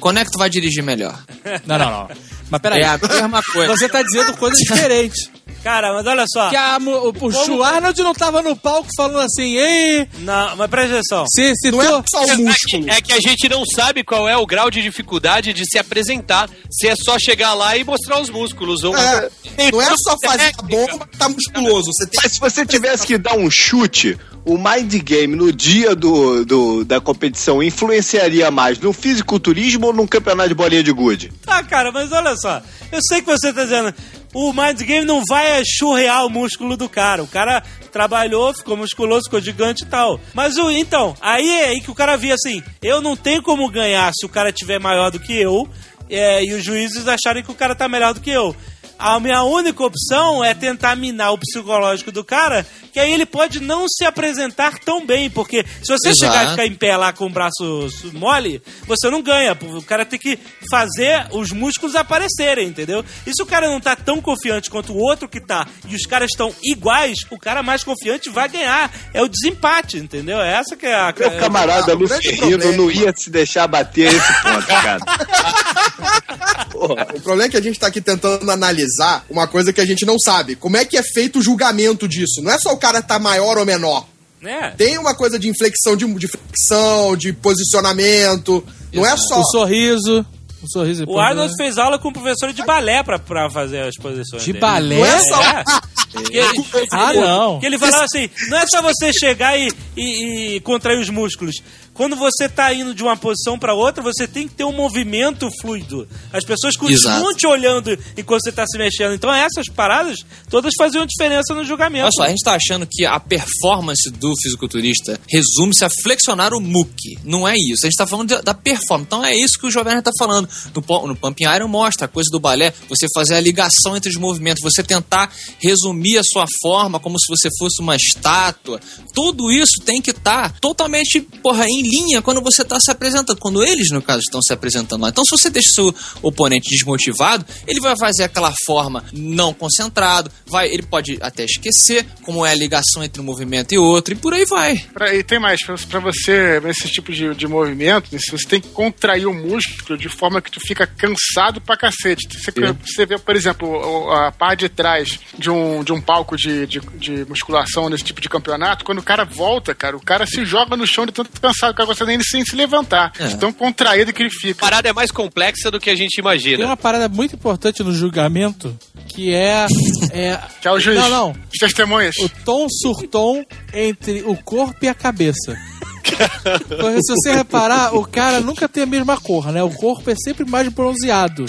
[0.00, 1.18] Quando é que tu vai dirigir melhor?
[1.66, 2.08] Não, não, não.
[2.50, 2.82] Mas peraí.
[2.82, 3.74] É a mesma coisa.
[3.74, 5.30] Você tá dizendo coisas diferentes.
[5.62, 6.50] Cara, mas olha só.
[6.50, 10.68] Que a, o, o, o Arnold não tava no palco falando assim, ei, Não, mas
[10.70, 11.24] presta atenção.
[11.26, 12.04] se, se Não é tu...
[12.10, 12.90] só o músculo.
[12.90, 16.50] É que a gente não sabe qual é o grau de dificuldade de se apresentar.
[16.70, 18.84] Se é só chegar lá e mostrar os músculos.
[18.84, 19.30] Ou É,
[19.72, 21.90] não é só fazer a bomba que tá musculoso.
[21.92, 25.94] Você tem Mas se você tivesse que dar um chute, o Mind Game no dia
[25.94, 31.32] do, do- da competição influenciaria mais no fisiculturismo ou num campeonato de bolinha de gude?
[31.46, 32.60] Ah, cara, mas olha só.
[32.92, 33.94] Eu sei que você tá dizendo.
[34.34, 37.22] O Mind Game não vai churrear o músculo do cara.
[37.22, 37.62] O cara
[37.92, 40.20] trabalhou, ficou musculoso, ficou gigante e tal.
[40.34, 43.70] Mas o então, aí é aí que o cara via assim: eu não tenho como
[43.70, 45.68] ganhar se o cara tiver maior do que eu
[46.10, 48.54] é, e os juízes acharem que o cara tá melhor do que eu.
[48.98, 53.60] A minha única opção é tentar minar o psicológico do cara, que aí ele pode
[53.60, 56.32] não se apresentar tão bem, porque se você Exato.
[56.32, 59.52] chegar e ficar em pé lá com o braço mole, você não ganha.
[59.60, 60.38] O cara tem que
[60.70, 63.04] fazer os músculos aparecerem, entendeu?
[63.26, 66.06] E se o cara não tá tão confiante quanto o outro que tá, e os
[66.06, 68.92] caras estão iguais, o cara mais confiante vai ganhar.
[69.12, 70.40] É o desempate, entendeu?
[70.40, 71.12] É essa que é a.
[71.18, 75.00] Meu camarada Ah, Lu Ferrino não ia se deixar bater esse ponto, cara.
[76.70, 77.06] Porra.
[77.14, 78.83] O problema é que a gente tá aqui tentando analisar
[79.30, 80.56] uma coisa que a gente não sabe.
[80.56, 82.40] Como é que é feito o julgamento disso?
[82.42, 84.06] Não é só o cara tá maior ou menor.
[84.42, 84.70] É.
[84.70, 88.64] Tem uma coisa de inflexão, de, de flexão, de posicionamento.
[88.92, 89.40] Não é só.
[89.40, 90.24] O sorriso.
[90.62, 91.04] O sorriso.
[91.06, 94.42] O Arnold fez aula com um professor de balé pra, pra fazer as posições.
[94.42, 94.60] De dele.
[94.60, 94.96] balé?
[94.98, 95.42] Não é só.
[95.42, 95.64] É.
[96.14, 97.58] Que ele, Ah, não.
[97.58, 101.56] Que ele falava assim: não é só você chegar e, e- e contrair os músculos.
[101.94, 105.48] Quando você tá indo de uma posição pra outra, você tem que ter um movimento
[105.60, 106.08] fluido.
[106.32, 107.36] As pessoas continuam Exato.
[107.36, 109.14] te olhando enquanto você tá se mexendo.
[109.14, 110.18] Então essas paradas
[110.50, 112.06] todas faziam diferença no julgamento.
[112.06, 116.60] Olha só, a gente tá achando que a performance do fisiculturista resume-se a flexionar o
[116.60, 117.16] muque.
[117.22, 117.86] Não é isso.
[117.86, 119.06] A gente tá falando da performance.
[119.06, 120.48] Então é isso que o Jovem Nerd tá falando.
[120.74, 124.16] No, no Pumping Iron mostra a coisa do balé, você fazer a ligação entre os
[124.16, 125.32] movimentos, você tentar
[125.62, 128.80] resumir a sua forma como se você fosse uma estátua.
[129.14, 133.38] Tudo isso tem que estar totalmente, porra, em linha quando você tá se apresentando.
[133.38, 135.08] Quando eles, no caso, estão se apresentando lá.
[135.10, 140.68] Então, se você deixa seu oponente desmotivado, ele vai fazer aquela forma não concentrado, vai,
[140.68, 144.32] ele pode até esquecer como é a ligação entre um movimento e outro, e por
[144.34, 144.76] aí vai.
[144.92, 148.68] Pra- e tem mais, pra você, nesse tipo de, de movimento, né, você tem que
[148.68, 152.26] contrair o músculo de forma que tu fica cansado pra cacete.
[152.38, 152.52] Você,
[152.84, 156.66] você vê, por exemplo, o- a parte de trás de um, de um palco de,
[156.66, 160.44] de, de musculação nesse tipo de campeonato, quando o cara volta, cara, o cara se
[160.44, 163.12] joga no chão de tanto cansado o cara consegue nem sem se levantar.
[163.18, 163.26] É.
[163.28, 164.60] De tão contraído que ele A fica.
[164.60, 166.64] parada é mais complexa do que a gente Tem imagina.
[166.66, 168.76] uma parada muito importante no julgamento,
[169.08, 169.66] que é...
[170.12, 170.98] é Que é o juiz.
[170.98, 171.30] Não, não.
[171.30, 172.14] Os testemunhas.
[172.20, 175.56] o tom sur tom entre o corpo e a cabeça.
[176.68, 179.62] Porque se você reparar, o cara nunca tem a mesma cor, né?
[179.62, 181.44] O corpo é sempre mais bronzeado.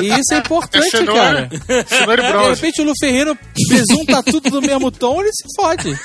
[0.00, 1.86] E isso é É importante, cenoura, cara.
[1.86, 5.98] cenoura e De repente o Luferrino besunta tudo do mesmo tom, ele se fode.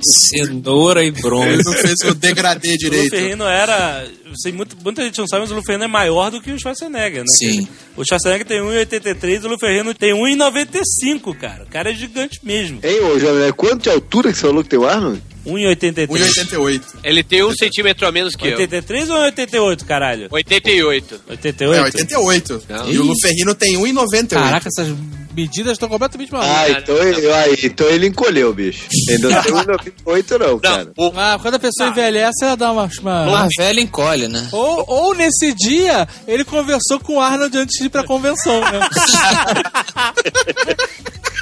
[0.00, 1.62] Cenoura e Ele bronze.
[1.64, 3.12] não fez o degradê O direito.
[3.14, 4.06] Luferrino era.
[4.42, 7.20] Sei, muito, muita gente não sabe, mas o Luferrino é maior do que o Schwarzenegger,
[7.20, 7.26] né?
[7.36, 7.68] Sim.
[7.96, 11.64] O Schwarzenegger tem 1,83 e o Luferrino tem 1,95, cara.
[11.64, 12.80] O cara é gigante mesmo.
[12.82, 15.22] Hein, ô Jovem, quanto de altura que você falou que tem o Arnold?
[15.46, 16.06] 1,83.
[16.08, 16.82] 1,88.
[17.02, 18.52] Ele tem um centímetro a menos que eu.
[18.52, 20.28] 83 ou 88, caralho?
[20.30, 21.20] 88.
[21.28, 21.78] 88?
[21.78, 22.62] É, 88.
[22.68, 22.90] Não.
[22.90, 24.28] E o Luferrino tem 1,98.
[24.28, 24.94] Caraca, essas
[25.34, 26.54] medidas estão completamente malucas.
[26.54, 28.84] Ah, então ele, aí, então ele encolheu, bicho.
[29.08, 30.84] Ainda não tem 1,98 não, cara.
[30.84, 32.90] Não, o, Ah, quando a pessoa envelhece, ela dá uma.
[33.00, 34.48] uma- Uma velha encolhe, né?
[34.52, 38.80] Ou, ou nesse dia, ele conversou com o Arnold antes de ir pra convenção, né?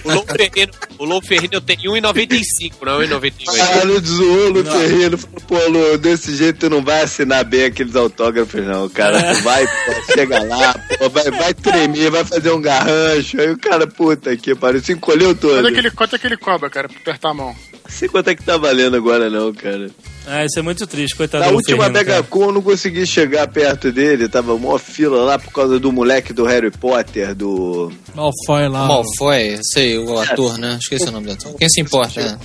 [0.05, 3.32] o Lou Ferrino, o Lou Ferrino tem 1,95, não 1,98.
[3.49, 5.18] Ah, ele zoou o Ferreiro.
[5.18, 9.34] Falou, pô, Lu, desse jeito tu não vai assinar bem aqueles autógrafos, não, cara.
[9.34, 13.40] Tu vai, pô, chega lá, pô, vai, vai tremer, vai fazer um garrancho.
[13.40, 15.62] Aí o cara, puta que pariu, se encolheu todo.
[15.62, 17.57] Quanto é que ele, quanto é que ele cobra, cara, pra apertar a mão?
[17.89, 19.91] Não sei quanto é que tá valendo agora, não, cara.
[20.30, 21.93] Ah, isso é muito triste, coitado Na do última cara.
[21.93, 26.34] Megacon eu não consegui chegar perto dele, tava uma fila lá por causa do moleque
[26.34, 27.91] do Harry Potter, do.
[28.14, 28.86] Malfoy lá.
[28.86, 30.76] Malfoy, sei, o ator, né?
[30.78, 31.55] Esqueci o nome do ator.
[31.55, 32.39] Quem se importa, né?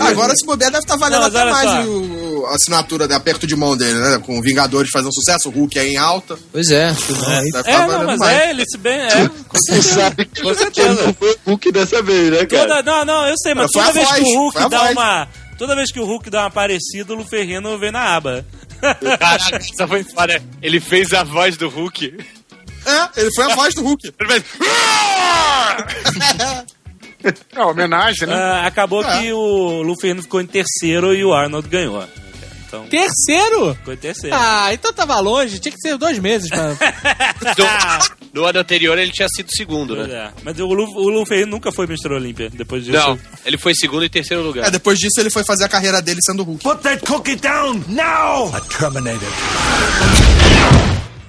[0.00, 1.90] Ah, agora, se bobear, deve estar valendo Não, até mais só.
[1.90, 4.18] o, a assinatura de aperto de mão dele, né?
[4.18, 6.38] Com Vingadores fazendo sucesso, o Hulk aí em alta.
[6.52, 6.88] Pois é.
[6.92, 8.38] Deve tá É, não, mas mais.
[8.38, 9.00] é, ele se bem.
[9.00, 9.94] É, certeza.
[9.94, 11.06] sabe que Com ele certeza.
[11.06, 12.68] não foi o Hulk dessa vez, né, cara?
[12.68, 15.28] Toda, não, não, eu sei, mas toda vez que voz, o Hulk dá uma.
[15.58, 18.44] Toda vez que o Hulk dá uma parecida, o Luferrino vem na aba.
[19.18, 20.42] Caraca, essa foi foda.
[20.60, 22.18] Ele fez a voz do Hulk.
[22.86, 24.12] É, ele foi a voz do Hulk.
[24.20, 24.44] Ele fez...
[27.56, 28.34] É, homenagem, né?
[28.34, 29.18] Ah, acabou É.
[29.22, 32.06] que o Luferrino ficou em terceiro e o Arnold ganhou.
[32.66, 33.74] Então, Terceiro?
[33.76, 34.36] ficou em terceiro.
[34.38, 35.58] Ah, então tava longe.
[35.58, 36.76] Tinha que ser dois meses pra.
[38.34, 40.14] No ano anterior ele tinha sido segundo, Pois né?
[40.16, 40.32] é.
[40.42, 42.12] Mas o Lu, o Lu Ferrigno nunca foi Mr.
[42.14, 42.98] Olímpia depois disso.
[42.98, 43.16] Não,
[43.46, 44.66] ele foi segundo e terceiro lugar.
[44.66, 46.64] É, depois disso ele foi fazer a carreira dele sendo Hulk.
[46.64, 48.52] Put that cookie down now!
[48.52, 49.28] A Terminator.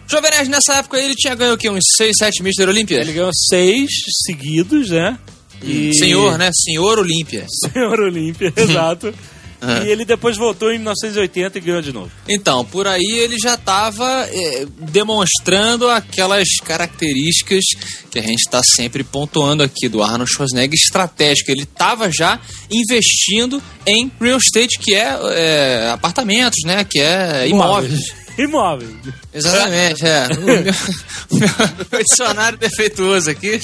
[0.08, 1.70] Jovem Nerd, nessa época ele tinha ganho o quê?
[1.70, 2.70] Uns 6, 7 Mr.
[2.70, 3.00] Olímpia?
[3.02, 3.88] Ele ganhou seis
[4.26, 5.16] seguidos, né?
[5.62, 5.94] E...
[5.94, 6.50] Senhor, né?
[6.54, 7.46] Senhor Olímpia.
[7.72, 9.14] Senhor Olímpia, exato.
[9.86, 12.12] E ele depois voltou em 1980 e ganhou de novo.
[12.28, 14.28] Então, por aí ele já estava
[14.80, 17.64] demonstrando aquelas características
[18.12, 21.52] que a gente está sempre pontuando aqui do Arnold Schwarzenegger estratégico.
[21.52, 22.40] Ele estava já
[22.72, 26.84] investindo em real estate, que é, é, apartamentos, né?
[26.84, 28.25] Que é imóveis.
[28.38, 28.92] Imóveis.
[29.34, 30.28] Exatamente, é.
[31.32, 33.60] O meu, o meu dicionário defeituoso aqui.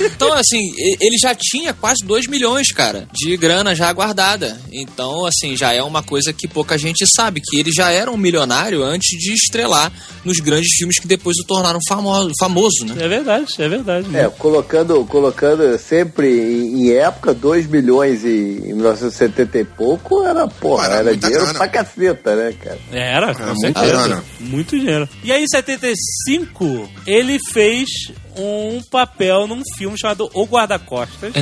[0.00, 0.58] Então, assim,
[1.00, 4.60] ele já tinha quase 2 milhões, cara, de grana já guardada.
[4.70, 8.16] Então, assim, já é uma coisa que pouca gente sabe, que ele já era um
[8.16, 9.90] milionário antes de estrelar
[10.24, 13.02] nos grandes filmes que depois o tornaram famoso, famoso né?
[13.04, 14.16] É verdade, é verdade.
[14.16, 20.46] É, colocando, colocando sempre em, em época, 2 milhões e, em 1970 e pouco, era,
[20.46, 21.58] porra, Era era, dinheiro grana.
[21.58, 22.78] pra caceta, né, cara?
[22.92, 23.91] Era, com Era certeza.
[23.92, 24.24] Grana.
[24.40, 25.08] Muito dinheiro.
[25.22, 27.88] E aí, em 75, ele fez
[28.36, 31.32] um papel num filme chamado O Guarda-Costas.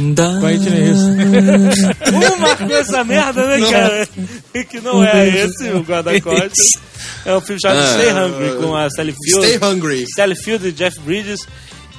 [0.40, 2.66] Com a Whitney Houston.
[2.66, 4.08] Uma essa merda, né, cara?
[4.64, 6.68] que não é esse, o Guarda-Costas.
[7.24, 7.92] É um filme chamado Ah.
[7.92, 9.46] Stay Hungry, com a Sally Field.
[9.46, 10.04] Stay Hungry.
[10.14, 11.40] Sally Field e Jeff Bridges.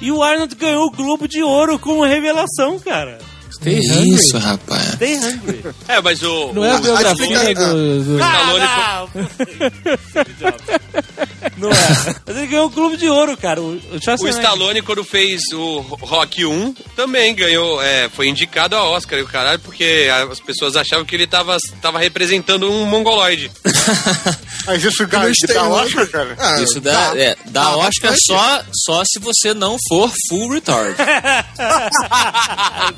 [0.00, 3.18] E o Arnold ganhou o Globo de Ouro como revelação, cara.
[3.54, 4.10] Stay hungry.
[4.14, 4.92] Isso, rapaz.
[4.94, 5.64] Stay Hungry.
[5.88, 6.52] É, mas o.
[6.52, 9.06] Não é a Ah, biografia explica- do, do- Stallone Ah,
[11.56, 11.74] não é.
[12.26, 13.60] Mas ele ganhou o Globo de Ouro, cara.
[13.60, 14.40] O, o O Schwarzenegger.
[14.42, 19.26] Stallone, quando fez o Rock 1, também ganhou, é, foi indicado a Oscar e o
[19.28, 23.50] caralho, porque as pessoas achavam que ele tava, tava representando um mongoloide.
[24.66, 25.32] Mas isso dá Hungry-
[25.72, 26.36] Oscar, cara.
[26.38, 30.94] Ah, Isso dá, é, dá dá Oscar só, só se você não for full retard.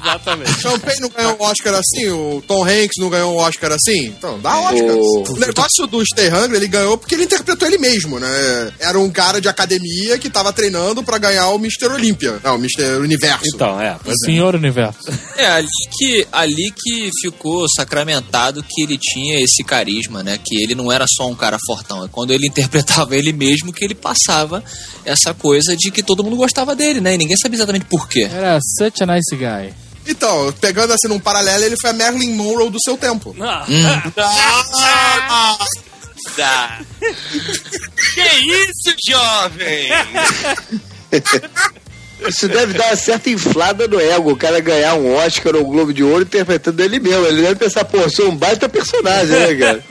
[0.03, 0.44] Exatamente.
[0.61, 4.39] Champagne não ganhou um Oscar assim, o Tom Hanks não ganhou um Oscar assim, então
[4.41, 4.95] dá Oscar.
[4.97, 8.29] O- O negócio do Stay Hungry, ele ganhou porque ele interpretou ele mesmo, né?
[8.81, 11.87] Era um cara de academia que tava treinando pra ganhar o Mr.
[11.93, 12.39] Olímpia.
[12.43, 12.99] Não, o Mr.
[13.01, 13.45] Universo.
[13.55, 13.97] Então, é.
[14.03, 14.27] Pois é.
[14.27, 14.99] Senhor Universo.
[15.37, 15.67] É, ali
[15.99, 20.39] que, ali que ficou sacramentado que ele tinha esse carisma, né?
[20.43, 22.05] Que ele não era só um cara fortão.
[22.05, 24.63] É quando ele interpretava ele mesmo que ele passava
[25.05, 27.15] essa coisa de que todo mundo gostava dele, né?
[27.15, 28.29] E ninguém sabia exatamente por quê.
[28.33, 29.73] Era such a nice guy.
[30.07, 33.35] Então, pegando assim num paralelo, ele foi a Marilyn Monroe do seu tempo.
[33.41, 33.65] Ah,
[36.37, 36.81] Dá.
[37.01, 39.89] que isso, jovem?
[42.27, 45.71] Isso deve dar uma certa inflada no ego, o cara ganhar um Oscar ou um
[45.71, 47.27] Globo de Ouro interpretando ele mesmo.
[47.27, 49.85] Ele deve pensar, pô, sou um baita personagem, né, cara?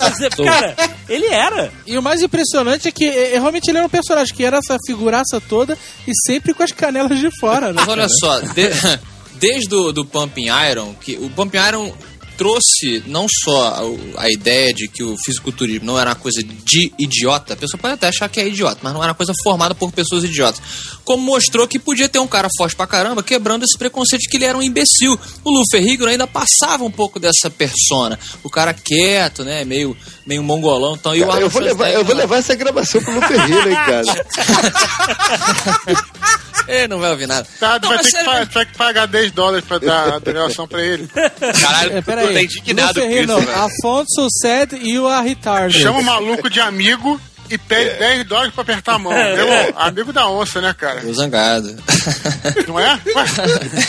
[0.00, 0.76] mas, é, cara,
[1.08, 1.72] ele era.
[1.86, 4.76] E o mais impressionante é que é, realmente ele era um personagem que era essa
[4.86, 7.74] figuraça toda e sempre com as canelas de fora, né?
[7.76, 8.70] Mas olha só, de-
[9.40, 11.92] desde o do Pumping Iron, que o Pumping Iron
[12.40, 13.84] trouxe não só
[14.16, 17.78] a, a ideia de que o fisiculturismo não era uma coisa de idiota, a pessoa
[17.78, 20.58] pode até achar que é idiota, mas não era uma coisa formada por pessoas idiotas.
[21.04, 24.38] Como mostrou que podia ter um cara forte pra caramba, quebrando esse preconceito de que
[24.38, 25.20] ele era um imbecil.
[25.44, 28.18] O Lu Ferrigno ainda passava um pouco dessa persona.
[28.42, 29.94] O cara quieto, né, meio,
[30.26, 30.94] meio mongolão.
[30.94, 33.68] Então, e o Cara, eu, Arnold vou levar, eu vou levar essa gravação pro Luferrino,
[33.68, 34.06] hein, cara?
[36.68, 37.46] Ele não vai ouvir nada.
[37.58, 40.14] Tá, Não, vai, ter que sério, pa- vai ter que pagar 10 dólares pra dar
[40.14, 41.08] a delegação pra ele.
[41.08, 42.44] Caralho, É, eu tô peraí.
[42.46, 43.62] indignado Lu com Ferrino, isso, velho.
[43.62, 45.80] Afonso said you are retarded.
[45.80, 47.20] Chama o maluco de amigo
[47.50, 49.12] e pede 10 dólares pra apertar a mão.
[49.12, 51.00] Meu, amigo da onça, né, cara?
[51.00, 51.76] Tô zangado.
[52.66, 53.00] Não é?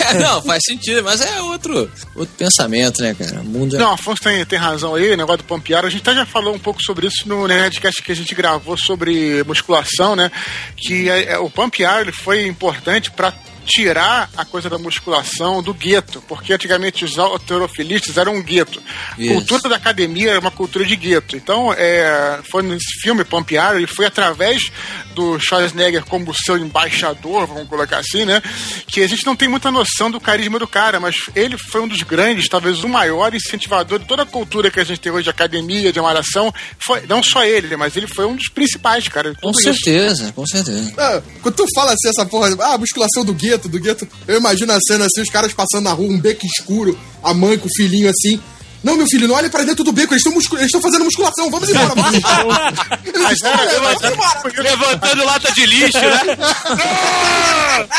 [0.10, 3.42] É, não, faz sentido, mas é outro, outro pensamento, né, cara?
[3.42, 3.80] O mundo é...
[3.80, 5.88] Não, Afonso tem, tem razão aí, o negócio do Pampiaro.
[5.88, 8.78] A gente até já falou um pouco sobre isso no Nerdcast que a gente gravou
[8.78, 10.32] sobre musculação, né?
[10.76, 13.34] Que é, é, o Pampiaro ele foi importante para
[13.66, 18.82] tirar a coisa da musculação do gueto, porque antigamente os alterofilistas eram um gueto.
[19.18, 19.34] A Isso.
[19.34, 21.36] cultura da academia era uma cultura de gueto.
[21.36, 24.72] Então, é, foi nesse filme Pampiaro, e foi através
[25.14, 28.42] do Schwarzenegger como seu embaixador, vamos colocar assim, né?
[28.88, 31.88] Que a gente não tem muita noção do carisma do cara, mas ele foi um
[31.88, 35.26] dos grandes, talvez o maior incentivador de toda a cultura que a gente tem hoje
[35.26, 36.54] de academia, de malhação.
[36.80, 39.34] Foi, não só ele, mas ele foi um dos principais, cara.
[39.36, 39.74] Com tudo isso.
[39.74, 40.94] certeza, com certeza.
[40.98, 44.72] Ah, quando tu fala assim, essa porra, ah, musculação do gueto, do gueto, eu imagino
[44.74, 47.72] a cena assim, os caras passando na rua, um beco escuro, a mãe com o
[47.76, 48.40] filhinho assim.
[48.84, 51.94] Não, meu filho, não olhe pra dentro do beco, eles estão fazendo musculação, vamos embora,
[51.94, 52.74] vamos embora.
[53.44, 56.20] Era, era- Levantando lata de lixo, né?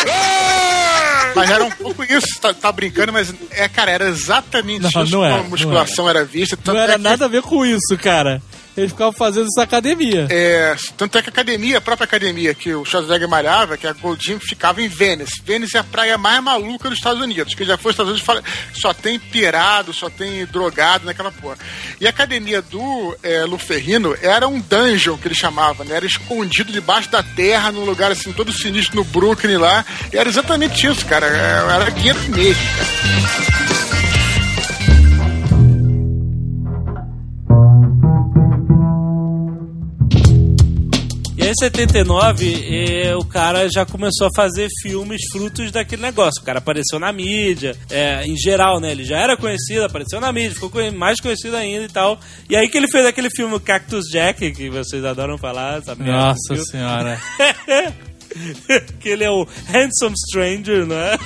[1.34, 4.98] Mas era um pouco isso, tá, tá brincando, mas é, cara, era exatamente Não, isso
[4.98, 6.58] não como era, a musculação era vista.
[6.66, 8.42] Não era é que- nada a ver com isso, cara.
[8.76, 10.26] Eles ficavam fazendo essa academia.
[10.30, 13.92] É, tanto é que a academia, a própria academia que o Schwarzenegger malhava, que a
[13.92, 15.42] Gold Gym, ficava em Venice.
[15.44, 17.54] Venice é a praia mais maluca dos Estados Unidos.
[17.54, 18.42] Quem já foi aos Estados Unidos fala,
[18.80, 21.58] só tem pirado, só tem drogado naquela porra.
[22.00, 25.96] E a academia do é, Luferrino era um dungeon que ele chamava, né?
[25.96, 29.84] Era escondido debaixo da terra, num lugar assim, todo sinistro no Brooklyn lá.
[30.12, 31.26] E era exatamente isso, cara.
[31.26, 33.81] É, Era gueto mesmo, cara.
[41.52, 46.40] Em 79, eh, o cara já começou a fazer filmes frutos daquele negócio.
[46.40, 48.90] O cara apareceu na mídia, é, em geral, né?
[48.92, 52.18] Ele já era conhecido, apareceu na mídia, ficou mais conhecido ainda e tal.
[52.48, 56.56] E aí que ele fez aquele filme Cactus Jack, que vocês adoram falar, merda Nossa
[56.64, 57.20] senhora.
[59.00, 61.18] que ele é o Handsome Stranger, né?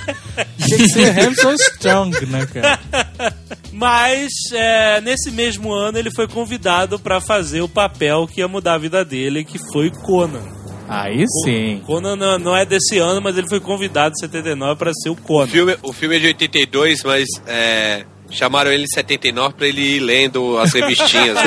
[0.59, 2.79] Tem que ser Hamilton Strong, né, cara?
[3.73, 8.75] Mas é, nesse mesmo ano ele foi convidado pra fazer o papel que ia mudar
[8.75, 10.43] a vida dele, que foi Conan.
[10.89, 11.83] Aí sim.
[11.85, 15.13] Conan não, não é desse ano, mas ele foi convidado em 79 pra ser o
[15.13, 15.47] O Conan.
[15.49, 19.99] filme, o filme é de 82, mas é, chamaram ele em 79 pra ele ir
[20.01, 21.37] lendo as revistinhas.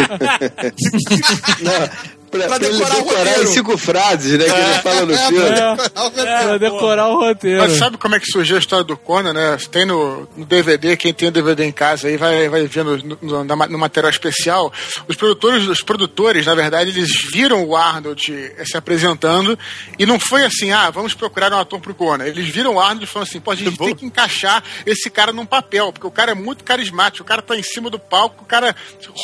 [1.62, 1.90] Não,
[2.30, 3.42] pra, Pra pra ele decorar o decorar roteiro.
[3.44, 5.50] as cinco frases, né, que ele fala no É, filme.
[5.50, 7.62] É, pra decorar o roteiro.
[7.62, 9.58] Mas sabe como é que surgiu a história do Conan, né?
[9.72, 12.98] Tem no, no DVD, quem tem o DVD em casa aí vai, vai ver no,
[12.98, 14.72] no, no material especial.
[15.08, 18.22] Os produtores, os produtores, na verdade, eles viram o Arnold
[18.66, 19.58] se apresentando
[19.98, 22.26] e não foi assim, ah, vamos procurar um ator pro Conan.
[22.26, 25.32] Eles viram o Arnold e falaram assim, pô, a gente tem que encaixar esse cara
[25.32, 28.44] num papel, porque o cara é muito carismático, o cara tá em cima do palco,
[28.44, 28.76] o cara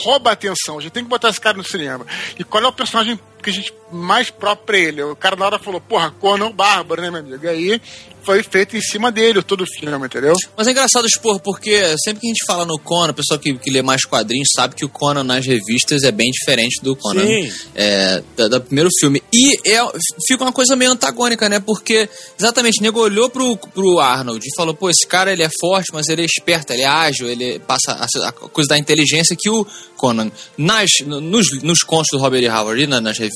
[0.03, 2.05] rouba a atenção, a gente tem que botar esse cara no cinema.
[2.39, 3.19] E qual é o personagem 抓紧。
[3.45, 5.01] Que a gente mais próprio pra ele?
[5.03, 7.45] O cara na hora falou, porra, Conan o Bárbaro, né, meu amigo?
[7.45, 7.81] E aí
[8.23, 10.33] foi feito em cima dele todo o filme, entendeu?
[10.57, 13.53] Mas é engraçado expor, porque sempre que a gente fala no Conan, o pessoal que,
[13.55, 17.23] que lê mais quadrinhos sabe que o Conan nas revistas é bem diferente do Conan
[17.23, 17.51] Sim.
[17.75, 19.21] é, da, da primeiro filme.
[19.31, 19.79] E é,
[20.27, 21.59] fica uma coisa meio antagônica, né?
[21.59, 25.49] Porque, exatamente, o nego olhou pro, pro Arnold e falou, pô, esse cara ele é
[25.59, 29.35] forte, mas ele é esperto, ele é ágil, ele passa a, a coisa da inteligência
[29.39, 29.63] que o
[29.95, 32.49] Conan, nas, nos, nos contos do Robert E.
[32.49, 33.34] Howard e na- nas revistas,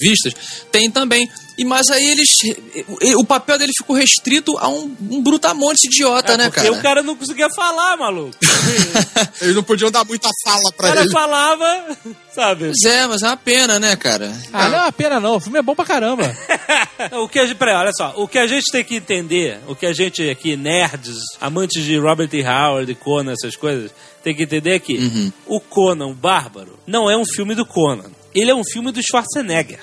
[0.71, 1.29] tem também.
[1.57, 2.29] E mas aí eles.
[3.17, 6.71] O papel dele ficou restrito a um, um brutamonte idiota, É, né, porque cara?
[6.73, 8.31] o cara não conseguia falar, maluco.
[9.41, 11.11] Eles não podiam dar muita fala O pra cara ele.
[11.11, 11.97] falava,
[12.33, 12.65] sabe?
[12.71, 14.31] Pois é, mas é uma pena, né, cara?
[14.53, 15.35] Ah, não é uma pena não.
[15.35, 16.23] O filme é bom pra caramba.
[17.21, 19.75] o que a gente, peraí, olha só, o que a gente tem que entender, o
[19.75, 22.41] que a gente aqui, nerds, amantes de Robert E.
[22.41, 23.91] Howard, Conan, essas coisas,
[24.23, 28.11] tem que entender é que o Conan, o Bárbaro, não é um filme do Conan.
[28.33, 29.79] Ele é um filme do Schwarzenegger.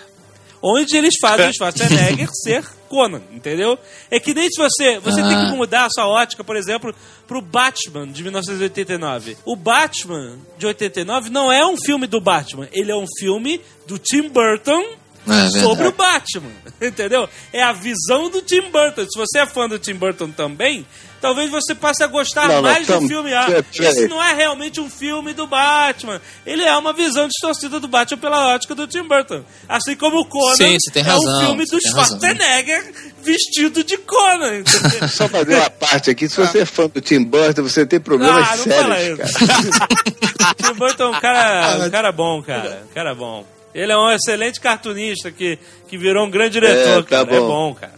[0.69, 3.79] Onde eles fazem o Schwarzenegger ser Conan, entendeu?
[4.11, 4.99] É que nem se você.
[4.99, 6.93] Você tem que mudar a sua ótica, por exemplo,
[7.27, 9.37] pro Batman de 1989.
[9.45, 13.97] O Batman de 89 não é um filme do Batman, ele é um filme do
[13.97, 14.83] Tim Burton
[15.29, 16.53] É sobre o Batman,
[16.83, 17.29] entendeu?
[17.53, 19.07] É a visão do Tim Burton.
[19.09, 20.85] Se você é fã do Tim Burton também,
[21.21, 23.33] talvez você passe a gostar Não, não, mais tam- do filme.
[23.35, 26.21] Ah, pera esse não é realmente um filme do Batman.
[26.45, 29.43] Ele é uma visão distorcida do Batman pela ótica do Tim Burton.
[29.69, 31.91] Assim como o Conan Sim, você tem é razão, um filme do razão.
[31.91, 32.93] Schwarzenegger
[33.23, 34.63] vestido de Conan?
[35.09, 38.47] Só fazer uma parte aqui, se você é fã do Tim Burton, você tem problemas
[38.49, 39.39] Ah, não fala sérios, isso.
[39.47, 40.55] cara.
[40.63, 42.83] Tim Burton é um cara, um cara bom, cara.
[42.91, 43.45] Um cara bom.
[43.75, 45.59] Ele é um excelente cartunista que,
[45.89, 47.37] que virou um grande diretor, É, tá cara.
[47.37, 47.47] É bom.
[47.47, 47.93] bom, cara.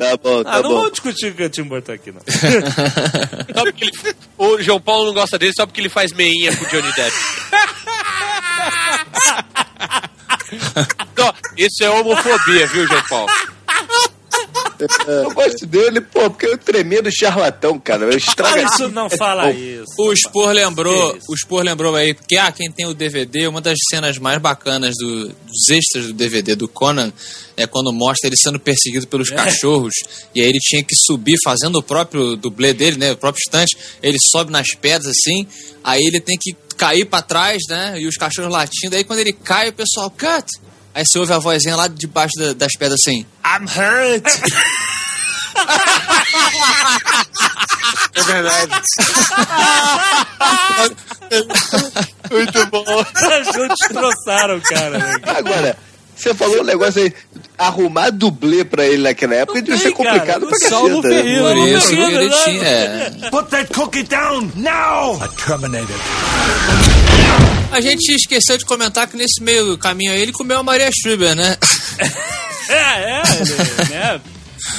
[0.00, 0.74] Tá bom, tá Ah, não bom.
[0.76, 2.20] vamos discutir o Tim Burton aqui, não.
[3.54, 6.64] Só porque ele- o João Paulo não gosta dele só porque ele faz meinha com
[6.64, 7.16] o Johnny Depp.
[11.16, 13.30] Não, isso é homofobia, viu, João Paulo?
[15.06, 18.04] Eu gosto dele, pô, porque é um tremendo charlatão, cara.
[18.04, 19.84] Eu estraga Isso não fala isso.
[19.98, 23.78] O Spor lembrou, o Spor lembrou aí que ah, quem tem o DVD, uma das
[23.90, 27.12] cenas mais bacanas do- dos extras do DVD do Conan
[27.56, 29.92] é quando mostra ele sendo perseguido pelos cachorros
[30.34, 33.76] e aí ele tinha que subir fazendo o próprio dublê dele, né, o próprio estante,
[34.02, 35.46] ele sobe nas pedras assim,
[35.84, 39.32] aí ele tem que cair pra trás, né, e os cachorros latindo, aí quando ele
[39.34, 40.46] cai o pessoal cut.
[40.94, 44.26] Aí você ouve a vozinha lá debaixo da- das pedras assim: I'm hurt.
[48.14, 48.70] É verdade.
[52.30, 52.84] muito bom.
[53.56, 54.98] Não destroçaram cara.
[54.98, 55.14] Né?
[55.26, 55.76] Agora,
[56.16, 57.12] você falou um negócio aí,
[57.58, 61.22] arrumar dublê pra ele naquela época devia tem, ser complicado cara, pra não caceta, né?
[61.22, 62.44] Ferreira, por não, isso não, ele não.
[62.44, 62.62] tinha.
[62.64, 63.10] é.
[63.30, 65.22] Put that cookie down now.
[65.22, 65.96] A Terminator.
[67.72, 71.34] A gente esqueceu de comentar que nesse meio caminho aí ele comeu a Maria Schreiber,
[71.34, 71.56] né?
[72.72, 74.20] É, é, ele, né?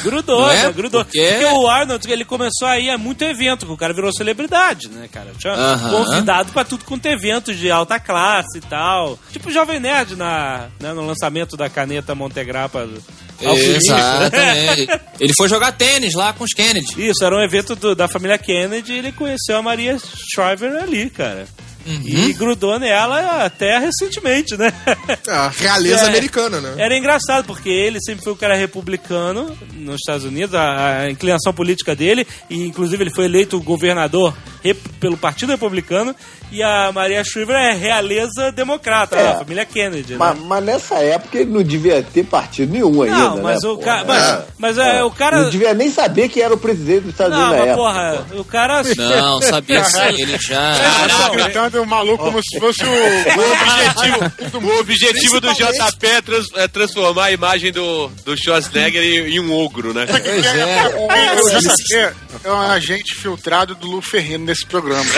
[0.02, 0.64] Grudou, é?
[0.64, 0.72] né?
[0.72, 1.04] Grudou.
[1.04, 1.44] Porque- Porque...
[1.46, 5.10] o Arnold, ele começou a ir a muito evento, que o cara virou celebridade, né,
[5.12, 5.34] cara?
[5.38, 5.89] Tinha Aham.
[6.06, 9.20] convidado pra tudo quanto é evento de alta classe e tal.
[9.34, 12.98] Tipo o Jovem Nerd na, né, no lançamento da caneta Montegrappa né?
[13.42, 14.88] Exatamente.
[15.20, 17.10] Ele foi jogar tênis lá com os Kennedy.
[17.10, 19.98] Isso, era um evento do- da família Kennedy e ele conheceu a Maria
[20.34, 21.46] Shriver ali, cara.
[21.86, 24.72] E grudou nela até recentemente, né?
[25.28, 26.08] A realeza É.
[26.10, 26.76] americana, né?
[26.78, 31.54] Era engraçado, porque ele sempre foi o cara republicano nos Estados Unidos, a, a inclinação
[31.54, 36.16] política dele, e inclusive ele foi eleito governador rep- pelo Partido Republicano,
[36.52, 39.32] e a Maria Shriver é realeza democrata, É.
[39.32, 40.18] a família Kennedy, né?
[40.20, 43.42] Mas, mas nessa época ele não devia ter partido nenhum ainda, Não, né?
[43.42, 43.86] mas o porra?
[43.86, 47.12] cara- mas- mas, é, o cara- Não devia nem saber que era o presidente dos
[47.12, 47.70] Estados Não, Unidos na mas
[48.14, 48.26] época.
[48.30, 48.84] porra, o cara...
[48.84, 50.74] Não, sabia sim, ele já.
[50.78, 52.92] Caralho, o maluco como se fosse o.
[54.62, 59.02] O objetivo, o objetivo do JP é, trans- é transformar a imagem do, do Schwarzenegger
[59.04, 60.06] em, em um ogro, né?
[60.06, 60.96] Pois é.
[60.96, 61.08] O
[61.60, 65.06] JP é um agente filtrado do Lu Ferrino nesse programa.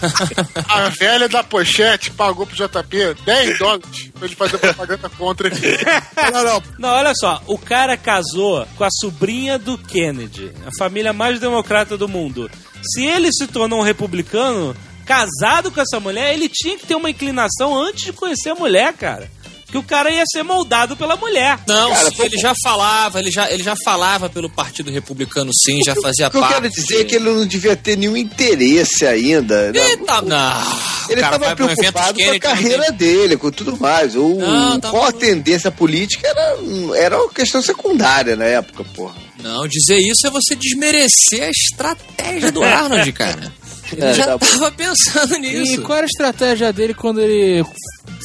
[0.68, 5.60] A velha da pochete pagou pro JP 10 dólares pra ele fazer propaganda contra ele.
[6.32, 6.62] Não, não.
[6.78, 11.96] Não, olha só, o cara casou com a sobrinha do Kennedy, a família mais democrata
[11.96, 12.50] do mundo.
[12.82, 17.10] Se ele se tornou um republicano, casado com essa mulher, ele tinha que ter uma
[17.10, 19.28] inclinação antes de conhecer a mulher, cara.
[19.70, 21.58] Que o cara ia ser moldado pela mulher.
[21.66, 25.80] Não, Cara, sim, ele já falava, ele já, ele já falava pelo Partido Republicano, sim,
[25.84, 26.54] já fazia O que eu parte.
[26.54, 29.70] quero dizer é que ele não devia ter nenhum interesse ainda.
[29.72, 29.78] né?
[29.78, 30.62] Eita, não.
[31.08, 34.14] Ele estava pra um evento preocupado com a carreira dele, com tudo mais.
[34.16, 36.56] O, Não, tá qual a tendência política era,
[36.96, 39.14] era uma questão secundária na época, porra.
[39.42, 43.52] Não, dizer isso é você desmerecer a estratégia do Arnold, cara.
[43.92, 45.82] Ele É, já tá tava pensando E nisso.
[45.82, 47.64] qual era a estratégia dele quando ele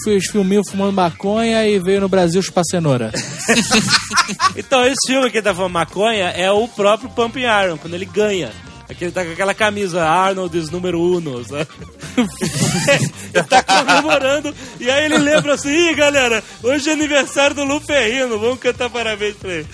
[0.04, 3.12] fez filminho fumando maconha e veio no Brasil chupar cenoura?
[4.56, 8.06] Então, esse filme que ele tá falando maconha é o próprio Pumping Iron, quando ele
[8.06, 8.52] ganha.
[8.90, 11.68] Aquele tá com aquela camisa Arnold número uno, sabe?
[13.34, 17.80] ele tá comemorando e aí ele lembra assim, Ih, galera, hoje é aniversário do Lu
[17.80, 19.68] Ferrino, vamos cantar parabéns pra ele.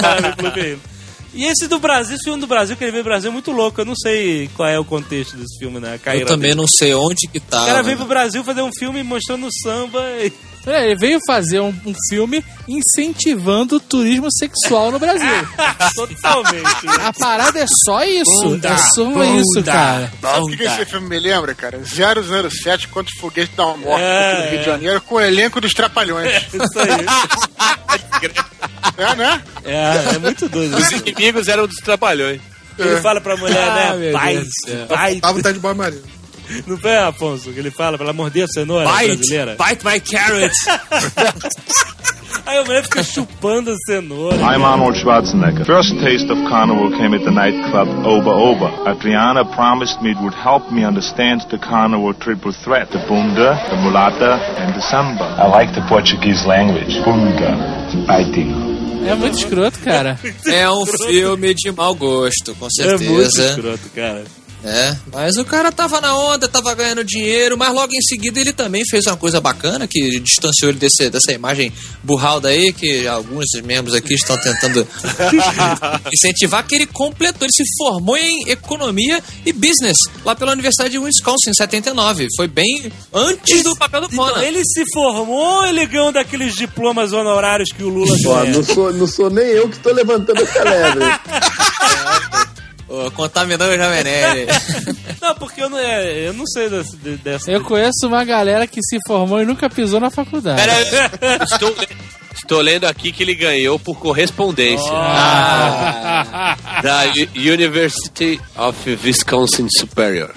[0.00, 0.80] parabéns pro Lu Ferrino.
[1.32, 3.52] E esse do Brasil, esse filme do Brasil, que ele veio do Brasil, é muito
[3.52, 3.80] louco.
[3.80, 5.98] Eu não sei qual é o contexto desse filme, né?
[6.14, 6.54] Eu também dele.
[6.56, 7.64] não sei onde que O tá.
[7.66, 10.00] cara veio pro Brasil fazer um filme mostrando samba.
[10.24, 10.32] e-
[10.66, 15.26] É, ele veio fazer um, um filme incentivando o turismo sexual no Brasil.
[15.96, 16.86] Totalmente.
[17.00, 18.42] A parada é só isso.
[18.42, 19.24] Bunda, é só bunda.
[19.26, 20.12] isso, cara.
[20.20, 21.80] Sabe o que, que esse filme me lembra, cara?
[21.84, 24.58] 007 contra o foguete da morte É, no Rio é.
[24.58, 26.30] de Janeiro com o elenco dos Trapalhões.
[26.52, 27.06] Isso aí.
[28.98, 29.42] É, né?
[29.64, 30.76] É, é muito doido.
[30.76, 32.40] Os inimigos eram dos trapalhões.
[32.78, 34.12] Ele fala pra mulher, Ah, né?
[34.40, 34.86] do céu.
[34.86, 35.16] vai.
[35.20, 36.00] Tava tá de boa Maria.
[36.66, 39.56] Não foi, Afonso, que ele fala pra ela morder a cenoura brasileira?
[39.58, 40.52] bite my carrot.
[42.46, 44.36] Aí a mulher fica chupando a cenoura.
[44.36, 45.64] I'm Arnold Schwarzenegger.
[45.66, 48.90] First taste of carnival came at the nightclub Oba Oba.
[48.90, 52.90] Adriana promised me it would help me understand the carnival triple threat.
[52.90, 55.24] The bunda, the mulata, and the samba.
[55.38, 57.00] I like the Portuguese language.
[57.04, 57.56] Bunda,
[58.06, 58.50] fighting.
[59.06, 60.18] É muito escroto, cara.
[60.46, 63.50] É um filme de mau gosto, com É muito certeza.
[63.50, 64.24] escroto, cara.
[64.62, 68.52] É, mas o cara tava na onda, tava ganhando dinheiro, mas logo em seguida ele
[68.52, 73.46] também fez uma coisa bacana que distanciou ele desse, dessa imagem burralda aí, que alguns
[73.64, 74.86] membros aqui estão tentando
[76.12, 80.98] incentivar, que ele completou, ele se formou em economia e business lá pela Universidade de
[80.98, 82.26] Wisconsin em 79.
[82.36, 87.12] Foi bem antes do papel do Então, ele se formou ou ele ganhou daqueles diplomas
[87.12, 88.52] honorários que o Lula Ó, ganha?
[88.52, 91.04] não, sou, não sou nem eu que tô levantando essa lebre.
[93.14, 94.46] Contaminando o Jovem Nerd.
[95.22, 97.50] Não, porque eu não, é, eu não sei desse- de- dessa.
[97.50, 100.60] Eu conheço uma galera que se formou e nunca pisou na faculdade.
[100.60, 101.74] Pera, estou,
[102.34, 104.90] estou lendo aqui que ele ganhou por correspondência.
[104.92, 106.56] Ah.
[106.82, 110.32] Da U- University of Wisconsin Superior.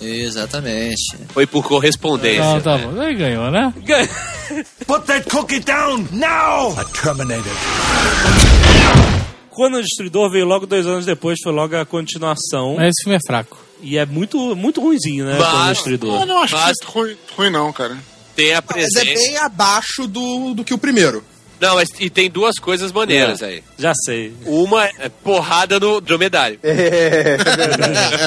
[0.00, 1.16] Exatamente.
[1.30, 2.44] Foi por correspondência.
[2.44, 3.02] Não, tá bom.
[3.02, 3.74] Ele ganhou, né?
[4.86, 6.78] Put that cookie down now!
[6.78, 7.52] A Terminator.
[9.58, 12.76] Quando o Destruidor veio logo dois anos depois, foi logo a continuação.
[12.76, 13.58] Mas esse filme é fraco.
[13.82, 15.36] E é muito, muito ruimzinho, né?
[15.36, 16.20] Quando o Destruidor.
[16.20, 17.98] Eu não acho muito ruim, ruim, não, cara.
[18.36, 19.04] Tem a Mas é presença.
[19.04, 21.24] bem abaixo do, do que o primeiro.
[21.60, 23.64] Não, mas e tem duas coisas maneiras aí.
[23.76, 24.32] Já sei.
[24.46, 26.60] Uma é porrada no dromedário.
[26.62, 27.36] É,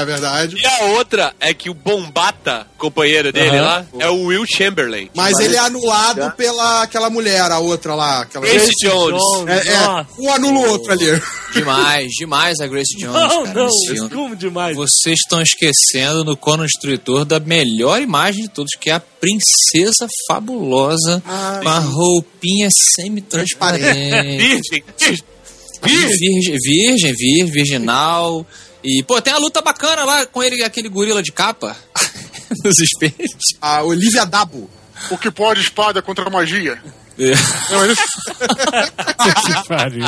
[0.02, 0.58] é verdade.
[0.62, 3.62] E a outra é que o Bombata companheiro dele Aham.
[3.62, 5.10] lá, é o Will Chamberlain.
[5.16, 8.22] Mas ele é anulado pela aquela mulher, a outra lá.
[8.22, 8.46] Aquela...
[8.46, 9.22] Grace Jones.
[9.48, 10.08] É, é, Nossa.
[10.20, 11.22] um anula o outro ali.
[11.54, 13.14] Demais, demais a Grace Jones.
[13.14, 14.76] Não, cara, não, como demais.
[14.76, 20.08] Vocês estão esquecendo no Conan Destruidor da melhor imagem de todos, que é a princesa
[20.28, 21.22] fabulosa
[21.62, 23.84] com a roupinha semi-transparente.
[24.38, 24.84] Virgem.
[24.98, 25.26] Virgem.
[25.84, 28.46] Virgem, virgem, virgem, virginal.
[28.84, 31.76] E, pô, tem a luta bacana lá com ele, aquele gorila de capa.
[32.64, 33.32] Nos espelhos.
[33.62, 34.70] A Olivia Dabo.
[35.10, 36.80] O que pode espada contra a magia.
[37.20, 37.32] É.
[37.72, 38.04] Não, mas isso-
[39.62, 40.04] Que pariu.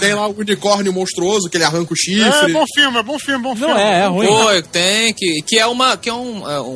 [0.00, 2.52] Tem lá o unicórnio monstruoso que ele arranca o É chifre.
[2.52, 3.74] bom filme, é bom filme, bom filme.
[3.74, 4.26] Não é, é ruim.
[4.26, 6.66] Pô, tem, que, que é uma que é um, é um,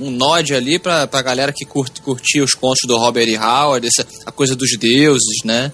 [0.00, 3.36] um, um nod ali pra, pra galera que curte, curtia os contos do Robert E.
[3.36, 5.72] Howard, essa, a coisa dos deuses, né?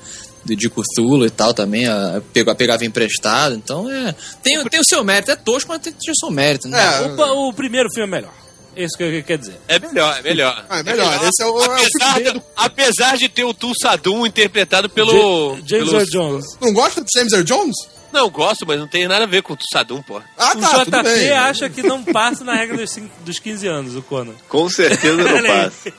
[0.56, 3.54] De, Cthulhu e tal também, a, pegava, pegava emprestado.
[3.54, 4.14] Então é.
[4.42, 6.78] Tem, tem o seu mérito, é tosco, mas tem, tem o seu mérito, né?
[6.78, 8.32] É, O, o primeiro filme é melhor.
[8.76, 9.58] É isso que eu quer dizer.
[9.66, 10.66] É melhor, é melhor.
[10.70, 11.12] Ah, é melhor.
[11.24, 15.56] Esse é o, é o Apesar, filme de, apesar de ter o Tulsadum interpretado pelo.
[15.66, 16.44] James pelo- Earl Jones.
[16.60, 17.74] Não gosta do James Earl Jones?
[18.12, 20.20] Não, gosto, mas não tem nada a ver com o Tulsadum, pô.
[20.36, 21.30] Ah, O tá, tudo JP bem.
[21.32, 24.32] acha que não passa na regra dos, cinco- dos 15 anos, o Conan.
[24.48, 25.64] Com certeza não Olha aí.
[25.70, 25.92] passa.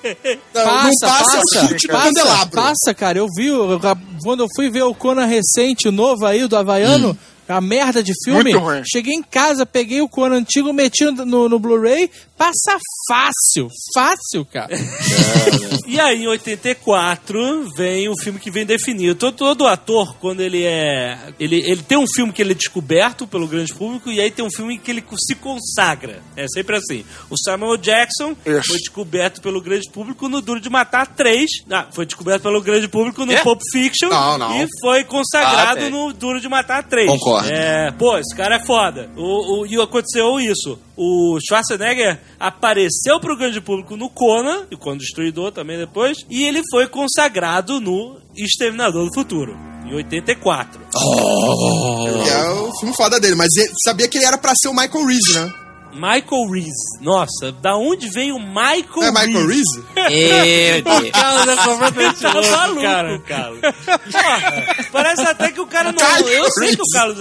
[0.53, 2.55] Não, não Passa, passa, passa, chute passa, candelabro.
[2.61, 3.17] passa, cara.
[3.19, 3.79] Eu vi, eu-
[4.23, 7.17] quando eu fui ver o Conan recente, o novo aí, do Havaiano,
[7.49, 8.81] a merda de filme, Muito ruim.
[8.85, 12.77] cheguei em casa, peguei o Conan antigo, meti no, no Blu-ray, passa
[13.07, 14.69] fácil, fácil, cara.
[15.87, 19.15] E aí, em 84, vem o filme que vem definido.
[19.15, 21.17] Todo, todo ator, quando ele é.
[21.39, 24.45] Ele, ele tem um filme que ele é descoberto pelo grande público, e aí tem
[24.45, 26.21] um filme que ele se consagra.
[26.37, 27.03] É sempre assim.
[27.29, 28.67] O Samuel Jackson Isso.
[28.67, 31.49] foi descoberto pelo grande público no Duro de Matar 3.
[31.71, 33.41] Ah, foi descoberto pelo grande público no É?
[33.41, 34.09] Pulp Fiction.
[34.09, 34.61] Não, não.
[34.61, 37.09] E foi consagrado Ah, no Duro de Matar 3.
[37.09, 37.38] Concordo.
[37.47, 39.09] É, pô, esse cara é foda.
[39.15, 40.79] O, o, e aconteceu isso.
[40.97, 46.61] O Schwarzenegger apareceu pro grande público no Conan, e quando Destruidor também depois, e ele
[46.71, 50.79] foi consagrado no Exterminador do Futuro, em 84.
[52.23, 53.35] Que é o filme foda dele.
[53.35, 55.53] Mas ele- sabia que ele era pra ser o Michael Reese, né?
[55.93, 57.01] Michael Reese.
[57.01, 59.83] Nossa, da onde vem o Michael É Michael Reese?
[59.95, 63.19] É, O Carlos é completamente tá maluco, cara.
[63.19, 63.59] Carlos.
[64.11, 66.27] Porra, parece até que o cara não.
[66.27, 67.19] Eu sei que o Carlos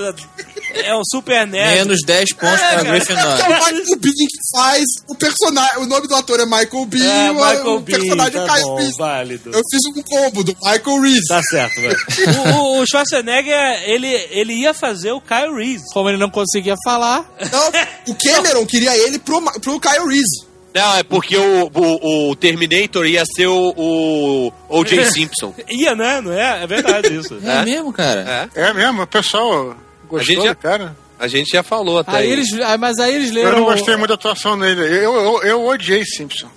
[0.74, 1.78] é- é um super nerd.
[1.78, 2.88] Menos 10 pontos É, pra cara.
[2.88, 3.24] É Gryffindor.
[3.24, 5.78] o Michael Bean que faz o personagem.
[5.78, 8.54] O nome do ator é Michael Bean É, o, Michael o personagem Bean, é tá
[8.54, 8.98] Kyle bom, Reese.
[8.98, 9.50] válido.
[9.54, 11.28] Eu fiz um combo do Michael Reese.
[11.28, 11.96] Tá certo, velho.
[12.56, 15.84] o, o- Schwarzenegger, ele, ele ia fazer o Kyle Reese.
[15.92, 20.46] Como ele não conseguia falar, Não, o Cameron queria ele pro, pro Kyle Reese.
[20.74, 25.06] Não, é porque o, o, o Terminator ia ser o, o O.J.
[25.06, 25.52] Simpson.
[25.68, 26.20] Ia, né?
[26.20, 26.62] Não é?
[26.62, 27.38] É verdade isso.
[27.42, 28.48] É mesmo, cara?
[28.54, 29.74] É, É mesmo, o pessoal
[30.08, 30.96] gostou gente já- do cara.
[31.18, 32.12] a gente já falou até.
[32.12, 32.30] aí aí.
[32.32, 33.58] eles, ah, mas aí eles Eu leram...
[33.58, 34.80] não gostei muito da atuação dele.
[34.82, 36.48] Eu, eu, eu odiei Simpson.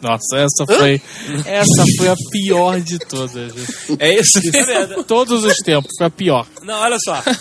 [0.00, 1.00] Nossa, essa foi,
[1.46, 3.54] essa foi a pior de todas.
[3.98, 4.38] É isso?
[5.08, 6.46] Todos os tempos, foi a pior.
[6.62, 7.22] Não, olha só.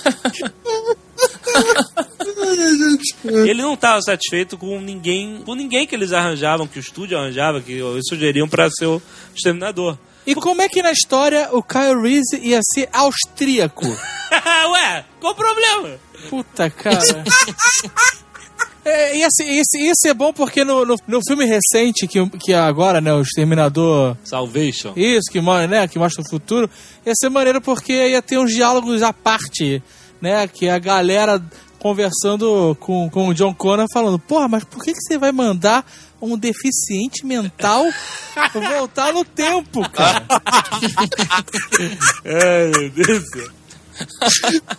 [3.45, 7.61] Ele não estava satisfeito com ninguém, com ninguém que eles arranjavam, que o estúdio arranjava,
[7.61, 9.01] que eles sugeriam para ser o
[9.35, 9.97] exterminador.
[10.25, 13.85] E como é que na história o Kyle Reese ia ser austríaco?
[14.71, 15.99] Ué, qual o problema?
[16.29, 16.99] Puta, cara.
[18.85, 22.99] É, ia, ser, ia ser bom porque no, no, no filme recente, que, que agora,
[22.99, 24.17] né, o Exterminador...
[24.25, 24.91] Salvation.
[24.97, 26.69] Isso, que, né, que mostra o futuro.
[27.05, 29.81] Ia ser maneiro porque ia ter uns diálogos à parte,
[30.19, 30.45] né?
[30.49, 31.41] Que a galera
[31.79, 35.85] conversando com, com o John Connor falando, porra, mas por que, que você vai mandar
[36.23, 37.85] um deficiente mental
[38.53, 40.25] voltar no tempo, cara?
[42.25, 43.47] Ai, meu Deus do céu.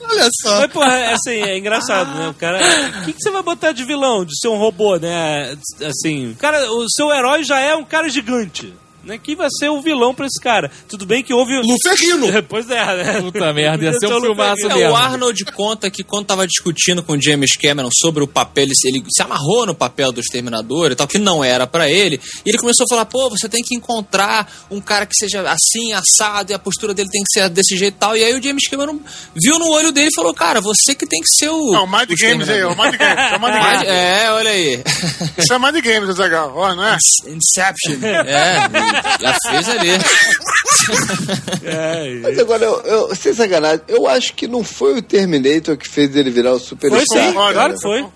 [0.00, 0.60] Olha só.
[0.60, 2.28] Mas, porra, é assim, é engraçado, né?
[2.28, 2.58] O cara.
[3.00, 5.56] O que, que você vai botar de vilão, de ser um robô, né?
[5.86, 8.74] Assim, cara, o seu herói já é um cara gigante.
[9.04, 9.18] Né?
[9.22, 10.70] Quem vai ser o vilão pra esse cara?
[10.88, 11.52] Tudo bem que houve.
[11.60, 12.26] Lu Ferrino.
[12.48, 13.20] Pois é, né?
[13.22, 14.66] Puta merda, ia ser um Lu filmaço.
[14.70, 14.90] É, mesmo.
[14.92, 18.74] o Arnold conta que quando tava discutindo com o James Cameron sobre o papel, ele,
[18.74, 22.20] se- ele se amarrou no papel do Exterminador e tal, que não era pra ele,
[22.44, 25.92] e ele começou a falar, pô, você tem que encontrar um cara que seja assim,
[25.92, 28.16] assado, e a postura dele tem que ser desse jeito e tal.
[28.16, 28.98] E aí o James Cameron
[29.34, 31.72] viu no olho dele e falou, cara, você que tem que ser o...
[31.72, 33.18] Não, Mind o Games aí, Exterminador." o Mind Games.
[33.32, 33.88] É o Mind Mind- Games.
[33.88, 34.82] É, olha aí.
[35.38, 36.96] Isso é Mind Games, Azaghal, ó, não é?
[37.26, 37.98] Inception.
[38.04, 38.68] É,
[39.20, 39.90] Já fez ali.
[41.64, 45.88] É, Mas agora, eu, eu, sem sacanagem, eu acho que não foi o Terminator que
[45.88, 48.06] fez ele virar o Super Foi sim, claro que foi.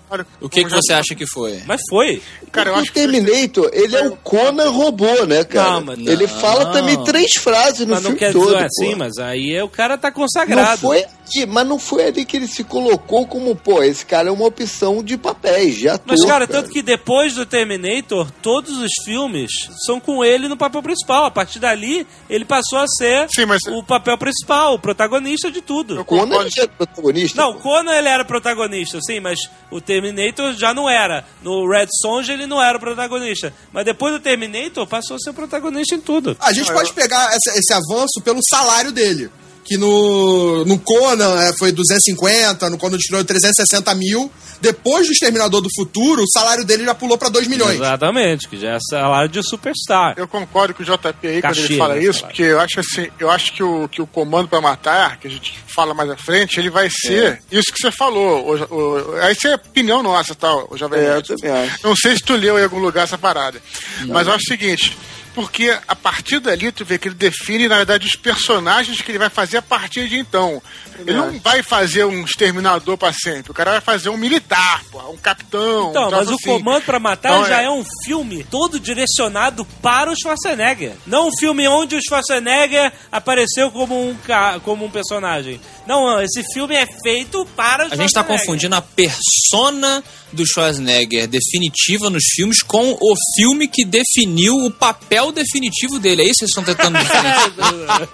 [0.41, 1.61] O que, que já- você acha que foi?
[1.65, 2.21] Mas foi.
[2.51, 5.73] Cara, eu acho o que Terminator, ele é o Conan robô, né, cara?
[5.73, 6.39] Não, mas Ele não.
[6.39, 8.65] fala também três frases no mas não filme quer todo, dizer pô.
[8.65, 10.81] assim, mas aí é, o cara tá Não consagrado.
[10.81, 14.31] foi ali, mas não foi ali que ele se colocou como, pô, esse cara é
[14.31, 18.89] uma opção de papéis, de ator, Mas, cara, tanto que depois do Terminator, todos os
[19.05, 19.51] filmes
[19.85, 21.25] são com ele no papel principal.
[21.25, 25.61] A partir dali, ele passou a ser Sim, mas- o papel principal, o protagonista de
[25.61, 25.95] tudo.
[25.95, 27.41] Eu Conan já é protagonista.
[27.41, 27.55] Não, o.
[27.59, 29.39] Conan ele era protagonista, sim, mas
[29.71, 31.25] o Terminator já não era.
[31.41, 33.53] No Red Sonja ele não era o protagonista.
[33.71, 36.37] Mas depois do Terminator, passou a ser o protagonista em tudo.
[36.39, 39.29] A gente pode pegar essa- esse avanço pelo salário dele.
[39.63, 44.31] Que no, no Conan é, foi 250, no Conan Destroyer 360 mil.
[44.61, 47.75] Depois do Exterminador do Futuro, o salário dele já pulou pra 2 milhões.
[47.75, 50.15] Exatamente, que já é salário de superstar.
[50.17, 52.27] Eu concordo com o JP aí quando ele fala né, isso, salário.
[52.27, 55.31] porque eu acho assim, eu acho que o, que o comando pra matar, que a
[55.31, 58.45] gente fala mais à frente, ele vai ser isso que você falou.
[58.69, 61.89] O, o, essa é opinião nossa, tal, o Jovem É, eu.
[61.89, 63.61] Não sei se tu leu em algum lugar essa parada.
[64.07, 64.97] Mas eu acho o seguinte.
[65.35, 69.17] Porque a partir dali tu vê que ele define, na verdade, os personagens que ele
[69.19, 70.61] vai fazer a partir de então.
[70.99, 73.51] Ele não vai fazer um exterminador pra sempre.
[73.51, 75.91] O cara vai fazer um militar, porra, um capitão.
[75.91, 76.63] Então, um mas troço o assim.
[76.63, 80.93] Comando pra Matar Então, já é- é um filme todo direcionado para o Schwarzenegger.
[81.07, 85.61] Não um filme onde o Schwarzenegger apareceu como um, ca- como um personagem.
[85.87, 88.39] Não, esse filme é feito para o A gente tá Schwarzenegger.
[88.45, 95.18] confundindo a persona do Schwarzenegger definitiva nos filmes com o filme que definiu o papel
[95.31, 96.21] definitivo dele.
[96.21, 98.09] É isso que vocês estão tentando diferenciar?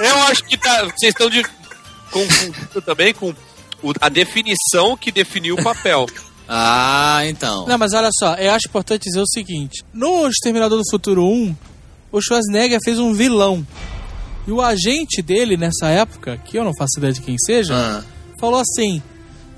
[0.00, 1.42] Eu acho que tá, vocês estão de
[2.10, 3.30] confundindo também com
[3.82, 6.06] o- a definição que definiu o papel.
[6.54, 7.66] Ah, então.
[7.66, 11.56] Não, mas olha só, eu acho importante dizer o seguinte: no Exterminador do Futuro 1,
[12.10, 13.66] o Schwarzenegger fez um vilão.
[14.46, 18.02] E o agente dele nessa época, que eu não faço ideia de quem seja, Ah.
[18.38, 19.00] falou assim: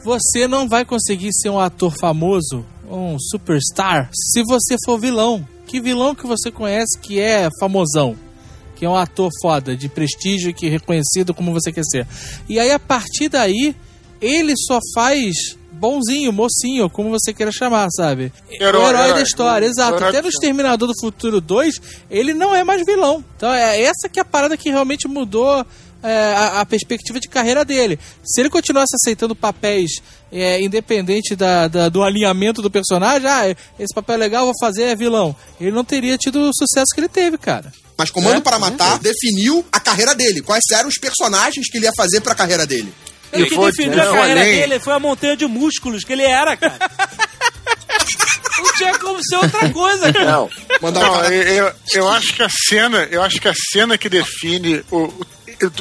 [0.04, 5.48] Você não vai conseguir ser um ator famoso, um superstar, se você for vilão.
[5.74, 8.16] Que vilão que você conhece que é famosão?
[8.76, 12.06] Que é um ator foda, de prestígio, que é reconhecido como você quer ser.
[12.48, 13.74] E aí, a partir daí,
[14.20, 15.34] ele só faz
[15.72, 18.32] bonzinho, mocinho, como você queira chamar, sabe?
[18.48, 19.14] Herói, o herói herói.
[19.14, 19.96] da história, O exato.
[19.96, 20.28] herói Até no.
[20.28, 23.24] Exterminador do Futuro 2, ele não é mais vilão.
[23.36, 25.66] Então é essa que é a parada que realmente mudou
[26.04, 27.98] é, a, a perspectiva de carreira dele.
[28.22, 29.90] Se ele continuasse aceitando papéis
[30.30, 33.48] é, independente da, da- do alinhamento do personagem, ah,
[33.78, 35.34] esse papel é legal, vou fazer, é vilão.
[35.60, 37.72] Ele não teria tido o sucesso que ele teve, cara.
[37.96, 40.42] Mas Comando É, para Matar definiu a carreira dele.
[40.42, 42.92] Quais eram os personagens que ele ia fazer pra carreira dele?
[43.32, 46.12] Ele E que foi- definiu a carreira além- dele foi a montanha de músculos que
[46.12, 46.78] ele era, cara.
[48.58, 50.24] não tinha como ser outra coisa, cara.
[50.32, 50.50] Não,
[50.90, 55.04] Não, eu, eu acho que a cena, eu acho que a cena que define o,
[55.04, 55.26] o,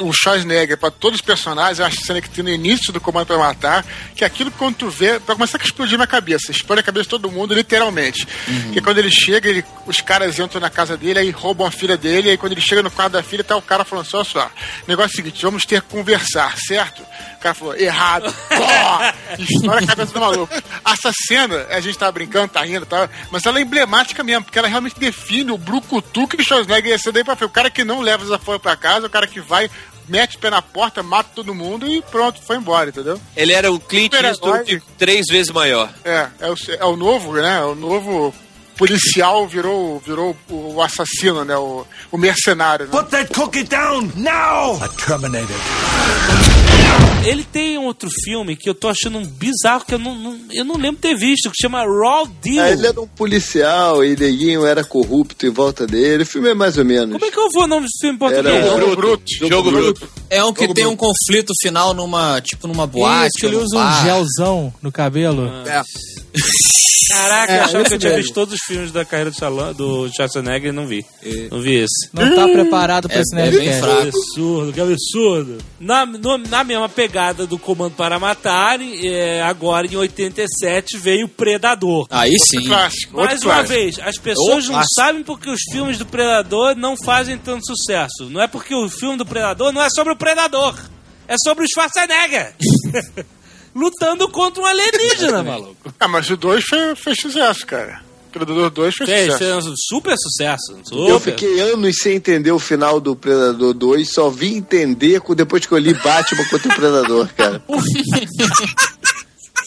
[0.00, 3.00] o Schwarzenegger para todos os personagens, eu acho a cena que tem no início do
[3.00, 3.84] Comando para Matar,
[4.14, 6.84] que é aquilo que quando tu vê, vai começar a explodir na cabeça, explode a
[6.84, 8.26] cabeça de todo mundo, literalmente.
[8.72, 11.96] Que quando ele chega, ele, os caras entram na casa dele, aí roubam a filha
[11.96, 14.50] dele, aí quando ele chega no quarto da filha, tá o cara falando só, só,
[14.86, 17.02] negócio é o seguinte, vamos ter que conversar, certo?
[17.36, 18.34] O cara falou, errado,
[19.38, 20.54] estoura a cabeça do maluco.
[20.84, 24.58] Essa cena, a gente tava brincando, tá rindo, tá, mas ela é emblemática mesmo, porque
[24.58, 27.50] ela realmente define o brucutu que o Schwarzenegger ia ser daí pra frente.
[27.50, 29.70] O cara que não leva desaforo pra casa, o cara que vai,
[30.08, 33.20] mete o pé na porta, mata todo mundo e pronto, foi embora, entendeu?
[33.36, 34.12] Ele era o Clint.
[34.14, 35.92] Eastwood três vezes maior.
[36.04, 37.62] É, é o, é o novo, né?
[37.62, 38.34] O novo
[38.76, 41.56] policial virou, virou o assassino, né?
[41.56, 42.86] O, o mercenário.
[42.86, 42.92] Né?
[42.92, 44.82] Put that cookie down now!
[44.82, 45.56] A Terminator.
[47.26, 50.38] Ele tem um outro filme que eu tô achando um bizarro, que eu não, não-
[50.50, 52.66] eu não lembro ter visto, que chama Raw Deal.
[52.66, 56.22] É, ele era um policial e neguinho era corrupto em volta dele.
[56.24, 57.12] O filme é mais ou menos.
[57.12, 58.64] Como é que eu vou o nome desse filme em Era português?
[58.66, 59.24] um- Jogo bruto.
[59.48, 60.08] Jogo bruto.
[60.28, 63.28] É um que tem um conflito final numa, tipo, numa boate.
[63.28, 65.50] Isso, que ele usa um gelzão no cabelo.
[67.10, 68.22] Caraca, É, eu achava que eu tinha mesmo.
[68.22, 71.04] visto todos os filmes da carreira do, Chalan, do Schwarzenegger e não vi.
[71.50, 72.08] Não vi esse.
[72.12, 74.00] Não tá preparado pra É- esse é bem fraco.
[74.02, 75.58] Que absurdo, que absurdo.
[75.78, 82.06] Na, no- na mesma pegada do Comando para Matar, é, agora em 87 veio Predador.
[82.10, 82.64] Aí sim.
[82.64, 83.16] Clássico.
[83.16, 83.74] Mais outro uma clássico.
[83.78, 84.94] vez, as pessoas não clássico.
[84.94, 88.30] sabem porque os filmes do Predador não fazem tanto sucesso.
[88.30, 90.74] Não é porque o filme do Predador não é sobre o Predador.
[91.28, 92.54] É sobre o Schwarzenegger.
[93.74, 95.76] Lutando contra um alienígena, maluco.
[95.98, 98.02] Ah, mas o 2 fez, fez sucesso, cara.
[98.32, 99.38] Predador 2 fez Fez, sucesso.
[99.52, 100.72] fez um super sucesso.
[100.92, 101.20] Eu Super.
[101.20, 105.78] fiquei anos sem entender o final do Predador 2, só vim entender depois que eu
[105.78, 107.62] li Batman contra o Predador, cara.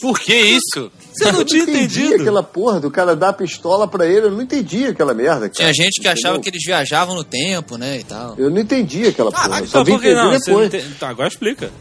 [0.02, 0.92] Por que isso?
[1.14, 2.22] Você não Eu tinha entendi entendido.
[2.22, 4.28] aquela porra do cara dar a pistola pra ele.
[4.28, 5.52] Eu não entendi aquela merda, cara.
[5.52, 6.42] Tinha gente que achava Entendeu?
[6.44, 8.36] que eles viajavam no tempo, né, e tal.
[8.38, 9.56] Eu não entendi aquela porra.
[9.56, 10.32] Ah, Eu só vim entender não?
[10.32, 10.72] Não depois.
[10.74, 11.72] ente- Tá, agora explica.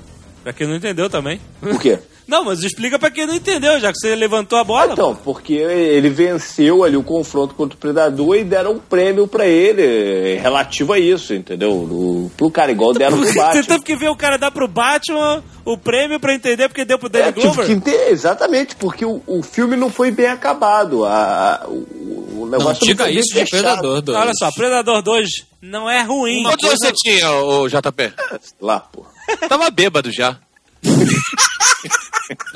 [0.42, 1.40] Pra quem não entendeu também.
[1.60, 1.98] Por quê?
[2.26, 4.92] Não, mas explica pra quem não entendeu, já que você levantou a bola.
[4.92, 9.46] Então, porque ele venceu ali o confronto contra o Predador e deram um prêmio pra
[9.46, 11.70] ele eh, relativo a isso, entendeu?
[11.72, 13.62] O, pro cara, igual deram pro Você Batman.
[13.62, 17.06] teve que ver o cara dar pro Batman o prêmio pra entender porque deu pro
[17.08, 17.70] É, Danny tive Glover?
[17.70, 21.04] entender, exatamente, porque o, o filme não foi bem acabado.
[21.04, 23.62] A, a- o, o Não negócio diga foi bem isso de fechado.
[23.62, 24.18] Predador 2.
[24.18, 25.30] Olha só, Predador 2
[25.62, 26.42] não é ruim.
[26.42, 28.12] Quantos anos você tinha, ô JP?
[28.60, 29.04] Lá, pô.
[29.48, 30.36] Tava bêbado já.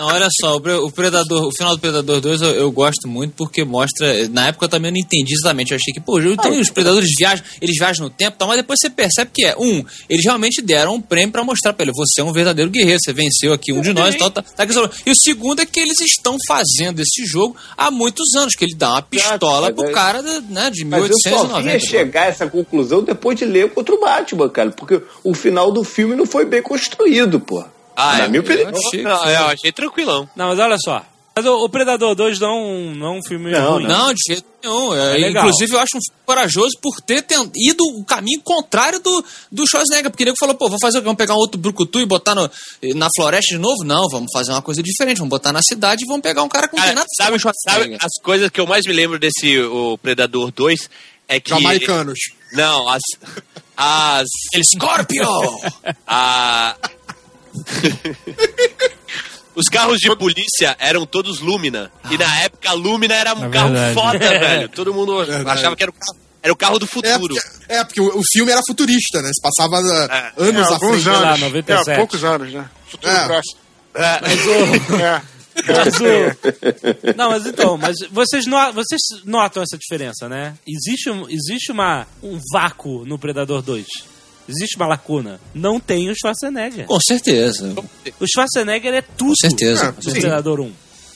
[0.00, 3.06] Não, olha só, o, Pre- o Predador, o final do Predador 2 eu, eu gosto
[3.06, 4.26] muito porque mostra.
[4.30, 5.72] Na época eu também não entendi exatamente.
[5.72, 8.56] Eu achei que, pô, então, os predadores viajam, eles viajam no tempo e tal, mas
[8.56, 11.92] depois você percebe que é, um, eles realmente deram um prêmio pra mostrar pra ele,
[11.94, 14.62] você é um verdadeiro guerreiro, você venceu aqui um de nós e tal, tá, tá
[14.62, 18.54] aqui só- E o segundo é que eles estão fazendo esse jogo há muitos anos,
[18.54, 21.72] que ele dá uma pistola pro é- cara né, de Mas eu só 1890.
[21.72, 24.70] ia chegar a essa conclusão depois de ler contra o Batman, cara.
[24.70, 27.62] Porque o final do filme não foi bem construído, pô.
[28.00, 28.70] Ah, Na é, minha opinião.
[29.02, 30.28] Não, é, eu achei tranquilão.
[30.36, 31.04] Não, mas olha só.
[31.36, 33.86] Mas o, o Predador 2 não, não é um filme Não, ruim.
[33.86, 34.94] Não, de jeito nenhum.
[34.94, 35.44] É, É legal.
[35.44, 39.66] inclusive, eu acho um filme corajoso por ter tent- ido o caminho contrário do, do
[39.66, 40.10] Schwarzenegger.
[40.10, 41.04] Porque ele falou, pô, vamos fazer o quê?
[41.04, 42.50] Vamos pegar um outro brucutu e botar no-
[42.96, 43.84] na floresta de novo?
[43.84, 45.18] Não, vamos fazer uma coisa diferente.
[45.18, 47.54] Vamos botar na cidade e vamos pegar um cara tem Cara, nada sabe, com sabe
[47.62, 47.98] Schwarzenegger.
[48.04, 50.90] as coisas que eu mais me lembro desse o Predador 2
[51.28, 51.50] é que.
[51.50, 52.18] Jamaicanos.
[52.52, 53.02] Não, as.
[53.76, 54.26] As.
[54.52, 55.24] El Scorpio!
[56.06, 56.74] A...
[59.54, 61.90] Os carros de polícia eram todos Lumina.
[62.10, 63.94] E na época a Lumina era um É carro verdade.
[63.94, 64.68] foda, velho.
[64.68, 65.58] Todo mundo Verdade.
[65.58, 67.34] achava que era o carro, era o carro do É futuro.
[67.34, 69.30] porque, é, porque o, o filme era futurista, né?
[69.34, 71.08] Se passava ah, É, anos à alguns frente.
[71.08, 71.20] anos.
[71.22, 71.90] lá, 97.
[71.90, 72.70] É, poucos anos, né?
[72.88, 73.26] Futuro É.
[73.26, 73.58] próximo.
[74.22, 74.94] Mas o...
[75.02, 75.22] É.
[75.66, 80.54] Mas o- Não, mas então, mas vocês, no- vocês notam essa diferença, né?
[80.66, 83.84] Existe, um- existe uma, um vácuo no Predador 2.
[84.50, 85.40] Existe uma lacuna.
[85.54, 86.86] Não tem o Schwarzenegger.
[86.86, 87.74] Com certeza.
[88.18, 89.88] O Schwarzenegger é tudo Com certeza.
[89.88, 90.20] Ah, do sim.
[90.20, 90.72] Predador 1.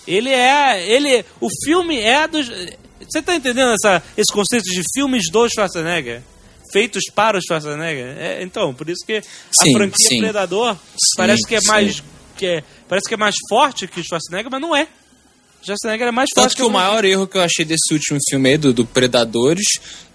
[0.07, 0.87] Ele é.
[0.91, 2.49] Ele, o filme é dos.
[3.09, 6.23] Você tá entendendo essa, esse conceito de filmes do Schwarzenegger?
[6.73, 8.17] Feitos para o Schwarzenegger?
[8.19, 9.23] É, então, por isso que a
[9.63, 10.19] Sim, franquia sim.
[10.19, 10.77] Predador
[11.17, 11.69] parece que é sim.
[11.69, 12.03] mais.
[12.37, 14.89] Que é, parece que é mais forte que o Schwarzenegger, mas não é.
[15.63, 18.19] O Schwarzenegger é mais Tanto forte que o maior erro que eu achei desse último
[18.29, 19.65] filme aí, do, do Predadores,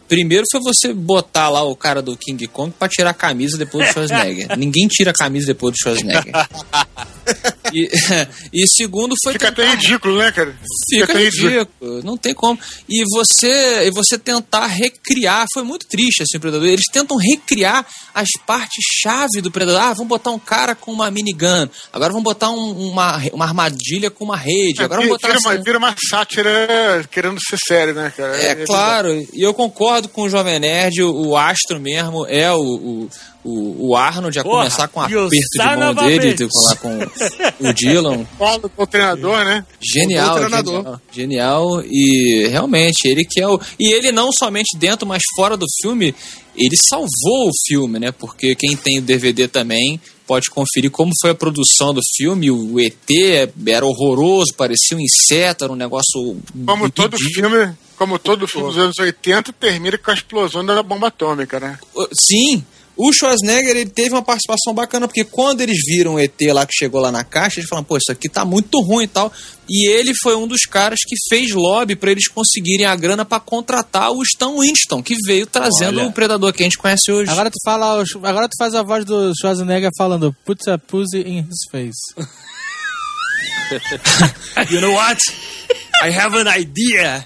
[0.10, 3.88] primeiro foi você botar lá o cara do King Kong pra tirar a camisa depois
[3.88, 4.58] do Schwarzenegger.
[4.58, 6.34] Ninguém tira a camisa depois do Schwarzenegger.
[7.72, 7.88] E,
[8.64, 10.56] e segundo foi Fica até ridículo, né, cara?
[10.90, 12.60] Fica até ridículo, não tem como.
[12.88, 16.68] E você, e você tentar recriar, foi muito triste assim o Predador.
[16.68, 19.82] Eles tentam recriar as partes chave do Predador.
[19.82, 21.68] Ah, vamos botar um cara com uma minigun.
[21.94, 24.82] Agora vamos botar um- uma, uma armadilha com uma rede.
[24.82, 28.36] Agora vamos botar vira, assim, uma, vira uma sátira querendo ser sério, né, cara?
[28.42, 32.58] é claro, e eu concordo com o Jovem Nerd, o, o astro mesmo é o,
[32.60, 33.10] o,
[33.44, 36.76] o, o Arnold, a Porra, começar com o o aperto de mão dele, de- lá
[36.76, 37.00] com
[37.70, 38.26] o Dylan.
[38.38, 39.66] Paulo, o treinador, né?
[39.82, 40.74] Genial, O treinador.
[40.84, 45.56] genial, genial e realmente ele que é o e ele não somente dentro, mas fora
[45.56, 46.14] do filme,
[46.56, 48.12] ele salvou o filme, né?
[48.12, 52.52] Porque quem tem o DVD também pode conferir como foi a produção do filme.
[52.52, 52.94] O ET
[53.66, 57.50] era horroroso, parecia um inseto, era um negócio Como todo ridículo.
[57.50, 61.80] filme, como todo filme dos anos 80, termina com a explosão da bomba atômica, né?
[62.14, 62.64] Sim.
[63.02, 66.74] O Schwarzenegger ele teve uma participação bacana, porque quando eles viram o ET lá que
[66.74, 69.32] chegou lá na caixa, eles falaram, pô, isso aqui tá muito ruim e tal.
[69.70, 73.40] E ele foi um dos caras que fez lobby para eles conseguirem a grana para
[73.40, 76.10] contratar o Stan Winston, que veio trazendo Olha.
[76.10, 77.32] o predador que a gente conhece hoje.
[77.32, 81.48] Agora tu fala, agora tu faz a voz do Schwarzenegger falando Put a pussy in
[81.50, 81.96] his face.
[84.70, 85.22] You know what?
[86.04, 87.26] I have an idea.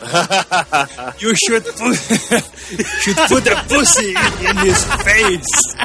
[1.20, 1.96] You should put,
[3.02, 4.14] should put a pussy
[4.48, 5.76] in his face.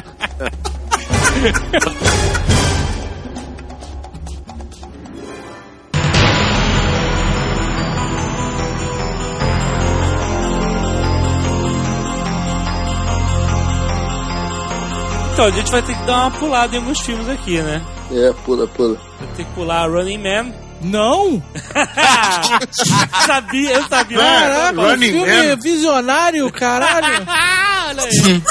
[15.32, 17.84] Então, a gente vai ter que dar uma pulada em alguns filmes aqui, né?
[18.10, 18.98] É, pula, pula.
[19.18, 20.65] Vai ter que pular Running Man.
[20.80, 21.42] Não!
[23.26, 24.18] sabia, eu sabia.
[24.18, 25.56] Caraca, um Running filme Man.
[25.56, 27.26] visionário, caralho!
[27.88, 28.42] Olha aí.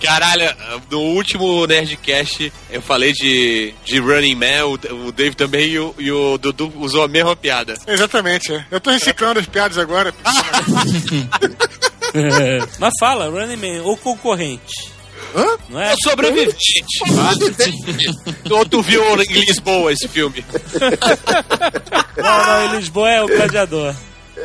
[0.00, 0.54] Caralho,
[0.90, 5.94] no último Nerdcast eu falei de, de Running Man, o, o Dave também e o,
[5.98, 7.74] e o Dudu usou a mesma piada.
[7.86, 8.52] Exatamente.
[8.52, 8.66] é.
[8.70, 10.14] Eu tô reciclando as piadas agora.
[12.78, 14.95] Mas fala, Running Man, ou concorrente.
[15.36, 15.58] Hã?
[15.68, 15.92] Não é?
[15.92, 16.84] O sobrevivente.
[18.50, 20.42] Ou tu viu em Lisboa esse filme?
[22.16, 23.94] Não, não, em Lisboa é o gladiador.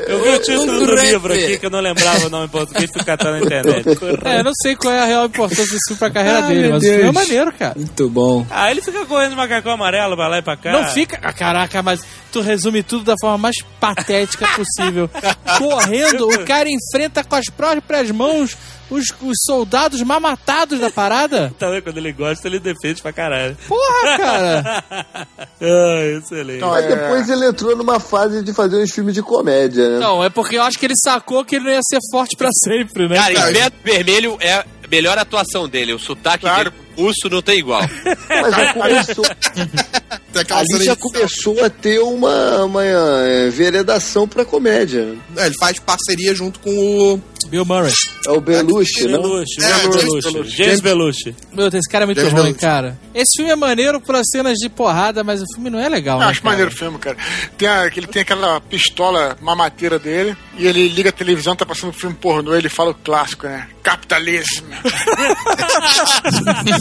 [0.08, 2.90] Eu vi o título do livro aqui que eu não lembrava o nome em português,
[2.92, 3.86] fui catar na internet.
[4.24, 6.70] É, eu não sei qual é a real importância desse filme pra carreira Ai, dele,
[6.70, 7.74] mas o filme é maneiro, cara.
[7.76, 8.46] Muito bom.
[8.50, 10.72] Ah, ele fica correndo de macacão amarelo pra lá e pra cá.
[10.72, 11.20] Não fica.
[11.22, 12.02] Ah, caraca, mas
[12.32, 15.10] tu resume tudo da forma mais patética possível.
[15.58, 18.58] Correndo, o cara enfrenta com as próprias mãos
[18.92, 21.52] os, os soldados mamatados da parada.
[21.58, 21.84] Tá vendo?
[21.84, 23.58] Quando ele gosta, ele defende pra caralho.
[23.68, 24.84] Porra, cara.
[25.62, 26.58] ah, excelente.
[26.58, 30.00] Então, Mas é- depois ele entrou numa fase de fazer uns filmes de comédia, né?
[30.00, 32.50] Não, é porque eu acho que ele sacou que ele não ia ser forte pra
[32.64, 33.16] sempre, né?
[33.16, 33.50] Cara, cara?
[33.52, 35.94] Inverno Vermelho é a melhor atuação dele.
[35.94, 36.72] O sotaque Claro.
[36.72, 37.82] dele russo não tem igual.
[38.30, 39.26] Mas já começou,
[40.34, 45.16] Tem aquela ali já começou a ter uma, uma é, veredação pra comédia.
[45.36, 47.22] É, ele faz parceria junto com o.
[47.48, 47.92] Bill Murray.
[48.26, 49.18] É o Belushi, né?
[49.18, 50.32] Belushi, É, James Belushi.
[50.32, 50.58] Belushi.
[50.58, 51.36] James Belushi.
[51.52, 52.60] Meu Deus, esse cara é muito James ruim, Belushi.
[52.62, 53.00] cara.
[53.14, 56.18] Esse filme é maneiro por as cenas de porrada, mas o filme não é legal,
[56.20, 56.52] Eu né, acho cara?
[56.52, 57.18] maneiro o filme, cara.
[57.58, 61.92] Tem a, ele tem aquela pistola mamateira dele e ele liga a televisão, tá passando
[61.92, 63.68] filme pornô, ele fala o clássico, né?
[63.84, 64.68] Capitalismo.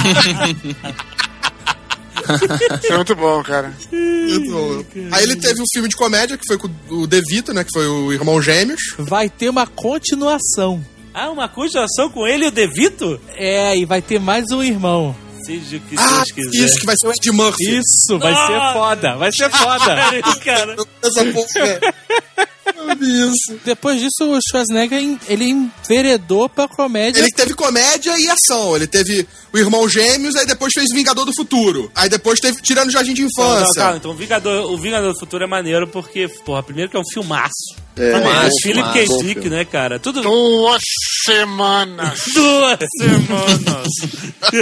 [2.82, 3.72] Isso é muito bom, cara.
[3.90, 4.84] Muito bom.
[5.12, 7.64] Aí ele teve um filme de comédia que foi com o De Vito, né?
[7.64, 8.80] Que foi o Irmão Gêmeos.
[8.98, 10.84] Vai ter uma continuação.
[11.12, 13.20] Ah, uma continuação com ele e o Devito?
[13.34, 15.16] É, e vai ter mais um irmão.
[15.44, 16.64] Seja o que Ah, Deus quiser.
[16.64, 17.78] isso, que vai ser o Ed Murphy.
[17.78, 18.46] Isso, vai Ah!
[18.46, 19.96] ser foda, vai ser foda.
[20.44, 20.76] cara.
[21.02, 22.46] Essa porra.
[22.76, 23.60] Eu vi isso.
[23.64, 27.20] Depois disso, o Schwarzenegger, en- ele enveredou pra comédia.
[27.20, 28.76] Ele teve comédia e ação.
[28.76, 31.90] Ele teve o Irmão Gêmeos, aí depois fez Vingador do Futuro.
[31.94, 33.82] Aí depois teve Tirando o Jardim de Não, não, Infância.
[33.82, 37.00] calma, então o Vingador, o Vingador do Futuro é maneiro porque, porra, primeiro que é
[37.00, 37.74] um filmaço.
[37.96, 39.04] É, bom Philip K.
[39.22, 39.98] Dick, né, cara?
[39.98, 40.22] Tudo.
[40.22, 40.80] Duas
[41.24, 42.22] semanas.
[42.32, 43.88] Duas semanas.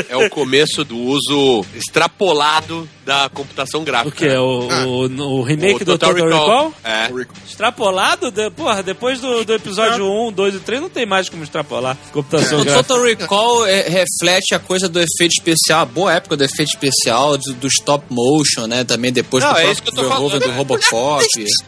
[0.09, 4.17] É o começo do uso extrapolado da computação O gráfica.
[4.17, 4.29] que?
[4.37, 6.75] O, o, o remake O do Total Total Recall?
[6.85, 7.09] É.
[7.49, 8.31] Extrapolado?
[8.31, 11.97] De, porra, depois do, do episódio 1, 2 e 3 não tem mais como extrapolar
[12.13, 12.85] computação O gráfica.
[12.85, 17.37] Total Recall é, reflete a coisa do efeito especial, a boa época do efeito especial,
[17.39, 18.85] do, do stop motion, né?
[18.85, 20.41] Também depois Não, do é isso que eu tô falando.
[20.41, 21.25] do Robocop.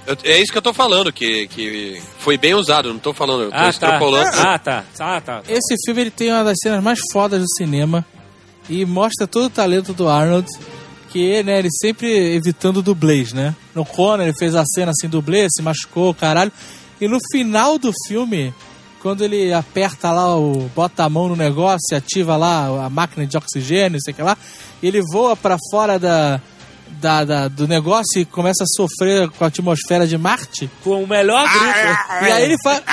[0.07, 3.43] Eu- é isso que eu tô falando, que, que foi bem usado, não tô falando,
[3.45, 3.69] eu tô Ah, tá.
[3.69, 4.37] extrapolando.
[4.39, 4.85] Ah, tá.
[4.99, 5.43] Ah, tá.
[5.49, 8.05] Esse filme ele tem uma das cenas mais fodas do cinema
[8.69, 10.49] e mostra todo o talento do Arnold,
[11.11, 12.07] que né, ele sempre
[12.37, 13.55] evitando dublês, né?
[13.75, 16.53] No Conan ele fez a cena assim, dublê, se machucou, caralho.
[17.01, 18.55] E no final do filme,
[19.03, 23.27] quando ele aperta lá, o, bota a mão no negócio, e ativa lá a máquina
[23.27, 24.37] de oxigênio, sei que lá,
[24.81, 26.41] ele voa pra fora da,
[27.01, 30.71] da, da- do negócio e começa a sofrer com a atmosfera de Marte.
[30.85, 32.27] Com o melhor grito.
[32.27, 32.83] E aí ele faz.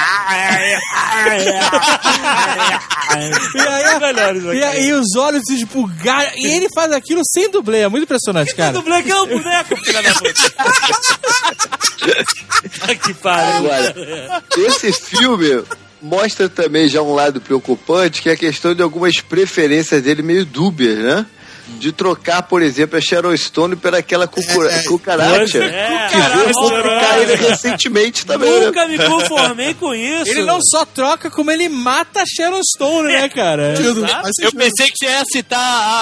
[3.55, 6.31] E aí, e aí os olhos se esbugalham.
[6.35, 7.79] E ele faz aquilo sem dublê.
[7.79, 8.77] É muito impressionante, cara.
[8.77, 10.33] O Black é um boneco, filha da puta.
[12.81, 13.57] Ah, que pariu.
[13.71, 15.63] Agora, esse filme
[16.01, 20.45] mostra também já um lado preocupante, que é a questão de algumas preferências dele meio
[20.45, 21.25] dúbias, né?
[21.79, 24.83] De trocar, por exemplo, a Sharon Stone pela aquela cucura- É, é.
[24.83, 25.57] cucaracha.
[25.63, 28.65] É, que publicar ele recentemente também, né?
[28.67, 30.31] Nunca me conformei com isso.
[30.31, 33.73] Ele não só troca, como ele mata a Sharon Stone, né, cara?
[34.41, 35.59] Eu pensei que você ia citar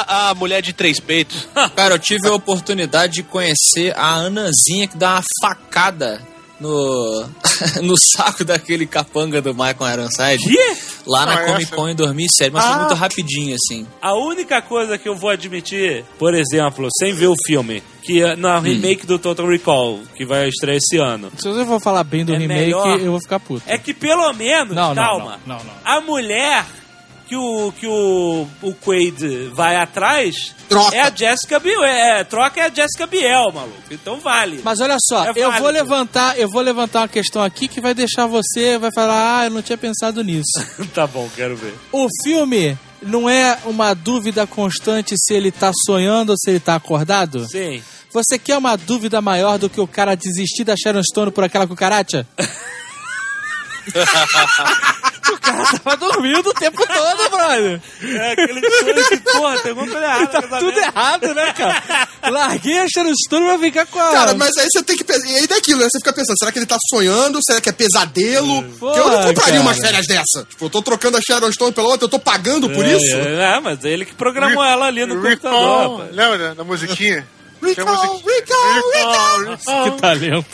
[0.08, 1.48] a, a mulher de três peitos.
[1.76, 6.22] Cara, eu tive a oportunidade de conhecer a Anazinha que dá uma facada
[6.60, 7.26] no,
[7.84, 10.44] no saco daquele capanga do Michael Ironside.
[10.48, 10.78] Quê?
[11.06, 11.72] Lá na Ah, Comic?
[11.72, 12.70] Con em 2007, mas Ah.
[12.70, 13.86] foi muito rapidinho, assim.
[14.02, 18.36] A única coisa que eu vou admitir, por exemplo, sem ver o filme, que é
[18.36, 22.24] na remake do Total Recall, que vai estrear esse ano, Se eu for falar bem
[22.26, 23.00] do É remake, melhor.
[23.00, 23.64] eu vou ficar puto.
[23.68, 25.74] é que pelo menos, Não, não, calma, não, não, não.
[25.84, 26.66] a mulher
[27.28, 30.96] que o que o, o Quaid vai atrás Troca.
[30.96, 33.78] é a Jessica Biel, é, troca é a Jessica Biel, maluco.
[33.92, 34.62] Então vale.
[34.64, 37.94] Mas olha só, É eu vou levantar, eu vou levantar uma questão aqui que vai
[37.94, 40.44] deixar você, vai falar, ah, eu não tinha pensado nisso.
[40.94, 41.74] tá bom, quero ver.
[41.92, 46.76] o filme não é uma dúvida constante se ele tá sonhando ou se ele tá
[46.76, 47.46] acordado?
[47.48, 47.84] Sim.
[48.12, 51.68] Você quer uma dúvida maior do que o cara desistir da Sharon Stone por aquela
[51.68, 52.26] cucaracha?
[55.32, 57.82] o cara tava dormindo o tempo todo, brother.
[58.04, 60.28] É aquele sonho que, porra, tem alguma coisa errada.
[60.28, 62.08] Tá tudo errado, né, cara?
[62.32, 64.12] Larguei a Sharon Stone pra ficar com a...
[64.12, 65.28] Cara, mas aí você tem que pensar.
[65.28, 65.88] E aí daquilo, né?
[65.92, 67.40] Você fica pensando, será que ele tá sonhando?
[67.46, 68.64] Será que é pesadelo?
[68.80, 69.62] Porque eu não compraria cara.
[69.62, 70.46] umas férias dessa.
[70.50, 73.16] Tipo, eu tô trocando a Sharon Stone pela outra, eu tô pagando por É, isso?
[73.16, 76.16] É, é, mas ele que programou ela ali no computador, Recall, rapaz.
[76.16, 77.28] lembra da musiquinha?
[77.66, 79.92] Recall, recall, recall.
[79.92, 80.50] Que talento.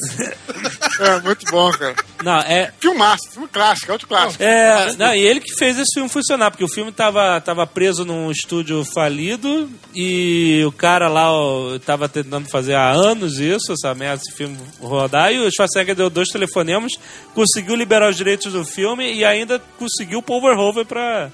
[0.99, 1.95] É, muito bom, cara.
[2.23, 2.71] Não, é.
[2.79, 4.43] Filmaço, filme clássico, é outro clássico.
[4.43, 8.05] É, não, e ele que fez esse filme funcionar, porque o filme tava, tava preso
[8.05, 13.93] num estúdio falido e o cara lá ó, tava tentando fazer há anos isso, essa
[13.95, 16.91] merda, esse filme rodar, e o Schwarzenegger deu dois telefonemas,
[17.33, 21.31] conseguiu liberar os direitos do filme e ainda conseguiu o Paul Verhoeven pra,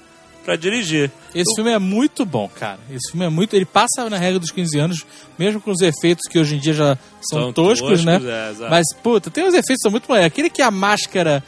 [0.48, 1.10] pra dirigir.
[1.34, 2.78] Esse filme é muito bom, cara.
[2.90, 3.54] Esse filme é muito.
[3.54, 5.04] Ele passa na regra dos 15 anos,
[5.38, 8.18] mesmo com os efeitos que hoje em dia já são, São toscos, toscos, né?
[8.24, 8.68] é.
[8.70, 10.32] Mas, puta, tem uns efeitos que são muito maneiros.
[10.32, 11.44] Aquele que a máscara,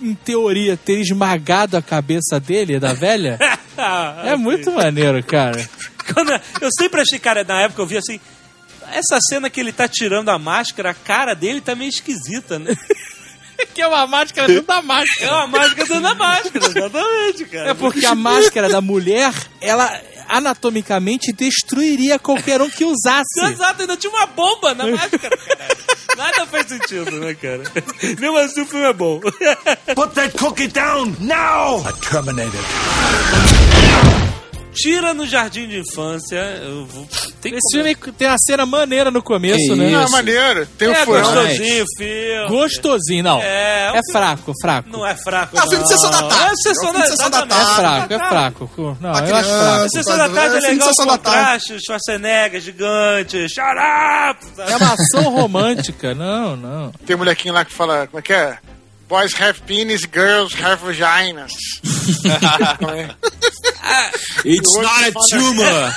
[0.00, 3.36] em teoria, ter esmagado a cabeça dele, da velha,
[4.24, 5.68] é muito maneiro, cara.
[6.14, 8.20] Quando- eu sempre achei, cara, na época eu vi assim.
[8.92, 12.72] Essa cena que ele tá tirando a máscara, a cara dele tá meio esquisita, né?
[13.74, 15.30] que é uma máscara dentro da máscara.
[15.30, 17.70] É uma máscara dentro da máscara, exatamente, cara.
[17.70, 23.40] É porque a máscara da mulher, ela anatomicamente destruiria qualquer um que usasse.
[23.44, 25.76] Exato, ainda tinha uma bomba na máscara, cara.
[26.16, 27.62] Nada faz sentido, né, cara?
[28.18, 29.20] Mesmo assim o filme é bom.
[29.94, 31.86] Put that cookie down now!
[31.86, 32.60] A Terminator.
[34.76, 36.36] Tira no jardim de infância.
[36.62, 37.06] Eu vou...
[37.40, 39.90] Tem Esse filme tem uma cena maneira no começo, Que né?
[39.90, 40.12] Não, é isso.
[40.12, 40.66] maneiro.
[40.78, 41.22] Tem o É furão.
[41.22, 42.48] gostosinho o filme.
[42.48, 43.40] Gostosinho, não.
[43.42, 44.88] É, É, fraco, fraco.
[44.90, 46.28] Não é fraco, É filme de sessão da não.
[46.28, 46.52] tarde.
[46.52, 47.54] É sessão É da, de sessão da exatamente.
[47.54, 47.80] É tarde.
[47.80, 48.98] fraco, é fraco.
[49.00, 49.44] Não, eu acho fraco.
[49.48, 49.88] criança.
[49.88, 51.38] Sessão da tarde é É filme de legal, o sessão da tarde.
[51.38, 54.70] contraste, Schwarzenegger gigante, shut up!
[54.72, 56.14] É uma ação romântica.
[56.14, 56.92] Não, não.
[57.06, 58.58] Tem um molequinho lá que fala, como é que é?
[59.08, 61.52] Boys have penis, girls have vaginas.
[64.44, 65.92] It's not a tumor!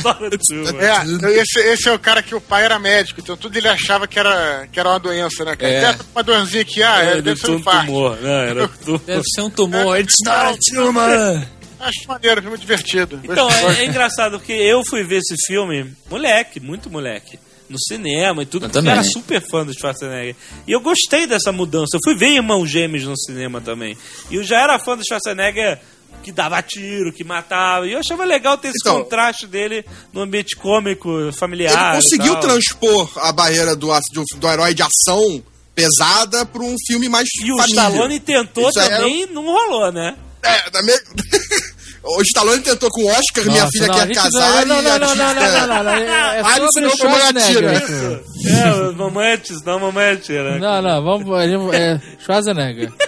[0.00, 0.80] Fala tudo.
[0.80, 4.06] É, esse, esse é o cara que o pai era médico, então tudo ele achava
[4.06, 5.56] que era, que era uma doença, né?
[5.56, 5.72] cara?
[5.72, 5.84] É.
[5.86, 8.20] Até uma dorzinha aqui, ah, é, deve ser um tumor.
[8.20, 9.00] Não, era tumor.
[9.00, 10.00] Deve ser um tumor.
[10.00, 11.46] It's not a tumor!
[11.80, 13.20] Acho maneiro, filme divertido.
[13.24, 17.38] Então, é, é engraçado porque eu fui ver esse filme, moleque, muito moleque,
[17.72, 18.92] no cinema e tudo, Eu porque eu também.
[18.98, 20.36] era super fã do Schwarzenegger.
[20.68, 21.96] E eu gostei dessa mudança.
[21.96, 23.96] Eu fui ver Irmãos Gêmeos no cinema também.
[24.30, 25.80] E eu já era fã do Schwarzenegger
[26.22, 27.86] que dava tiro, que matava.
[27.88, 31.72] E eu achava legal ter esse Então- contraste dele no ambiente cômico, familiar.
[31.94, 32.42] Ele e conseguiu tal.
[32.42, 35.42] transpor a barreira do, do, do herói de ação
[35.74, 37.80] pesada pra um filme mais E o família.
[37.88, 40.14] Stallone tentou Isso é- também, não rolou, né?
[40.44, 40.92] É, da me...
[42.04, 44.82] o Stallone tentou com o Oscar, minha Nossa, filha não, quer casar não, e não,
[44.82, 47.76] não, não, não, não, não, não, É ensinou pra mulher Schwarzenegger.
[47.76, 48.24] atira.
[48.44, 50.58] É, mamãe não, mamãe atira.
[50.58, 51.74] Não, não, vamos.
[51.74, 52.92] É, Schwarzenegger.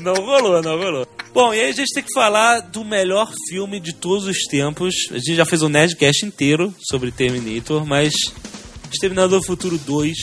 [0.00, 1.06] Não rolou, não rolou.
[1.34, 4.94] Bom, e aí a gente tem que falar do melhor filme de todos os tempos.
[5.10, 8.12] A gente já fez um Nerdcast inteiro sobre Terminator, mas
[8.92, 10.16] Exterminador do Futuro 2.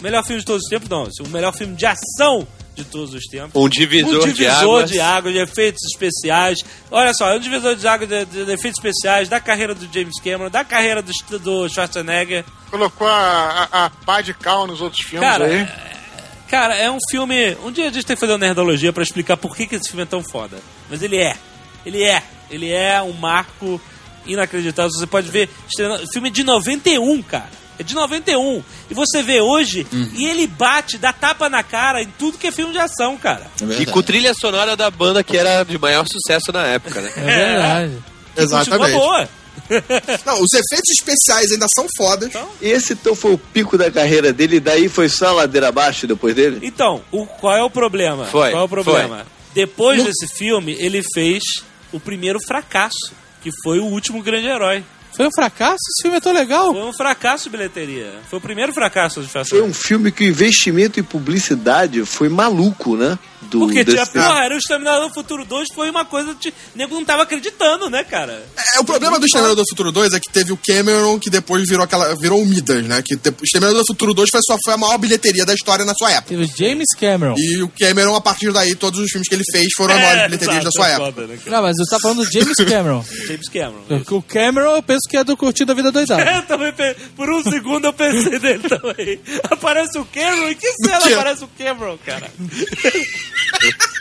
[0.00, 1.04] Melhor filme de todos os tempos, não.
[1.24, 3.52] O melhor filme de ação de todos os tempos.
[3.54, 4.90] Um divisor, um de divisor águas.
[4.90, 6.58] de água, de efeitos especiais.
[6.90, 10.20] Olha só, é um divisor de água de, de efeitos especiais da carreira do James
[10.20, 12.44] Cameron, da carreira do, do Schwarzenegger.
[12.70, 15.68] Colocou a, a, a pá de cal nos outros filmes Cara, aí.
[16.48, 17.56] Cara, é um filme.
[17.64, 19.88] Um dia a gente tem que fazer uma nerdologia pra explicar por que, que esse
[19.88, 20.58] filme é tão foda.
[20.88, 21.36] Mas ele é.
[21.86, 22.22] Ele é.
[22.50, 23.80] Ele é um marco
[24.26, 24.90] inacreditável.
[24.90, 25.48] Você pode ver.
[26.12, 27.59] Filme de 91, cara.
[27.80, 28.62] É de 91.
[28.90, 32.52] E você vê hoje e ele bate, dá tapa na cara em tudo que é
[32.52, 33.46] filme de ação, cara.
[33.78, 37.10] E com trilha sonora da banda que era de maior sucesso na época, né?
[37.16, 37.98] É verdade.
[38.36, 38.92] Exatamente.
[38.92, 39.26] boa.
[40.26, 42.30] Não, os efeitos especiais ainda são fodas.
[42.60, 46.34] Esse então foi o pico da carreira dele, e daí foi só ladeira abaixo depois
[46.34, 46.60] dele?
[46.62, 48.26] Então, o, qual é o problema?
[48.26, 49.26] Foi, Qual é o problema?
[49.54, 51.42] Depois desse filme, ele fez
[51.92, 53.12] o primeiro fracasso,
[53.42, 54.84] que foi o último grande herói.
[55.12, 55.76] Foi um fracasso?
[55.90, 56.72] Esse filme é tão legal.
[56.72, 58.14] Foi um fracasso de bilheteria.
[58.28, 59.70] Foi o primeiro fracasso de Foi Schwarzenegger.
[59.70, 63.18] um filme que o investimento em publicidade foi maluco, né?
[63.42, 66.50] Do, Porque tinha, desse- porra, era o Exterminador do Futuro 2, foi uma coisa que
[66.50, 68.44] o nego não tava acreditando, né, cara?
[68.76, 71.66] É, o problema do Exterminador do Futuro 2 é que teve o Cameron, que depois
[71.66, 72.14] virou aquela.
[72.16, 73.00] virou o Midas, né?
[73.02, 75.94] Que o Exterminador do Futuro 2 foi, só, foi a maior bilheteria da história na
[75.94, 76.28] sua época.
[76.28, 77.34] Teve o James Cameron.
[77.38, 80.24] E o Cameron, a partir daí, todos os filmes que ele fez foram as maiores
[80.26, 81.12] bilheterias da sua é época.
[81.12, 81.38] foda, né?
[81.46, 83.04] Não, mas você tá falando do James Cameron.
[83.26, 83.84] James Cameron.
[84.10, 86.30] O Cameron, eu penso que é do Curtindo a Vida Doidada.
[86.30, 86.72] Eu também,
[87.16, 89.20] por um segundo eu pensei nele também.
[89.50, 90.48] Aparece o Cameron?
[90.50, 92.30] Em que cena aparece o Cameron, cara?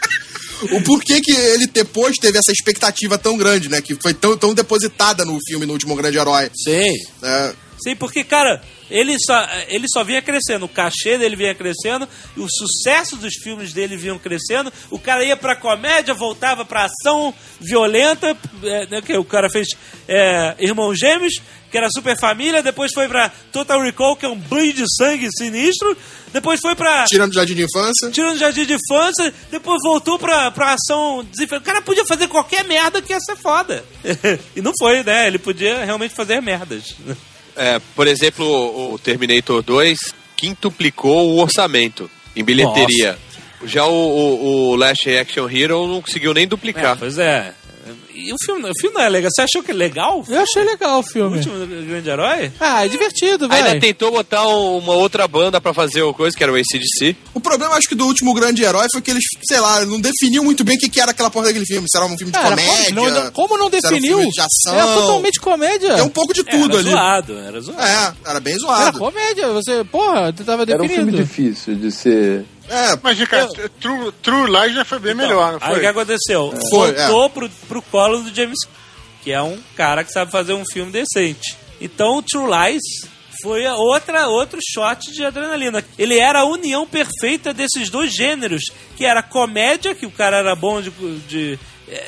[0.72, 3.82] O porquê que ele depois teve essa expectativa tão grande, né?
[3.82, 6.52] Que foi tão, tão depositada no filme, no último grande herói.
[6.54, 6.92] Sim.
[7.22, 7.54] né?
[7.82, 12.48] Sim, porque, cara, ele só, ele só vinha crescendo, o cachê dele vinha crescendo, o
[12.50, 14.72] sucesso dos filmes dele vinham crescendo.
[14.90, 19.70] O cara ia pra comédia, voltava pra ação violenta, é, né, que o cara fez
[20.08, 21.36] é, Irmãos Gêmeos,
[21.70, 25.30] que era Super Família, depois foi pra Total Recall, que é um banho de sangue
[25.38, 25.96] sinistro,
[26.34, 28.10] depois foi pra Tirando o Jardim de Infância.
[28.12, 31.64] Tirando Jardim de Infância, depois voltou pra, pra ação desenfreada.
[31.64, 33.84] O cara podia fazer qualquer merda que ia ser foda.
[34.56, 35.28] e não foi, né?
[35.28, 36.96] Ele podia realmente fazer merdas.
[37.56, 39.98] É, por exemplo, o Terminator 2
[40.36, 43.18] quintuplicou o orçamento em bilheteria.
[43.66, 46.98] Já o, o, o Last Action Hero não conseguiu nem duplicar.
[46.98, 47.54] Pois é.
[48.14, 49.30] E o filme, o filme não é legal.
[49.34, 50.24] Você achou que é legal?
[50.28, 51.38] Eu achei legal o O filme.
[51.38, 52.52] último grande herói?
[52.60, 53.80] Ah, é divertido, Ainda velho.
[53.82, 57.16] tentou botar uma outra banda pra fazer o coisa, que era o ACDC.
[57.34, 60.44] O problema, acho que, do último grande herói foi que eles, sei lá, não definiam
[60.44, 61.88] muito bem o que, que era aquela porra daquele filme.
[61.90, 62.94] Se era um filme de Cara, comédia.
[62.96, 64.18] como não, como não se era um definiu?
[64.18, 64.74] filme de ação.
[64.76, 65.94] Era totalmente comédia.
[65.96, 66.90] Tem um pouco de tudo era ali.
[66.92, 67.82] zoado, era zoado.
[67.82, 69.00] É, era bem Era zoado.
[69.00, 69.48] comédia.
[69.54, 72.46] Você, porra, tava Era um filme difícil de ser.
[72.70, 75.80] É, Mas, Ricardo, True, True Lies já foi bem melhor, não Aí o foi?
[75.82, 76.54] que aconteceu?
[76.70, 78.58] Foi, Voltou pro, pro colo do James
[79.24, 81.58] que é um cara que sabe fazer um filme decente.
[81.82, 82.82] Então o True Lies
[83.42, 85.84] foi outra, outro shot de adrenalina.
[85.98, 88.64] Ele era a união perfeita desses dois gêneros,
[88.96, 90.90] que era comédia, que o cara era bom de...
[91.28, 91.60] de-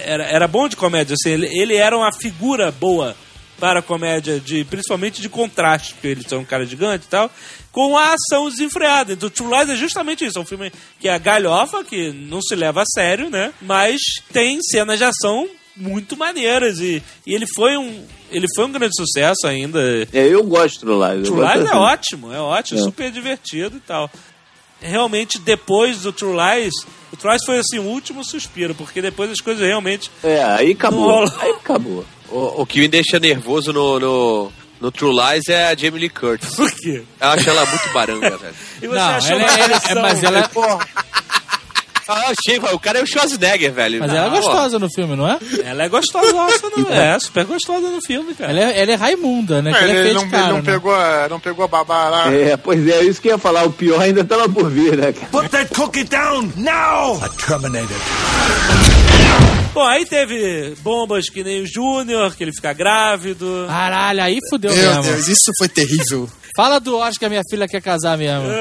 [0.06, 3.16] era, era bom de comédia, assim, ele, ele era uma figura boa
[3.62, 7.30] para a comédia, de, principalmente de contraste, porque eles são um cara gigante e tal,
[7.72, 9.14] com a ação desenfreada.
[9.14, 10.40] Então, True Lies é justamente isso.
[10.40, 13.54] É um filme que é galhofa, que não se leva a sério, né?
[13.62, 14.02] Mas
[14.34, 15.48] tem cenas de ação
[15.78, 19.80] muito maneiras e, e ele foi um ele foi um grande sucesso ainda.
[20.12, 21.28] É, eu gosto Lies.
[21.28, 21.78] eu True Lies é assim.
[21.78, 22.84] ótimo, é ótimo, É.
[22.84, 24.10] super divertido e tal.
[24.82, 26.74] Realmente, depois do True Lies,
[27.12, 30.72] o True Lies foi assim o último suspiro, porque depois as coisas realmente É, aí
[30.72, 31.00] acabou.
[31.02, 31.36] Não rola.
[31.40, 32.06] Aí acabou.
[32.30, 36.10] O, o que me deixa nervoso no, no, no True Lies é a Jamie Lee
[36.10, 36.56] Curtis.
[36.56, 37.04] Por quê?
[37.20, 38.56] Eu acho ela muito baranga, velho.
[38.82, 40.52] E você Não, achou ela, uma ela- direção- é, mas ela,
[42.07, 43.99] Ah, achei, o cara é o Schwarzenegger, velho.
[43.99, 45.38] mas ela é Pô, gostosa no filme, não é?
[45.64, 47.19] Ela é gostosa, nossa, não é?
[47.19, 48.52] super gostosa no filme, cara.
[48.52, 49.72] Ela é, ela é Raimunda, né?
[49.72, 50.64] É, ela é ele não, de ele cara, não né?
[50.72, 52.34] pegou, a- não pegou a babá lá.
[52.34, 53.64] É, pois é, isso que eu ia falar.
[53.64, 55.11] O pior ainda tava por vir, né?
[55.14, 55.28] cara?
[55.32, 57.19] Put that cookie down now!
[57.23, 59.01] A Terminator.
[59.73, 63.65] Bom, aí teve bombas que nem o Júnior, que ele fica grávido.
[63.68, 65.03] Caralho, aí fudeu meu mesmo.
[65.03, 66.30] Deus, isso foi terrível.
[66.53, 68.48] Fala do Oscar, minha filha quer casar mesmo.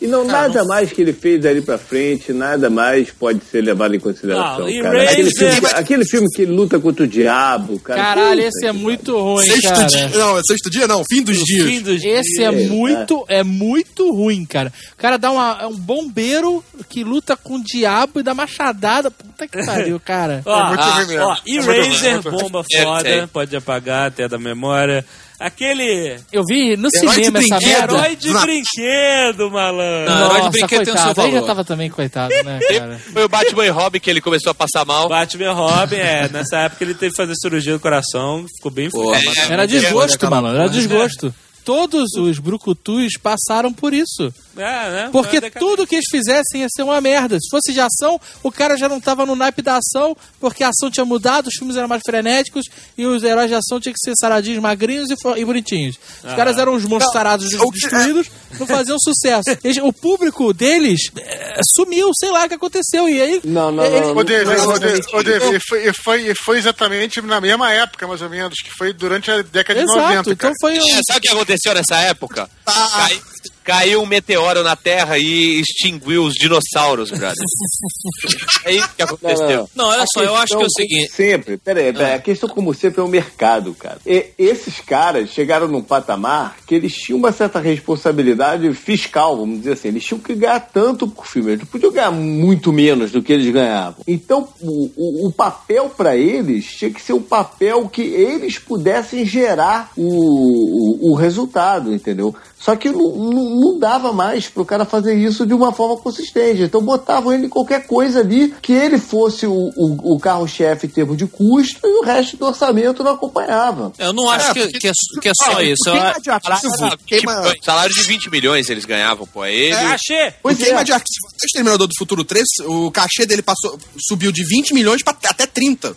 [0.00, 3.94] E não, nada mais que ele fez ali pra frente, nada mais pode ser levado
[3.94, 5.02] em consideração, Não, cara.
[5.10, 8.00] Aquele filme, que- aquele filme que ele luta contra o diabo, cara.
[8.00, 9.84] Caralho, puta esse é que muito ruim, Sexto cara.
[9.86, 10.08] dia.
[10.10, 11.66] Não, é sexto dia não, fim dos dias.
[11.66, 14.70] Fim dos Esse é É, muito, é muito ruim, cara.
[14.92, 19.10] O cara dá uma, é um bombeiro que luta com o diabo e dá machadada.
[19.36, 20.42] Puta que pariu, cara.
[20.46, 22.42] Ó, ah, ó, É muito ruim, Eraser, muito ruim.
[22.42, 25.04] bomba É, foda, pode apagar até da memória.
[25.38, 27.68] Aquele Eu vi no Herói cinema essa brinquedo.
[27.78, 27.94] merda.
[27.98, 28.40] herói de Não.
[28.40, 30.14] brinquedo, malandro.
[30.14, 31.20] Não, herói de brinquedo tem o seu coitado.
[31.20, 31.46] Aí já valor.
[31.46, 32.98] tava também coitado, né, cara?
[33.12, 35.08] Foi o Batman e Robin que ele começou a passar mal.
[35.10, 36.28] Batman Robin, é.
[36.30, 39.10] Nessa época ele teve que fazer cirurgia do coração, ficou bem fudido.
[39.26, 40.48] mas- Era desgosto, mano.
[40.48, 40.68] Era É.
[40.70, 41.34] desgosto.
[41.64, 44.32] Todos os brucutus passaram por isso.
[44.56, 45.08] É, né?
[45.12, 47.38] Porque tudo que eles fizessem ia ser uma merda.
[47.40, 50.68] Se fosse de ação, o cara já não tava no naipe da ação, porque a
[50.70, 52.64] ação tinha mudado, os filmes eram mais frenéticos
[52.96, 55.96] e os heróis de ação tinham que ser saradinhos, magrinhos e, e bonitinhos.
[56.24, 58.28] Os caras eram uns monstros sarados o que- destruídos,
[58.58, 59.42] não faziam sucesso.
[59.62, 63.08] Eles- o público deles eh, sumiu, sei lá o que aconteceu.
[63.08, 63.40] E aí.
[63.44, 67.20] Não, não, ele- não, não, ô, não, não, e foi, e foi, e foi exatamente
[67.22, 70.12] na mesma época, mais ou menos, que foi durante a década de 90.
[70.12, 70.54] Exato, então cara.
[70.60, 70.96] foi um.
[70.96, 72.48] É, sabe o que aconteceu nessa época?
[72.64, 73.20] Cai-
[73.66, 77.34] caiu um meteoro na Terra e extinguiu os dinossauros, brother.
[78.64, 79.68] é isso que aconteceu.
[79.74, 81.08] Não, olha só, eu acho que é o seguinte.
[81.08, 83.98] como Sempre, peraí, peraí, a questão, como sempre, é o mercado, cara.
[84.06, 89.72] E esses caras chegaram num patamar que eles tinham uma certa responsabilidade fiscal, vamos dizer
[89.72, 89.88] assim.
[89.88, 93.32] Eles tinham que ganhar tanto por filme, eles não podiam ganhar muito menos do que
[93.32, 94.04] eles ganhavam.
[94.06, 99.26] Então, o, o, o papel para eles tinha que ser um papel que eles pudessem
[99.26, 102.32] gerar o, o, o resultado, entendeu?
[102.58, 106.62] Só que não, não, não dava mais pro cara fazer isso de uma forma consistente.
[106.62, 110.90] Então botavam ele em qualquer coisa ali que ele fosse o, o, o carro-chefe em
[110.90, 113.92] termos de custo e o resto do orçamento não acompanhava.
[113.98, 115.88] Eu não acho É, que, porque- que é, que é só isso.
[115.88, 119.44] Eu, Queima de arquivo, Salário, queima, tipo, salário de 20 milhões eles ganhavam, pô.
[119.44, 119.74] É Ele.
[119.74, 120.32] É, achei!
[120.42, 120.84] Pois o queima é.
[120.84, 121.26] de arquivo.
[121.42, 123.78] O Exterminador do Futuro 3, o cachê dele passou,
[124.08, 125.94] subiu de 20 milhões pra até 30.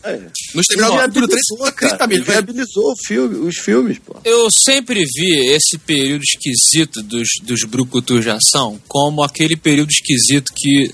[0.53, 2.07] No Exterminador do Futuro 3, Viabilizou, foi 30 cara.
[2.10, 2.27] milhões.
[2.27, 4.18] Viabilizou o filme, os filmes, pô.
[4.26, 6.48] eu sempre vi esse período esquisito
[7.03, 10.93] dos, dos brucutus de ação como aquele período esquisito que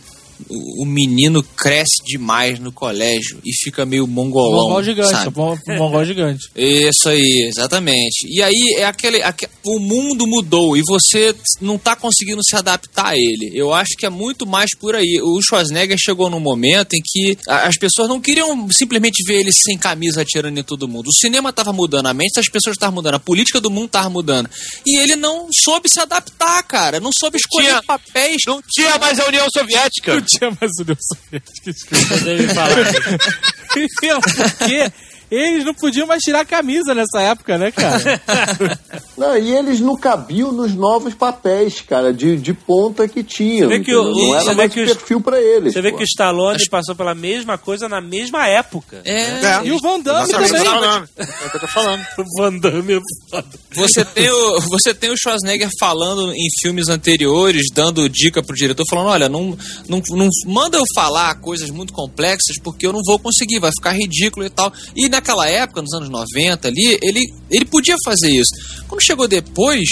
[0.50, 4.64] o, menino cresce demais no colégio e fica meio mongolão.
[4.68, 5.38] Mongol gigante, sabe?
[5.38, 6.50] mon- mongol gigante.
[6.56, 8.28] Isso aí, exatamente.
[8.30, 13.08] E aí é aquele, aque- o mundo mudou e você não tá conseguindo se adaptar
[13.10, 13.52] a ele.
[13.54, 15.20] Eu acho que é muito mais por aí.
[15.24, 19.78] O Schwarzenegger chegou num momento em que as pessoas não queriam simplesmente ver ele sem
[19.78, 21.08] camisa atirando em todo mundo.
[21.08, 24.10] O cinema tava mudando, a mente das pessoas tava mudando, a política do mundo tava
[24.10, 24.50] mudando.
[24.86, 27.00] E ele não soube se adaptar, cara.
[27.00, 28.38] Não soube escolher tinha- papéis.
[28.48, 30.14] Não tinha mais a União Soviética.
[30.26, 31.96] Tinha mais o Deus Soviético.
[31.96, 32.76] Você deve falar.
[33.76, 34.92] Mesmo porque
[35.32, 38.22] eles não podiam mais tirar a camisa nessa época, né, cara?
[39.18, 43.70] Não, e eles não cabiam nos novos papéis, cara, de, de ponta que tinham.
[43.70, 45.72] Você vê que o- não era vê mais que os- perfil pra eles.
[45.74, 45.98] Você vê pô.
[45.98, 49.02] que o Stallone passou pela mesma coisa na mesma época.
[49.06, 49.66] É.
[49.66, 50.66] E o Van Damme Exatamente, também.
[50.68, 51.10] eu tô falando.
[51.18, 52.06] É o que eu tô falando.
[52.18, 53.00] O Van Damme é
[53.30, 53.48] foda.
[53.76, 58.84] Você tem, o, você tem o Schwarzenegger falando em filmes anteriores, dando dica pro diretor,
[58.90, 59.58] falando: olha, não,
[59.88, 63.94] não, não manda eu falar coisas muito complexas porque eu não vou conseguir, vai ficar
[63.94, 64.74] ridículo e tal.
[64.96, 68.52] E naquela época, nos anos 90 ali, ele, ele podia fazer isso.
[68.88, 69.88] Quando chegou depois.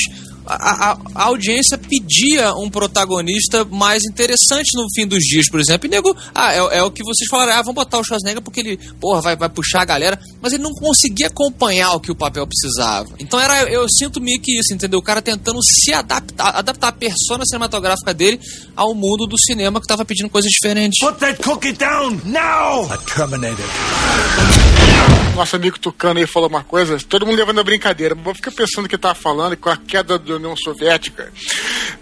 [0.45, 5.87] A, a- a audiência pedia um protagonista mais interessante no fim dos dias, por exemplo.
[5.87, 8.59] E nego, ah, é, é o que vocês falaram, ah, vamos botar o Schwarzenegger porque
[8.59, 10.19] ele, porra, vai, vai puxar a galera.
[10.41, 13.09] Mas ele não conseguia acompanhar o que o papel precisava.
[13.19, 14.99] Então era, eu sinto meio que isso, entendeu?
[14.99, 18.39] O cara tentando se adaptar, adaptar a persona cinematográfica dele
[18.75, 20.99] ao mundo do cinema que tava pedindo coisas diferentes.
[20.99, 22.91] Put that cookie down now!
[22.91, 23.65] A Terminator.
[25.35, 28.15] Nosso amigo Tucano aí falou uma coisa, todo mundo levando a brincadeira.
[28.23, 31.31] Eu fico pensando que ele tava falando com a queda da União Soviética.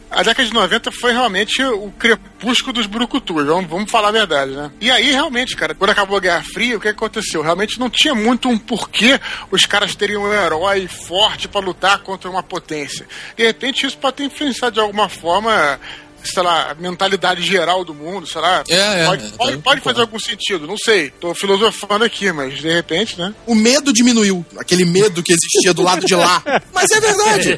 [0.09, 4.51] A década de 90 foi realmente o crepúsculo dos brucutus, vamos, vamos falar a verdade,
[4.51, 4.69] né?
[4.81, 7.41] E aí, realmente, cara, quando acabou a Guerra Fria, o que aconteceu?
[7.41, 12.29] Realmente não tinha muito um porquê os caras teriam um herói forte pra lutar contra
[12.29, 13.07] uma potência.
[13.37, 15.79] De repente, isso pode ter influenciado de alguma forma
[16.23, 18.63] sei lá, a mentalidade geral do mundo, sei lá.
[18.69, 21.09] É, é, pode, é, pode, eu pode fazer algum sentido, não sei.
[21.09, 23.33] Tô filosofando aqui, mas de repente, né?
[23.45, 24.45] O medo diminuiu.
[24.57, 26.43] Aquele medo que existia do lado de lá.
[26.73, 27.57] Mas é verdade.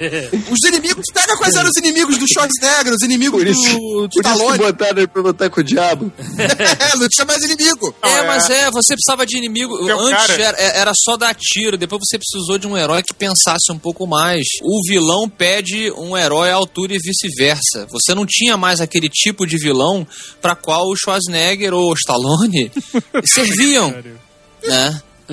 [0.50, 1.06] Os inimigos.
[1.14, 4.52] Pega quais eram os inimigos do Schwarzenegger, os inimigos Por isso, do, do por isso
[4.52, 6.12] que botaram ele pra lutar com o diabo.
[6.38, 7.94] É, não tinha mais inimigo.
[8.02, 8.28] É, é.
[8.28, 9.76] mas é, você precisava de inimigo.
[9.92, 13.72] Antes cara- era, era só dar tiro, depois você precisou de um herói que pensasse
[13.72, 14.44] um pouco mais.
[14.62, 17.88] O vilão pede um herói à altura e vice-versa.
[17.92, 20.06] Você não tinha mais aquele tipo de vilão
[20.42, 22.72] para qual o Schwarzenegger ou o Stallone
[23.26, 23.92] serviam.
[24.64, 25.02] né?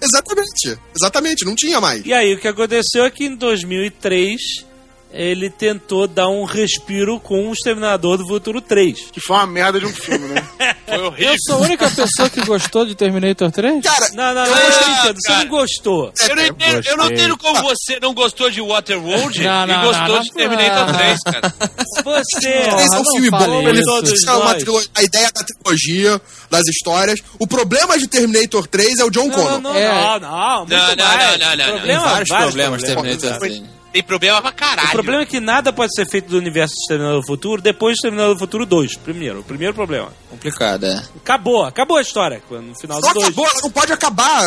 [0.00, 0.80] Exatamente.
[0.96, 2.04] Exatamente, não tinha mais.
[2.06, 4.40] E aí, o que aconteceu é que em 2003
[5.10, 9.10] ele tentou dar um respiro com o Exterminador do Futuro 3.
[9.10, 10.44] Que foi uma merda de um filme, né?
[10.88, 11.32] Foi horrível.
[11.32, 13.82] Eu sou a única pessoa que gostou de Terminator 3?
[13.84, 16.12] Cara, Não, não, não, eu gostei- entendo, você não gostou.
[16.28, 19.82] Eu não, entendo, eu não entendo como você não gostou de Waterworld Não, e não,
[19.84, 20.34] gostou não, de não.
[20.34, 21.54] Terminator 3, cara.
[22.04, 23.84] Você, Esse é um não filme bom, ele isso.
[23.90, 24.62] Todos é uma nós.
[24.62, 26.20] trilogia, a ideia da trilogia,
[26.50, 27.20] das histórias.
[27.38, 29.60] O problema de Terminator 3 é o John Não, Connor.
[29.60, 29.88] não, É.
[29.88, 31.38] não, não, muito Não, não, mais.
[31.38, 31.74] não, não, não, não.
[31.76, 32.82] Problema, Tem vários problemas problemas.
[32.82, 33.62] Terminator 3.
[33.92, 34.88] Tem problema pra caralho.
[34.88, 37.94] O problema é que nada pode ser feito do universo de Exterminador do Futuro depois
[37.94, 38.96] de Exterminador do Futuro 2.
[38.98, 40.12] Primeiro, o primeiro problema.
[40.28, 41.02] Complicado, é.
[41.16, 43.26] Acabou, acabou a história no final Não do 2.
[43.28, 44.42] acabou, ela não pode acabar.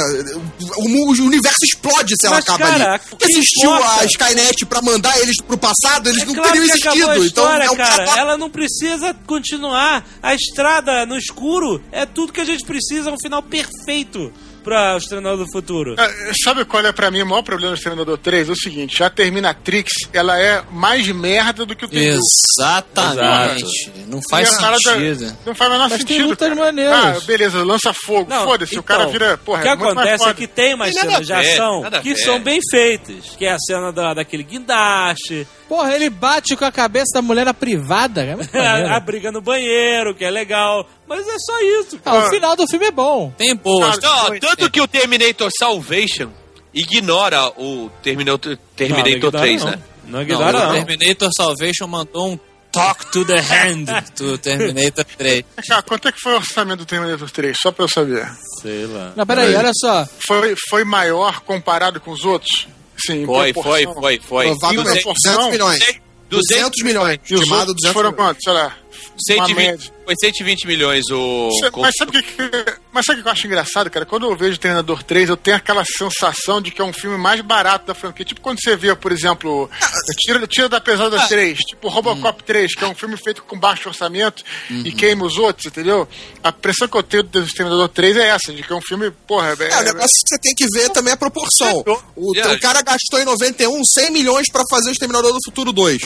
[0.77, 3.01] O, o universo explode se ela Mas, acaba cara, ali.
[3.09, 4.01] Porque que existiu importa?
[4.01, 7.15] a Skynet pra mandar eles pro passado, eles É não claro teriam que acabou a
[7.17, 7.25] existido.
[7.25, 8.05] história, então, é um cara.
[8.05, 10.05] cara- Ela não precisa continuar.
[10.21, 14.31] A estrada no escuro é tudo que a gente precisa, é um final perfeito
[14.63, 15.95] pra o Exterminador do Futuro.
[15.99, 18.49] É, Sabe qual é pra mim o maior problema do Exterminador 3?
[18.49, 22.19] É o seguinte, a Terminatrix, ela é mais merda do que o T-200.
[22.59, 23.91] Exatamente.
[24.07, 25.37] Não faz sentido.
[25.45, 26.29] Não faz o menor Mas tem sentido.
[26.29, 26.59] lutas cara.
[26.59, 27.17] maneiras.
[27.17, 28.31] Ah, beleza, lança fogo.
[28.31, 29.37] Foda-se, o então, cara vira.
[29.37, 31.83] Porra, o que é muito mais acontece é que tem mais Tem cenas de ação
[32.01, 32.23] que ver.
[32.23, 33.35] são bem feitas.
[33.37, 37.45] Que é a cena da, daquele guindaste, Porra, ele bate com a cabeça da mulher
[37.45, 38.37] na privada.
[38.51, 40.85] É a, a briga no banheiro, que é legal.
[41.07, 41.97] Mas é só isso.
[42.03, 43.33] Ah, o final do filme é bom.
[43.37, 43.97] Tem boas.
[44.01, 46.29] Não, tanto que o Terminator Salvation
[46.73, 49.71] ignora o Terminator, Terminator não, 3, não.
[49.71, 49.79] né?
[50.03, 50.73] Não Não, ignora, o não.
[50.73, 52.39] Terminator Salvation mandou um
[52.69, 53.85] Talk to the Hand
[54.17, 55.45] do Terminator 3.
[55.69, 57.57] Cara, quanto é que foi o orçamento do Terminator 3?
[57.57, 58.29] Só pra eu saber.
[58.61, 59.13] Sei lá.
[59.15, 60.05] Não, peraí, olha só.
[60.27, 62.67] Foi, foi maior comparado com os outros?
[63.05, 64.45] Sim, Foi, foi, foi, foi.
[64.47, 65.79] Provavelmente Em 200 proporção, milhões.
[66.29, 67.19] 200 milhões.
[67.29, 68.27] E os Estimado outros 200 foram milhões.
[68.27, 68.43] quanto?
[68.43, 68.63] Sei lá.
[68.65, 68.90] Uma
[69.27, 69.93] 120, média.
[70.05, 71.49] foi 120 milhões o.
[71.59, 72.25] Cê- Mas sabe o que,
[72.91, 74.05] mas sabe o que eu acho engraçado, cara?
[74.05, 77.41] Quando eu vejo Treinador 3, eu tenho aquela sensação de que é um filme mais
[77.41, 78.25] barato da franquia.
[78.25, 79.69] Tipo quando você vê, por exemplo,
[80.19, 83.89] Tira, Tira da Pesada 3, tipo Robocop 3, que é um filme feito com baixo
[83.89, 86.07] orçamento e queima os outros, entendeu?
[86.43, 89.11] A impressão que eu tenho do Exterminador 3 é essa, de que é um filme,
[89.27, 91.83] porra, é, É, o negócio que você tem que ver também é a proporção.
[92.15, 92.55] O, Yeah.
[92.55, 96.01] o cara gastou em 91 100 milhões pra fazer o Exterminador do Futuro 2.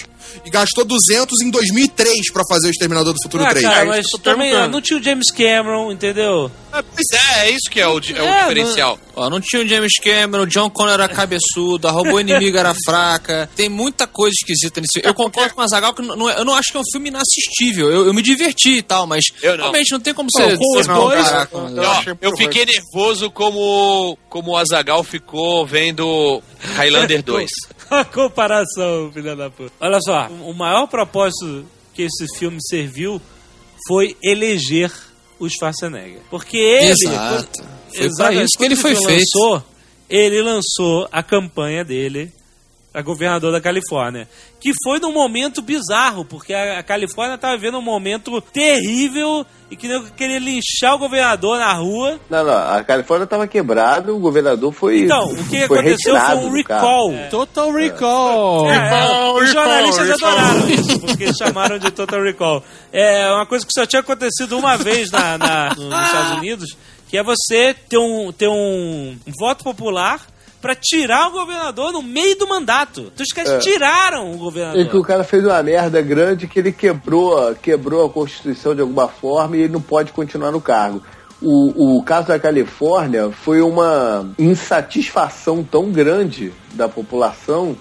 [0.45, 3.63] E gastou 200 em 2003 pra fazer o Exterminador do Futuro Ah, 3.
[3.63, 6.51] cara, É, mas também não tinha o James Cameron, entendeu?
[6.71, 7.07] Ah, Pois
[7.37, 8.99] é, é isso que é o, di- é o É, diferencial.
[9.15, 12.73] Ó, não tinha o James Cameron, o John Connor era cabeçudo, a robô inimiga era
[12.85, 13.49] fraca.
[13.55, 15.07] Tem muita coisa esquisita nesse filme.
[15.09, 16.91] Eu concordo com a Zagal que não, não é- eu não acho que é um
[16.91, 17.89] filme inassistível.
[17.89, 19.63] Eu, eu me diverti e tal, mas Eu não.
[19.65, 20.57] realmente não tem como Não, você.
[20.57, 21.27] com você os não dois-
[22.21, 26.41] Eu fiquei nervoso como, como o Azagal ficou vendo
[26.75, 27.49] Highlander 2.
[27.89, 29.71] A comparação, filha da puta.
[29.79, 31.65] Olha só, o maior propósito
[31.95, 33.21] que esse filme serviu
[33.87, 34.91] foi eleger
[35.39, 36.21] o Schwarzenegger.
[36.29, 36.91] Porque ele.
[36.91, 37.63] Exato.
[38.17, 39.39] Foi isso que ele foi esse feito.
[39.39, 39.63] Lançou,
[40.09, 42.31] ele lançou a campanha dele
[42.95, 44.27] a governador da Califórnia.
[44.59, 49.75] Que foi num momento bizarro, porque a, a Califórnia estava vivendo um momento terrível e
[49.75, 52.19] que nego queria linchar o governador na rua.
[52.29, 55.01] Não, não, a Califórnia tava quebrada, o governador foi.
[55.01, 57.11] Então, o que foi aconteceu foi um recall.
[57.11, 57.29] cargo.
[57.29, 58.69] Total Recall.
[58.71, 60.29] É, é, os jornalistas recall.
[60.29, 62.63] adoraram isso, porque chamaram de Total Recall.
[62.93, 66.77] É uma coisa que só tinha acontecido uma vez na, na- nos Estados Unidos,
[67.09, 70.21] que é você ter um, ter um voto popular
[70.65, 73.11] pra tirar o governador no meio do mandato.
[73.13, 73.57] Então os caras É.
[73.59, 75.05] tiraram o É que o governador.
[75.05, 79.61] cara fez uma merda grande que ele quebrou, quebrou a Constituição de alguma forma e
[79.61, 81.03] ele não pode continuar no cargo.
[81.41, 87.75] O, o caso da Califórnia foi uma insatisfação tão grande da população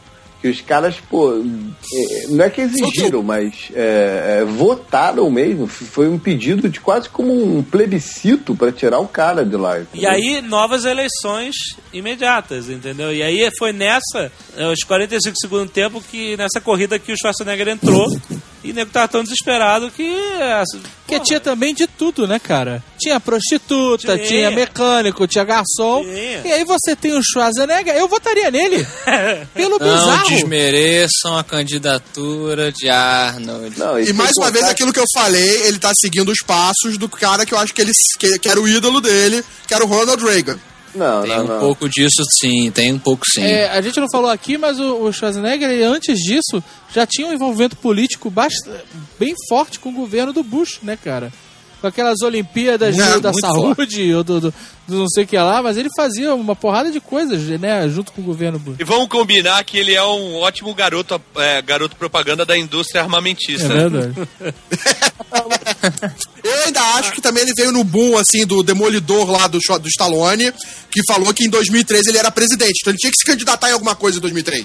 [0.45, 5.67] que os caras, pô, é, não é que exigiram, mas é, é, votaram mesmo.
[5.67, 9.81] Foi um pedido de quase como um plebiscito para tirar o cara de lá.
[9.95, 11.55] E aí, novas eleições
[11.95, 13.11] imediatas, entendeu?
[13.11, 17.17] E aí foi nessa, eh, os 45 do segundo tempo, que nessa corrida que o
[17.17, 18.07] Schwarzenegger entrou.
[18.65, 20.03] E o nego tava tão desesperado que.
[20.03, 20.63] eh,
[21.03, 22.83] Porque tinha também de tudo, né, cara?
[22.99, 24.27] Tinha prostituta, Tinha.
[24.27, 26.03] tinha mecânico, tinha garçom.
[26.03, 26.41] Tinha.
[26.47, 28.87] E aí você tem o Schwarzenegger, eu votaria nele.
[29.55, 30.29] Pelo Não bizarro.
[30.31, 33.79] desmereçam a candidatura de Arnold.
[33.79, 37.09] Não, E mais uma vez, aquilo que eu falei, ele tá seguindo os passos do
[37.09, 39.87] cara que eu acho que ele que, que era o ídolo dele, que era o
[39.89, 40.59] Ronald Reagan.
[40.95, 42.71] Não, Tem um pouco disso, sim.
[42.71, 43.43] Tem um pouco, sim.
[43.43, 46.63] É, a gente não falou aqui, mas o, o Schwarzenegger, ele, antes disso,
[46.95, 48.69] já tinha um envolvimento político bast-
[49.19, 51.33] bem forte com o governo do Bush, né, cara?
[51.85, 54.55] Com aquelas Olimpíadas Não, da saúde, ou do, do,
[54.89, 58.11] do não sei o que lá, mas ele fazia uma porrada de coisas, né, junto
[58.11, 58.59] com o governo.
[58.79, 63.67] E vamos combinar que ele é um ótimo garoto, é, garoto propaganda da indústria armamentista.
[63.67, 64.15] É verdade.
[66.43, 69.89] Eu ainda acho que também ele veio no boom, assim, do demolidor lá do, do
[69.89, 70.55] Stallone,
[70.91, 72.79] que falou que em 2003 ele era presidente.
[72.81, 74.65] Então ele tinha que se candidatar em alguma coisa em 2003.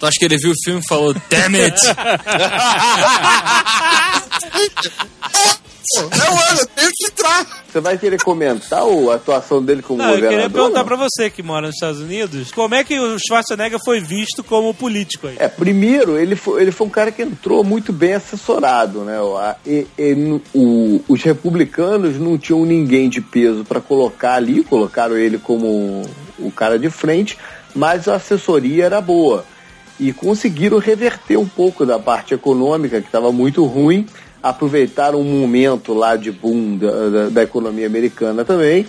[0.00, 1.80] Tu acha que ele viu o filme e falou, damn it!
[5.94, 7.64] Pô, é o ano, eu tenho que entrar.
[7.70, 10.38] Você vai querer comentar a atuação dele como Não, eu governador?
[10.42, 10.86] queria perguntar não?
[10.86, 14.72] pra você que mora nos Estados Unidos, como é que o Schwarzenegger foi visto como
[14.74, 15.36] político aí?
[15.38, 19.20] É, primeiro, ele foi, ele foi um cara que entrou muito bem assessorado, né?
[19.20, 24.64] O- a- e- e- o- os republicanos não tinham ninguém de peso para colocar ali,
[24.64, 26.02] colocaram ele como
[26.38, 27.36] o cara de frente,
[27.74, 29.44] mas a assessoria era boa.
[29.98, 34.06] E conseguiram reverter um pouco da parte econômica, que estava muito ruim,
[34.48, 38.86] aproveitaram um momento lá de boom da, da- da economia americana também,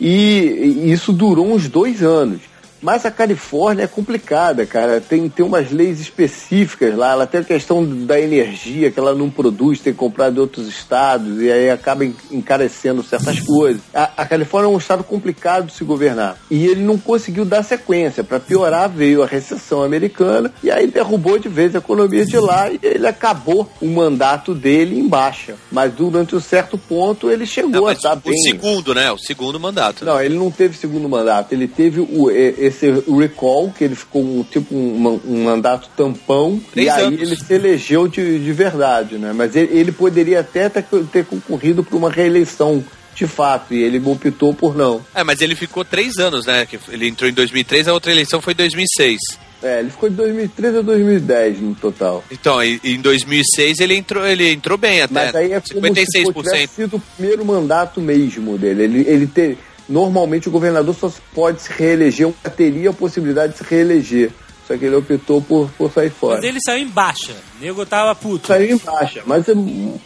[0.00, 2.40] e, e isso durou uns dois anos.
[2.84, 5.00] Mas a Califórnia é complicada, cara.
[5.00, 7.12] Tem, tem umas leis específicas lá.
[7.12, 10.68] Ela tem a questão da energia que ela não produz, tem que comprar de outros
[10.68, 13.80] estados e aí acaba en- encarecendo certas coisas.
[13.94, 16.36] A, a Califórnia é um estado complicado de se governar.
[16.50, 18.22] E ele não conseguiu dar sequência.
[18.22, 22.70] Para piorar, veio a recessão americana e aí derrubou de vez a economia de lá
[22.70, 25.54] e ele acabou o mandato dele em baixa.
[25.72, 28.36] Mas durante um certo ponto ele chegou Não, a estar o bem.
[28.42, 29.10] segundo, né?
[29.10, 30.04] O segundo mandato.
[30.04, 31.52] Não, ele não teve segundo mandato.
[31.52, 36.60] Ele teve o, e- esse recall, que ele ficou um, tipo um, um mandato tampão.
[36.72, 37.20] Três e aí anos.
[37.20, 39.32] ele se elegeu de, de verdade, né?
[39.32, 42.84] Mas ele, ele poderia até ter, concorrido para uma reeleição,
[43.14, 43.72] de fato.
[43.72, 45.04] E ele optou por não.
[45.14, 46.66] É, mas ele ficou três anos, né?
[46.66, 49.18] Que Ele entrou em 2003, a outra eleição foi em 2006.
[49.62, 52.22] É, ele ficou de 2013 a 2010 no total.
[52.30, 55.14] Então, em em 2006 ele entrou, ele entrou bem até.
[55.14, 56.42] Mas aí é como se 56%.
[56.42, 58.82] tivesse sido o primeiro mandato mesmo dele.
[58.82, 59.56] Ele, ele ter,
[59.88, 64.30] normalmente o governador só pode se reeleger, ou teria a possibilidade de se reeleger.
[64.66, 66.36] Só que ele optou por, por sair fora.
[66.36, 67.32] Mas ele saiu em baixa.
[67.32, 68.46] O nego tava puto.
[68.46, 69.54] Saiu em baixa, mas é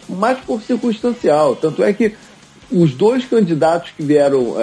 [0.08, 1.54] mais por circunstancial.
[1.54, 2.12] Tanto é que
[2.70, 4.56] os dois candidatos que vieram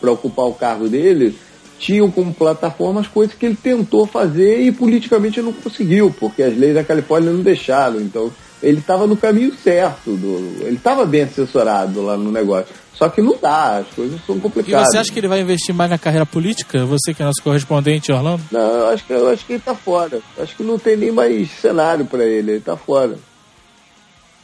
[0.00, 1.38] para ocupar o cargo dele
[1.78, 6.56] tinham como plataforma as coisas que ele tentou fazer e politicamente não conseguiu, porque as
[6.56, 8.00] leis da Califórnia não deixaram.
[8.00, 8.32] Então
[8.62, 12.74] ele estava no caminho certo, do, ele estava bem assessorado lá no negócio.
[12.96, 14.88] Só que não dá, as coisas são E complicadas.
[14.90, 16.84] você acha que ele vai investir mais na carreira política?
[16.86, 18.42] Você que é nosso correspondente Orlando?
[18.50, 20.20] Não, eu acho que, eu acho que ele tá fora.
[20.38, 23.16] Acho que não tem nem mais cenário para ele, ele tá fora.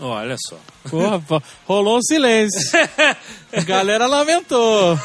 [0.00, 0.56] Olha só.
[1.28, 2.60] Pô, rolou um silêncio.
[3.52, 4.98] A galera lamentou.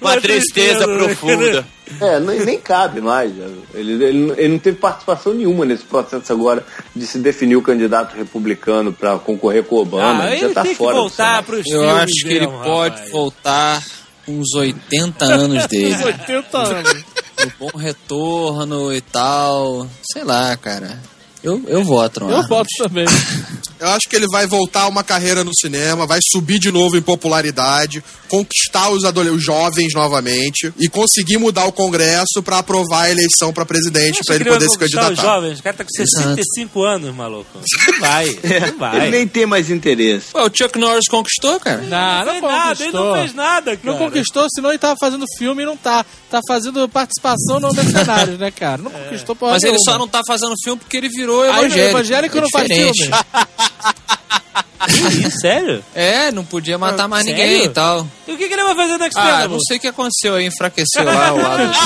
[0.00, 1.66] Uma tristeza profunda.
[2.00, 3.32] É, nem, nem cabe mais.
[3.74, 4.04] Ele, ele,
[4.36, 6.64] ele não teve participação nenhuma nesse processo agora
[6.96, 10.24] de se definir o candidato republicano para concorrer com o Obama.
[10.24, 10.94] Ah, ele já tá tem que fora.
[10.94, 13.10] do voltar pros Eu acho que ele mesmo, pode rapaz.
[13.10, 13.84] voltar
[14.24, 16.02] com uns 80 anos dele.
[16.02, 17.04] 80 anos.
[17.44, 19.86] Um bom retorno e tal.
[20.12, 20.98] Sei lá, cara.
[21.42, 23.06] Eu, eu voto, não Eu voto também.
[23.80, 26.96] Eu acho que ele vai voltar a uma carreira no cinema, vai subir de novo
[26.96, 33.04] em popularidade, conquistar os, adole- os jovens novamente e conseguir mudar o Congresso pra aprovar
[33.04, 35.34] a eleição pra presidente, Você pra ele poder se conquistar os candidatar.
[35.34, 37.46] jovens, o cara tá com 65 anos, maluco.
[37.58, 38.26] Não vai,
[38.70, 38.96] não vai.
[39.06, 40.26] Ele nem tem mais interesse.
[40.34, 41.80] Ué, o Chuck Norris conquistou, cara.
[41.82, 43.14] Não, não fez nada, ele não conquistou.
[43.16, 43.80] fez nada, cara.
[43.84, 46.04] Não conquistou, senão ele tava fazendo filme e não tá.
[46.30, 48.80] Tá fazendo participação no Mercenários, né, cara?
[48.80, 49.90] Não conquistou porra Mas ele nenhuma.
[49.92, 51.88] só não tá fazendo filme porque ele virou Aí, evangélico.
[51.98, 52.92] evangélico É não faz filme.
[55.40, 55.84] Sério?
[55.94, 57.42] É, não podia matar mais Sério?
[57.42, 58.06] ninguém e tal.
[58.26, 59.50] E o que, que ele vai fazer no Ah, Expendables?
[59.50, 61.72] não sei o que aconteceu aí, enfraqueceu lá o lado.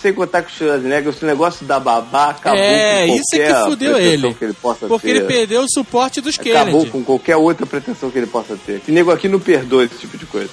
[0.00, 3.44] Sem contar que o Schwarzenegger, esse negócio da babá acabou É, com isso é que
[3.52, 4.34] qualquer fudeu pretensão ele.
[4.34, 5.16] que ele possa Porque ter.
[5.16, 6.90] ele perdeu o suporte dos Acabou Kennedy.
[6.90, 8.74] com qualquer outra pretensão que ele possa ter.
[8.76, 10.50] Esse nego aqui não perdoa esse tipo de coisa.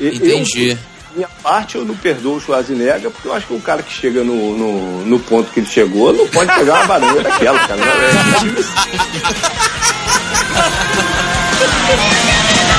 [0.00, 0.70] Entendi.
[0.70, 0.78] Eu,
[1.14, 4.22] minha parte, eu não perdoo o Schwarzenegger, porque eu acho que um cara que chega
[4.24, 7.76] no, no, no ponto que ele chegou não pode pegar uma barulha daquela, cara.
[7.76, 7.94] Não é-